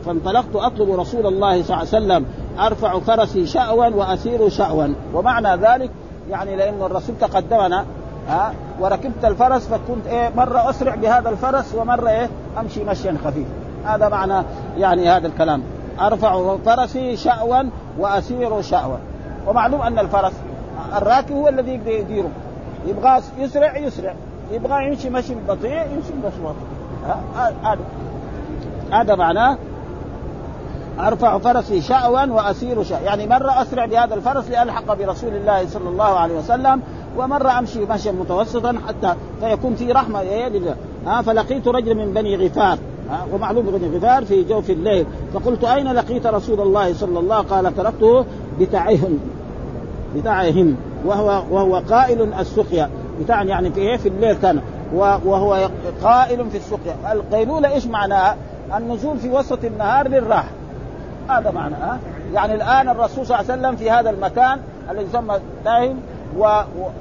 فانطلقت 0.07 0.57
أطلب 0.57 0.91
رسول 1.01 1.27
الله 1.27 1.63
صلى 1.63 1.77
الله 1.77 1.77
عليه 1.77 1.89
وسلم 1.89 2.27
أرفع 2.59 2.99
فرسي 2.99 3.47
شأوا 3.47 3.87
وأسير 3.87 4.49
شأوا. 4.49 4.89
ومعنى 5.15 5.57
ذلك 5.57 5.91
يعني 6.31 6.57
لأن 6.57 6.83
الرسول 6.83 7.17
تقدمنا 7.21 7.85
ها 8.29 8.53
وركبت 8.81 9.25
الفرس 9.25 9.67
فكنت 9.67 10.07
إيه 10.07 10.33
مرة 10.37 10.71
أسرع 10.71 10.95
بهذا 10.95 11.29
الفرس 11.29 11.75
ومرة 11.75 12.09
إيه 12.09 12.31
أمشي 12.59 12.85
مشيا 12.85 13.17
خفيف 13.25 13.47
هذا 13.85 14.09
معنى 14.09 14.47
يعني 14.79 15.09
هذا 15.09 15.27
الكلام. 15.27 15.63
أرفع 16.01 16.57
فرسي 16.57 17.17
شأوا 17.17 17.63
وأسير 17.99 18.63
شأوا. 18.63 18.97
ومعلوم 19.47 19.83
أن 19.83 19.99
الفرس 19.99 20.33
الراكب 20.97 21.33
هو 21.33 21.49
الذي 21.49 21.75
يقدر 21.75 21.91
يديره. 21.91 22.31
يبغى 22.87 23.21
يسرع 23.39 23.77
يسرع. 23.77 24.15
يبغى 24.53 24.87
يمشي 24.87 25.11
مشي 25.11 25.35
بطيء 25.49 25.83
يمشي 25.83 26.13
مشي 26.25 26.43
بطيء 26.43 26.77
هذا. 27.65 27.79
هذا 28.91 29.15
معناه 29.15 29.59
أرفع 31.01 31.39
فرسي 31.39 31.83
شأوا 31.83 32.25
وأسير 32.25 32.83
شأوا. 32.83 33.01
يعني 33.01 33.27
مرة 33.27 33.63
أسرع 33.63 33.87
بهذا 33.87 34.15
الفرس 34.15 34.51
لألحق 34.51 34.95
برسول 34.95 35.35
الله 35.35 35.67
صلى 35.67 35.89
الله 35.89 36.05
عليه 36.05 36.39
وسلم 36.39 36.83
ومرة 37.19 37.59
أمشي 37.59 37.81
مشيا 37.81 38.13
متوسطا 38.13 38.79
حتى 38.89 39.15
فيكون 39.41 39.75
في 39.75 39.93
رحمة 39.93 40.21
إيه 40.21 40.49
لله. 40.49 40.75
ها 41.07 41.23
فلقيت 41.23 41.69
رجل 41.69 41.95
من 41.95 42.15
بني 42.15 42.37
غفار. 42.37 42.79
ومعلوم 43.33 43.67
بني 43.67 43.97
غفار 43.97 44.25
في 44.25 44.45
جوف 44.45 44.71
الليل. 44.71 45.07
فقلت 45.35 45.65
أين 45.65 45.93
لقيت 45.93 46.27
رسول 46.27 46.61
الله 46.61 46.95
صلى 46.95 47.19
الله 47.19 47.37
قال 47.37 47.77
تركته 47.77 48.25
بتعهم 48.61 49.19
بتاعهم. 50.17 50.77
وهو 51.07 51.43
وهو 51.51 51.83
قائل 51.91 52.33
السقيا. 52.41 52.91
بتاع 53.21 53.43
يعني 53.43 53.71
في 53.71 53.81
إيه؟ 53.81 53.97
في 53.97 54.09
الليل 54.09 54.37
كان. 54.37 54.61
وهو 54.95 55.69
قائل 56.05 56.51
في 56.51 56.57
السقيا. 56.57 57.13
القيلولة 57.13 57.75
إيش 57.75 57.87
معناها؟ 57.87 58.37
النزول 58.75 59.19
في 59.19 59.31
وسط 59.31 59.65
النهار 59.65 60.09
للراحة 60.09 60.51
هذا 61.29 61.51
معناه 61.51 61.99
يعني 62.35 62.55
الآن 62.55 62.89
الرسول 62.89 63.27
صلى 63.27 63.41
الله 63.41 63.53
عليه 63.53 63.63
وسلم 63.63 63.77
في 63.77 63.91
هذا 63.91 64.11
المكان 64.11 64.61
الذي 64.91 65.05
يسمى 65.05 65.39
داهم 65.65 66.01
و... 66.39 66.45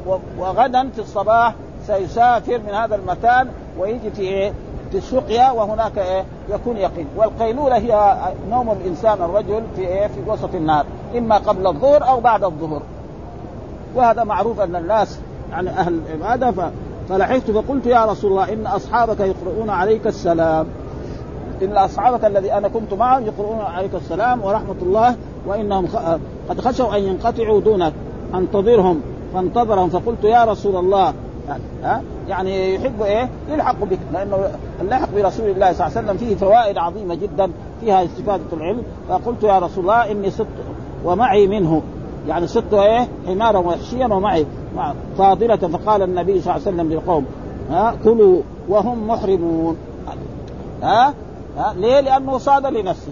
و... 0.08 0.18
وغدا 0.38 0.90
في 0.90 1.00
الصباح 1.00 1.54
سيسافر 1.88 2.60
من 2.68 2.74
هذا 2.74 2.96
المكان 2.96 3.48
ويجي 3.80 4.12
في 4.12 4.22
إيه؟ 4.22 4.54
في 4.92 4.98
السقيا 4.98 5.52
وهناك 5.52 5.98
إيه؟ 5.98 6.26
يكون 6.50 6.78
يقين، 6.78 7.08
والقيلولة 7.18 7.78
هي 7.78 8.18
نوم 8.50 8.72
الإنسان 8.72 9.22
الرجل 9.22 9.64
في 9.76 9.82
إيه؟ 9.82 10.08
في 10.08 10.20
وسط 10.28 10.56
النهار، 10.56 10.86
إما 11.18 11.38
قبل 11.38 11.68
الظهر 11.68 12.08
أو 12.08 12.20
بعد 12.20 12.44
الظهر. 12.44 12.82
وهذا 13.96 14.24
معروف 14.24 14.60
أن 14.60 14.76
الناس 14.76 15.20
يعني 15.52 15.70
أهل 15.70 16.00
العبادة 16.16 16.52
ف... 16.52 16.72
فلحقت 17.10 17.52
فقلت 17.52 17.86
يا 17.86 18.06
رسول 18.06 18.32
الله 18.32 18.54
إن 18.54 18.68
أصحابك 18.68 19.20
يقرؤون 19.20 19.70
عليك 19.70 20.08
السلام 20.08 20.68
إن 21.64 21.78
اصحابك 21.78 22.26
الذي 22.26 22.54
أنا 22.54 22.68
كنت 22.68 22.94
معهم 22.94 23.26
يقرؤون 23.26 23.60
عليك 23.60 23.96
السلام 23.96 24.44
ورحمة 24.44 24.76
الله 24.82 25.16
وإنهم 25.48 25.88
قد 26.50 26.62
خشوا 26.62 26.98
أن 26.98 27.04
ينقطعوا 27.04 27.62
دونك 27.62 27.94
انتظرهم 28.36 29.02
فانتظرهم. 29.34 29.90
فقلت 29.90 30.24
يا 30.24 30.44
رسول 30.44 30.76
الله. 30.76 31.14
يعني 31.48 31.64
ها؟ 31.84 32.02
يعني 32.28 32.76
يحب 32.76 33.02
إيه؟ 33.02 33.30
يلحق 33.50 33.84
بك. 33.84 34.00
لأنه 34.14 34.38
اللحق 34.82 35.10
برسول 35.16 35.50
الله 35.50 35.74
صلى 35.74 35.88
الله 35.88 35.98
عليه 35.98 36.08
وسلم 36.08 36.18
فيه 36.18 36.36
فوائد 36.36 36.78
عظيمة 36.78 37.16
جدا. 37.16 37.52
فيها 37.82 38.06
استفادة 38.06 38.44
العلم. 38.54 38.84
فقلت 39.10 39.44
يا 39.44 39.60
رسول 39.60 39.84
الله 39.84 40.12
إني 40.12 40.32
صدت 40.32 40.48
ومعي 41.06 41.48
منه. 41.48 41.82
يعني 42.28 42.48
صدت 42.48 42.74
إيه؟ 42.74 43.08
حمارا 43.28 43.58
وحشيا 43.58 44.06
ومعي. 44.06 44.46
فاضلة. 45.18 45.56
فقال 45.56 46.02
النبي 46.02 46.42
صلى 46.42 46.56
الله 46.56 46.68
عليه 46.68 46.76
وسلم 46.76 46.92
للقوم 46.92 47.26
ها؟ 47.70 47.96
كلوا 48.04 48.42
وهم 48.70 49.08
محرمون. 49.08 49.78
ها؟ 50.84 51.14
ها؟ 51.58 51.74
ليه؟ 51.78 52.00
لأنه 52.00 52.38
صاد 52.38 52.66
لنفسه. 52.66 53.12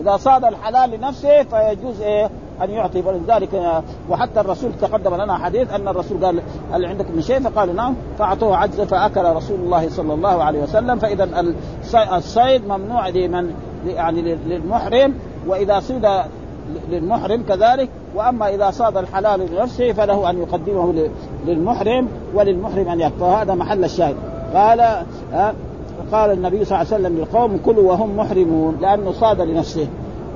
إذا 0.00 0.16
صاد 0.16 0.44
الحلال 0.44 0.90
لنفسه 0.90 1.42
فيجوز 1.42 2.00
إيه؟ 2.00 2.30
أن 2.62 2.70
يعطي. 2.70 3.02
ولذلك 3.06 3.82
وحتى 4.10 4.40
الرسول 4.40 4.70
تقدم 4.80 5.14
لنا 5.14 5.38
حديث 5.38 5.72
أن 5.72 5.88
الرسول 5.88 6.24
قال 6.24 6.42
هل 6.72 6.84
عندك 6.84 7.06
من 7.10 7.22
شيء؟ 7.22 7.40
فقالوا 7.40 7.74
نعم. 7.74 7.94
فأعطوه 8.18 8.56
عجزه 8.56 8.84
فأكل 8.84 9.24
رسول 9.24 9.60
الله 9.60 9.88
صلى 9.88 10.14
الله 10.14 10.42
عليه 10.42 10.62
وسلم. 10.62 10.98
فإذا 10.98 11.54
الصيد 12.16 12.68
ممنوع 12.68 13.08
لمن 13.08 13.54
يعني 13.86 14.22
للمحرم. 14.34 15.14
وإذا 15.46 15.80
صيد 15.80 16.08
للمحرم 16.90 17.42
كذلك. 17.48 17.88
وأما 18.14 18.48
إذا 18.54 18.70
صاد 18.70 18.96
الحلال 18.96 19.40
لنفسه 19.52 19.92
فله 19.92 20.30
أن 20.30 20.38
يقدمه 20.38 21.08
للمحرم 21.46 22.08
وللمحرم 22.34 22.88
أن 22.88 23.00
يكفى 23.00 23.24
هذا 23.24 23.54
محل 23.54 23.84
الشاهد. 23.84 24.16
قال 24.54 25.04
قال 26.12 26.30
النبي 26.30 26.64
صلى 26.64 26.80
الله 26.80 26.92
عليه 26.92 27.04
وسلم 27.04 27.18
للقوم 27.18 27.58
كلوا 27.64 27.90
وهم 27.90 28.16
محرمون 28.16 28.78
لأنه 28.80 29.12
صاد 29.12 29.40
لنفسه. 29.40 29.86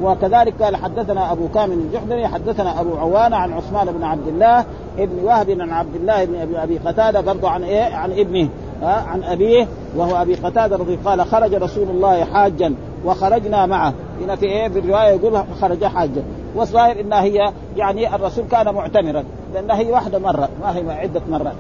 وكذلك 0.03 0.63
قال 0.63 0.77
حدثنا 0.77 1.33
أبو 1.33 1.49
كامل 1.49 1.73
الجحدري 1.73 2.27
حدثنا 2.27 2.81
أبو 2.81 2.97
عوانة 2.97 3.37
عن 3.37 3.53
عثمان 3.53 3.93
بن 3.93 4.05
عبد 4.05 4.29
الله 4.29 4.65
ابن 4.99 5.25
وهب 5.25 5.51
عن 5.51 5.71
عبد 5.71 5.95
الله 5.95 6.25
بن 6.25 6.35
ابي 6.35 6.63
أبي 6.63 6.79
قتادة 6.79 7.21
برضه 7.21 7.49
عن 7.49 7.63
إيه؟ 7.63 7.95
عن 7.95 8.13
ابنه 8.13 8.49
ها 8.83 9.05
عن 9.09 9.23
أبيه 9.23 9.67
وهو 9.97 10.23
أبي 10.23 10.35
قتادة 10.35 10.77
رضي 10.77 10.97
قال 10.97 11.27
خرج 11.27 11.55
رسول 11.55 11.89
الله 11.91 12.25
حاجا 12.25 12.75
وخرجنا 13.05 13.67
معه. 13.67 13.95
هنا 14.21 14.37
في 14.37 14.47
إيه؟ 14.47 14.69
في 14.69 14.79
الرواية 14.79 15.09
يقول 15.09 15.43
خرج 15.61 15.85
حاجا. 15.85 16.23
والظاهر 16.57 17.01
إنها 17.01 17.23
هي 17.23 17.53
يعني 17.77 18.15
الرسول 18.15 18.45
كان 18.51 18.75
معتمرا 18.75 19.25
لأنها 19.55 19.77
هي 19.77 19.93
واحدة 19.93 20.19
مرة 20.19 20.49
ما 20.63 20.77
هي 20.77 20.91
عدة 20.91 21.23
مرات. 21.31 21.55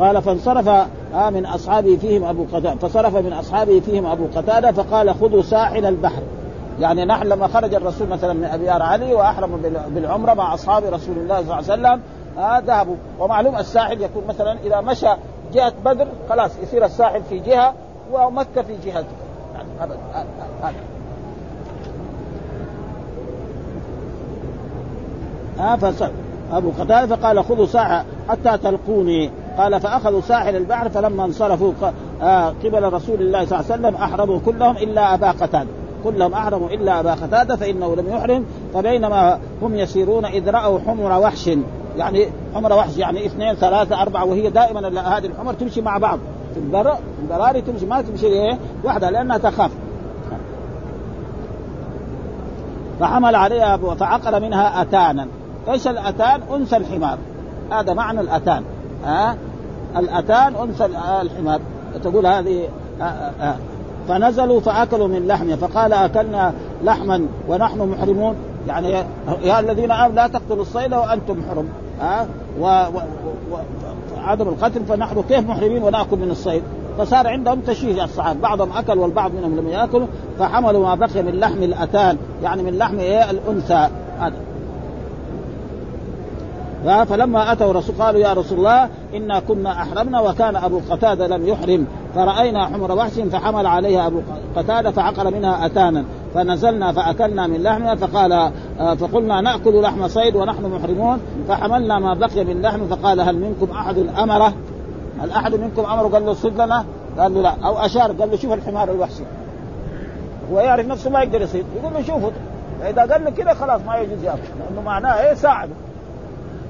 قال 0.00 0.22
فانصرف 0.22 0.68
آه 1.14 1.30
من 1.30 1.46
اصحابه 1.46 1.96
فيهم 1.96 2.24
أبو 2.24 2.44
قتادة 2.44 2.74
فصرف 2.74 3.16
من 3.16 3.32
اصحابه 3.32 3.80
فيهم 3.80 4.06
أبو 4.06 4.26
قتادة 4.36 4.72
فقال 4.72 5.14
خذوا 5.14 5.42
ساحل 5.42 5.86
البحر. 5.86 6.22
يعني 6.80 7.04
نحن 7.04 7.26
لما 7.26 7.48
خرج 7.48 7.74
الرسول 7.74 8.08
مثلا 8.08 8.32
من 8.32 8.44
ابيار 8.44 8.82
علي 8.82 9.14
واحرموا 9.14 9.58
بالعمرة 9.88 10.34
مع 10.34 10.54
أصحاب 10.54 10.84
رسول 10.84 11.16
الله 11.16 11.34
صلى 11.34 11.42
الله 11.42 11.54
عليه 11.54 11.64
وسلم 11.64 12.00
آه 12.38 12.58
ذهبوا. 12.58 12.96
ومعلوم 13.18 13.56
الساحل 13.56 14.02
يكون 14.02 14.22
مثلا 14.28 14.58
إذا 14.64 14.80
مشى 14.80 15.08
جهة 15.52 15.72
بدر 15.84 16.06
خلاص 16.28 16.50
يصير 16.62 16.84
الساحل 16.84 17.22
في 17.22 17.38
جهة 17.38 17.74
ومكة 18.12 18.62
في 18.62 18.76
جهة. 18.84 19.04
يعني 19.54 19.92
ها 25.58 25.74
آه 25.74 26.10
أبو 26.52 26.70
قتادة 26.80 27.16
فقال 27.16 27.44
خذوا 27.44 27.66
ساعه 27.66 28.04
حتى 28.28 28.58
تلقوني. 28.58 29.30
قال 29.60 29.80
فأخذوا 29.80 30.20
ساحل 30.20 30.56
البحر 30.56 30.88
فلما 30.88 31.24
انصرفوا 31.24 31.72
آه 32.22 32.48
قبل 32.64 32.92
رسول 32.92 33.20
الله 33.20 33.44
صلى 33.44 33.60
الله 33.60 33.72
عليه 33.72 33.80
وسلم 33.80 33.94
أحرموا 33.94 34.38
كلهم 34.46 34.76
إلا 34.76 35.14
أبا 35.14 35.30
قتادة. 35.30 35.68
كلهم 36.04 36.34
أحرموا 36.34 36.68
إلا 36.68 37.00
أبا 37.00 37.12
قتادة 37.12 37.56
فإنه 37.56 37.96
لم 37.96 38.08
يحرم. 38.08 38.44
فبينما 38.74 39.38
هم 39.62 39.74
يسيرون 39.74 40.24
إذ 40.24 40.50
رأوا 40.50 40.78
حمر 40.78 41.20
وحش 41.20 41.50
يعني 41.96 42.28
حمر 42.54 42.72
وحش 42.72 42.96
يعني 42.96 43.26
اثنين 43.26 43.54
ثلاثة 43.54 44.02
أربعة 44.02 44.24
وهي 44.24 44.50
دائما 44.50 44.88
هذه 45.18 45.26
الحمر 45.26 45.52
تمشي 45.52 45.80
مع 45.80 45.98
بعض. 45.98 46.18
في 46.54 46.60
البر 46.60 46.94
البراري 47.22 47.62
تمشي 47.62 47.86
ما 47.86 48.02
تمشي 48.02 48.26
إيه؟ 48.26 48.58
وحدها 48.84 49.10
لأنها 49.10 49.38
تخاف. 49.38 49.70
فحمل 53.00 53.34
عليها 53.34 53.76
فعقر 53.76 54.40
منها 54.40 54.82
أتانا. 54.82 55.26
إيش 55.68 55.88
الأتان؟ 55.88 56.40
أنثى 56.54 56.76
الحمار. 56.76 57.18
هذا 57.70 57.94
معنى 57.94 58.20
الأتان. 58.20 58.64
ها 59.04 59.36
الأتان 59.96 60.54
أنثى 60.56 60.84
الحمار. 61.22 61.60
تقول 62.04 62.26
هذه 62.26 62.68
آه 63.00 63.04
آه 63.04 63.56
فنزلوا 64.08 64.60
فأكلوا 64.60 65.08
من 65.08 65.26
لحمه 65.26 65.56
فقال 65.56 65.92
أكلنا 65.92 66.52
لحما 66.84 67.26
ونحن 67.48 67.78
محرمون. 67.78 68.34
يعني 68.68 68.90
يا 69.42 69.60
الذين 69.60 69.90
آمنوا 69.90 70.14
لا 70.14 70.26
تقتلوا 70.26 70.62
الصيد 70.62 70.94
وأنتم 70.94 71.42
حرم. 71.50 71.68
ها 72.00 72.26
و, 72.60 72.64
و, 72.64 73.00
و 73.52 73.56
عدم 74.18 74.48
القتل 74.48 74.84
فنحن 74.84 75.22
كيف 75.22 75.48
محرمين 75.48 75.82
ونأكل 75.82 76.16
من 76.16 76.30
الصيد؟ 76.30 76.62
فصار 76.98 77.26
عندهم 77.26 77.60
تشويه 77.60 78.04
الصحابه 78.04 78.40
بعضهم 78.40 78.72
أكل 78.72 78.98
والبعض 78.98 79.30
منهم 79.34 79.56
لم 79.56 79.68
يأكلوا 79.68 80.06
فحملوا 80.38 80.82
ما 80.82 80.94
بقي 80.94 81.22
من 81.22 81.40
لحم 81.40 81.62
الأتان. 81.62 82.16
يعني 82.42 82.62
من 82.62 82.78
لحم 82.78 82.98
إيه؟ 82.98 83.30
الأنثى. 83.30 83.88
هذا. 84.20 84.34
فلما 86.84 87.52
أتوا 87.52 87.72
رسول 87.72 87.96
قالوا 87.96 88.20
يا 88.20 88.32
رسول 88.32 88.58
الله 88.58 88.88
إنا 89.14 89.40
كنا 89.40 89.72
أحرمنا 89.72 90.20
وكان 90.20 90.56
أبو 90.56 90.80
قتادة 90.90 91.26
لم 91.26 91.46
يحرم. 91.46 91.86
فرأينا 92.14 92.66
حمر 92.66 92.92
وحش 92.92 93.12
فحمل 93.12 93.66
عليها 93.66 94.06
أبو 94.06 94.20
قتادة 94.56 94.90
فعقل 94.90 95.34
منها 95.34 95.66
أتانا. 95.66 96.04
فنزلنا 96.34 96.92
فأكلنا 96.92 97.46
من 97.46 97.62
لحمها 97.62 97.94
فقال 97.94 98.52
فقلنا 98.98 99.40
نأكل 99.40 99.82
لحم 99.82 100.08
صيد 100.08 100.36
ونحن 100.36 100.64
محرمون. 100.66 101.20
فحملنا 101.48 101.98
ما 101.98 102.14
بقي 102.14 102.44
من 102.44 102.62
لحم 102.62 102.86
فقال 102.86 103.20
هل 103.20 103.36
منكم 103.36 103.70
أحد 103.70 103.98
أمره؟ 103.98 104.52
هل 105.20 105.30
أحد 105.30 105.54
منكم 105.54 105.84
أمره؟ 105.84 106.08
قال 106.08 106.26
له 106.26 106.32
صد 106.32 106.60
لنا؟ 106.60 106.84
قال 107.18 107.34
له 107.34 107.42
لا. 107.42 107.54
أو 107.64 107.78
أشار 107.78 108.12
قال 108.12 108.30
له 108.30 108.36
شوف 108.36 108.52
الحمار 108.52 108.90
الوحشي 108.90 109.22
هو 110.52 110.60
يعرف 110.60 110.86
نفسه 110.86 111.10
ما 111.10 111.22
يقدر 111.22 111.42
يصيد. 111.42 111.64
يقول 111.76 111.94
له 111.94 112.02
شوفه. 112.02 112.30
فإذا 112.80 113.12
قال 113.12 113.24
له 113.24 113.30
كذا 113.30 113.54
خلاص 113.54 113.80
ما 113.86 113.96
يجوز 113.96 114.24
يأكل 114.24 114.38
لأنه 114.58 114.82
معناه 114.82 115.12
إيه 115.12 115.34
ساعده 115.34 115.72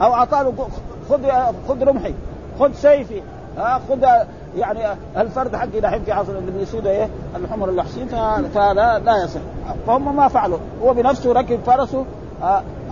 أو 0.03 0.15
أعطاه 0.15 0.43
له 0.43 0.69
خذ 1.09 1.23
خذ 1.69 1.85
رمحي 1.85 2.15
خذ 2.61 2.73
سيفي. 2.73 3.23
ها 3.59 3.81
خذ 3.89 4.07
يعني 4.57 4.99
الفرد 5.17 5.57
حقي 5.57 5.81
دحين 5.81 6.03
في 6.03 6.13
عصر 6.13 6.33
اللي 6.33 6.51
بيصيدوا 6.51 6.91
إيه؟ 6.91 7.09
الحمر 7.37 7.69
الوحشين 7.69 8.09
فلا 8.55 8.99
لا 8.99 9.25
يصح. 9.25 9.41
فهم 9.87 10.17
ما 10.17 10.29
فعلوا. 10.29 10.59
هو 10.83 10.95
بنفسه 10.95 11.33
ركب 11.33 11.61
فرسه 11.67 12.05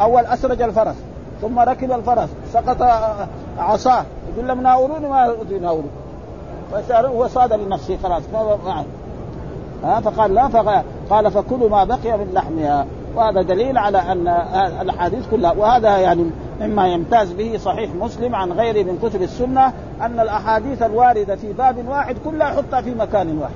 أول 0.01 0.27
أسرج 0.27 0.63
الفرس 0.63 0.97
ثم 1.41 1.59
ركب 1.59 1.93
الفرس 1.93 2.29
سقط 2.53 2.83
عصاه. 3.59 4.05
يقول 4.33 4.49
لهم 4.49 4.63
ناولوني 4.63 5.09
ما 5.09 5.37
يناولوا 5.51 5.91
فصار 6.73 7.07
هو 7.07 7.29
صاد 7.29 7.53
لنفسه 7.53 7.99
خلاص 8.03 8.23
ما 8.33 8.85
ها 9.85 10.01
فقال 10.01 10.35
لا 10.35 10.49
فقال 10.49 10.83
قال 11.11 11.31
فكلوا 11.31 11.69
ما 11.69 11.85
بقي 11.85 12.19
من 12.19 12.31
لحمها. 12.33 12.87
وهذا 13.19 13.43
دليل 13.43 13.79
على 13.79 13.99
أن 13.99 14.29
الأحاديث 14.81 15.27
كلها 15.31 15.53
وهذا 15.53 15.97
يعني 15.97 16.31
مما 16.61 16.89
يمتاز 16.89 17.33
به 17.33 17.59
صحيح 17.59 17.91
مسلم 17.95 18.35
عن 18.35 18.53
غيره 18.53 18.83
من 18.83 18.99
كتب 19.03 19.23
السنة 19.23 19.73
أن 20.03 20.21
الأحاديث 20.21 20.83
الواردة 20.83 21.37
في 21.37 21.53
باب 21.53 21.89
واحد 21.89 22.17
كلها 22.25 22.49
يحطها 22.49 22.81
في 22.81 22.95
مكان 22.95 23.39
واحد. 23.39 23.53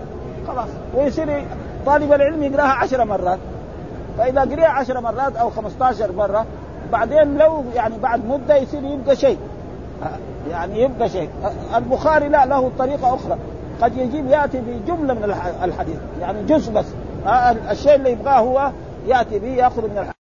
خلاص. 0.49 0.69
ويصير 0.97 1.45
طالب 1.87 2.13
العلم 2.13 2.43
يقراها 2.43 2.73
عشر 2.73 3.05
مرات. 3.05 3.39
فإذا 4.19 4.41
قريها 4.41 4.69
عشر 4.69 5.01
مرات 5.01 5.37
أو 5.37 5.51
15 5.51 6.13
مرة 6.13 6.47
بعدين 6.93 7.39
لو 7.39 7.65
يعني 7.75 7.99
بعد 7.99 8.27
مدة 8.27 8.57
يصير 8.57 8.85
يبقى 8.85 9.17
شيء. 9.17 9.39
يعني 10.51 10.83
يبقى 10.83 11.09
شيء. 11.09 11.29
البخاري 11.77 12.29
لا 12.29 12.47
له 12.47 12.71
طريقة 12.79 13.15
أخرى. 13.15 13.37
قد 13.83 13.97
يجيب 13.97 14.27
يأتي 14.27 14.61
بجملة 14.61 15.15
من 15.15 15.35
الحديث. 15.65 15.97
يعني 16.21 16.43
جزء 16.43 16.73
بس. 16.73 16.87
الشيء 17.71 17.95
اللي 17.95 18.13
يبغاه 18.13 18.39
هو 18.39 18.71
يأتي 19.07 19.39
به 19.39 19.49
يأخذ 19.49 19.83
من 19.83 19.99
الحديث 19.99 20.22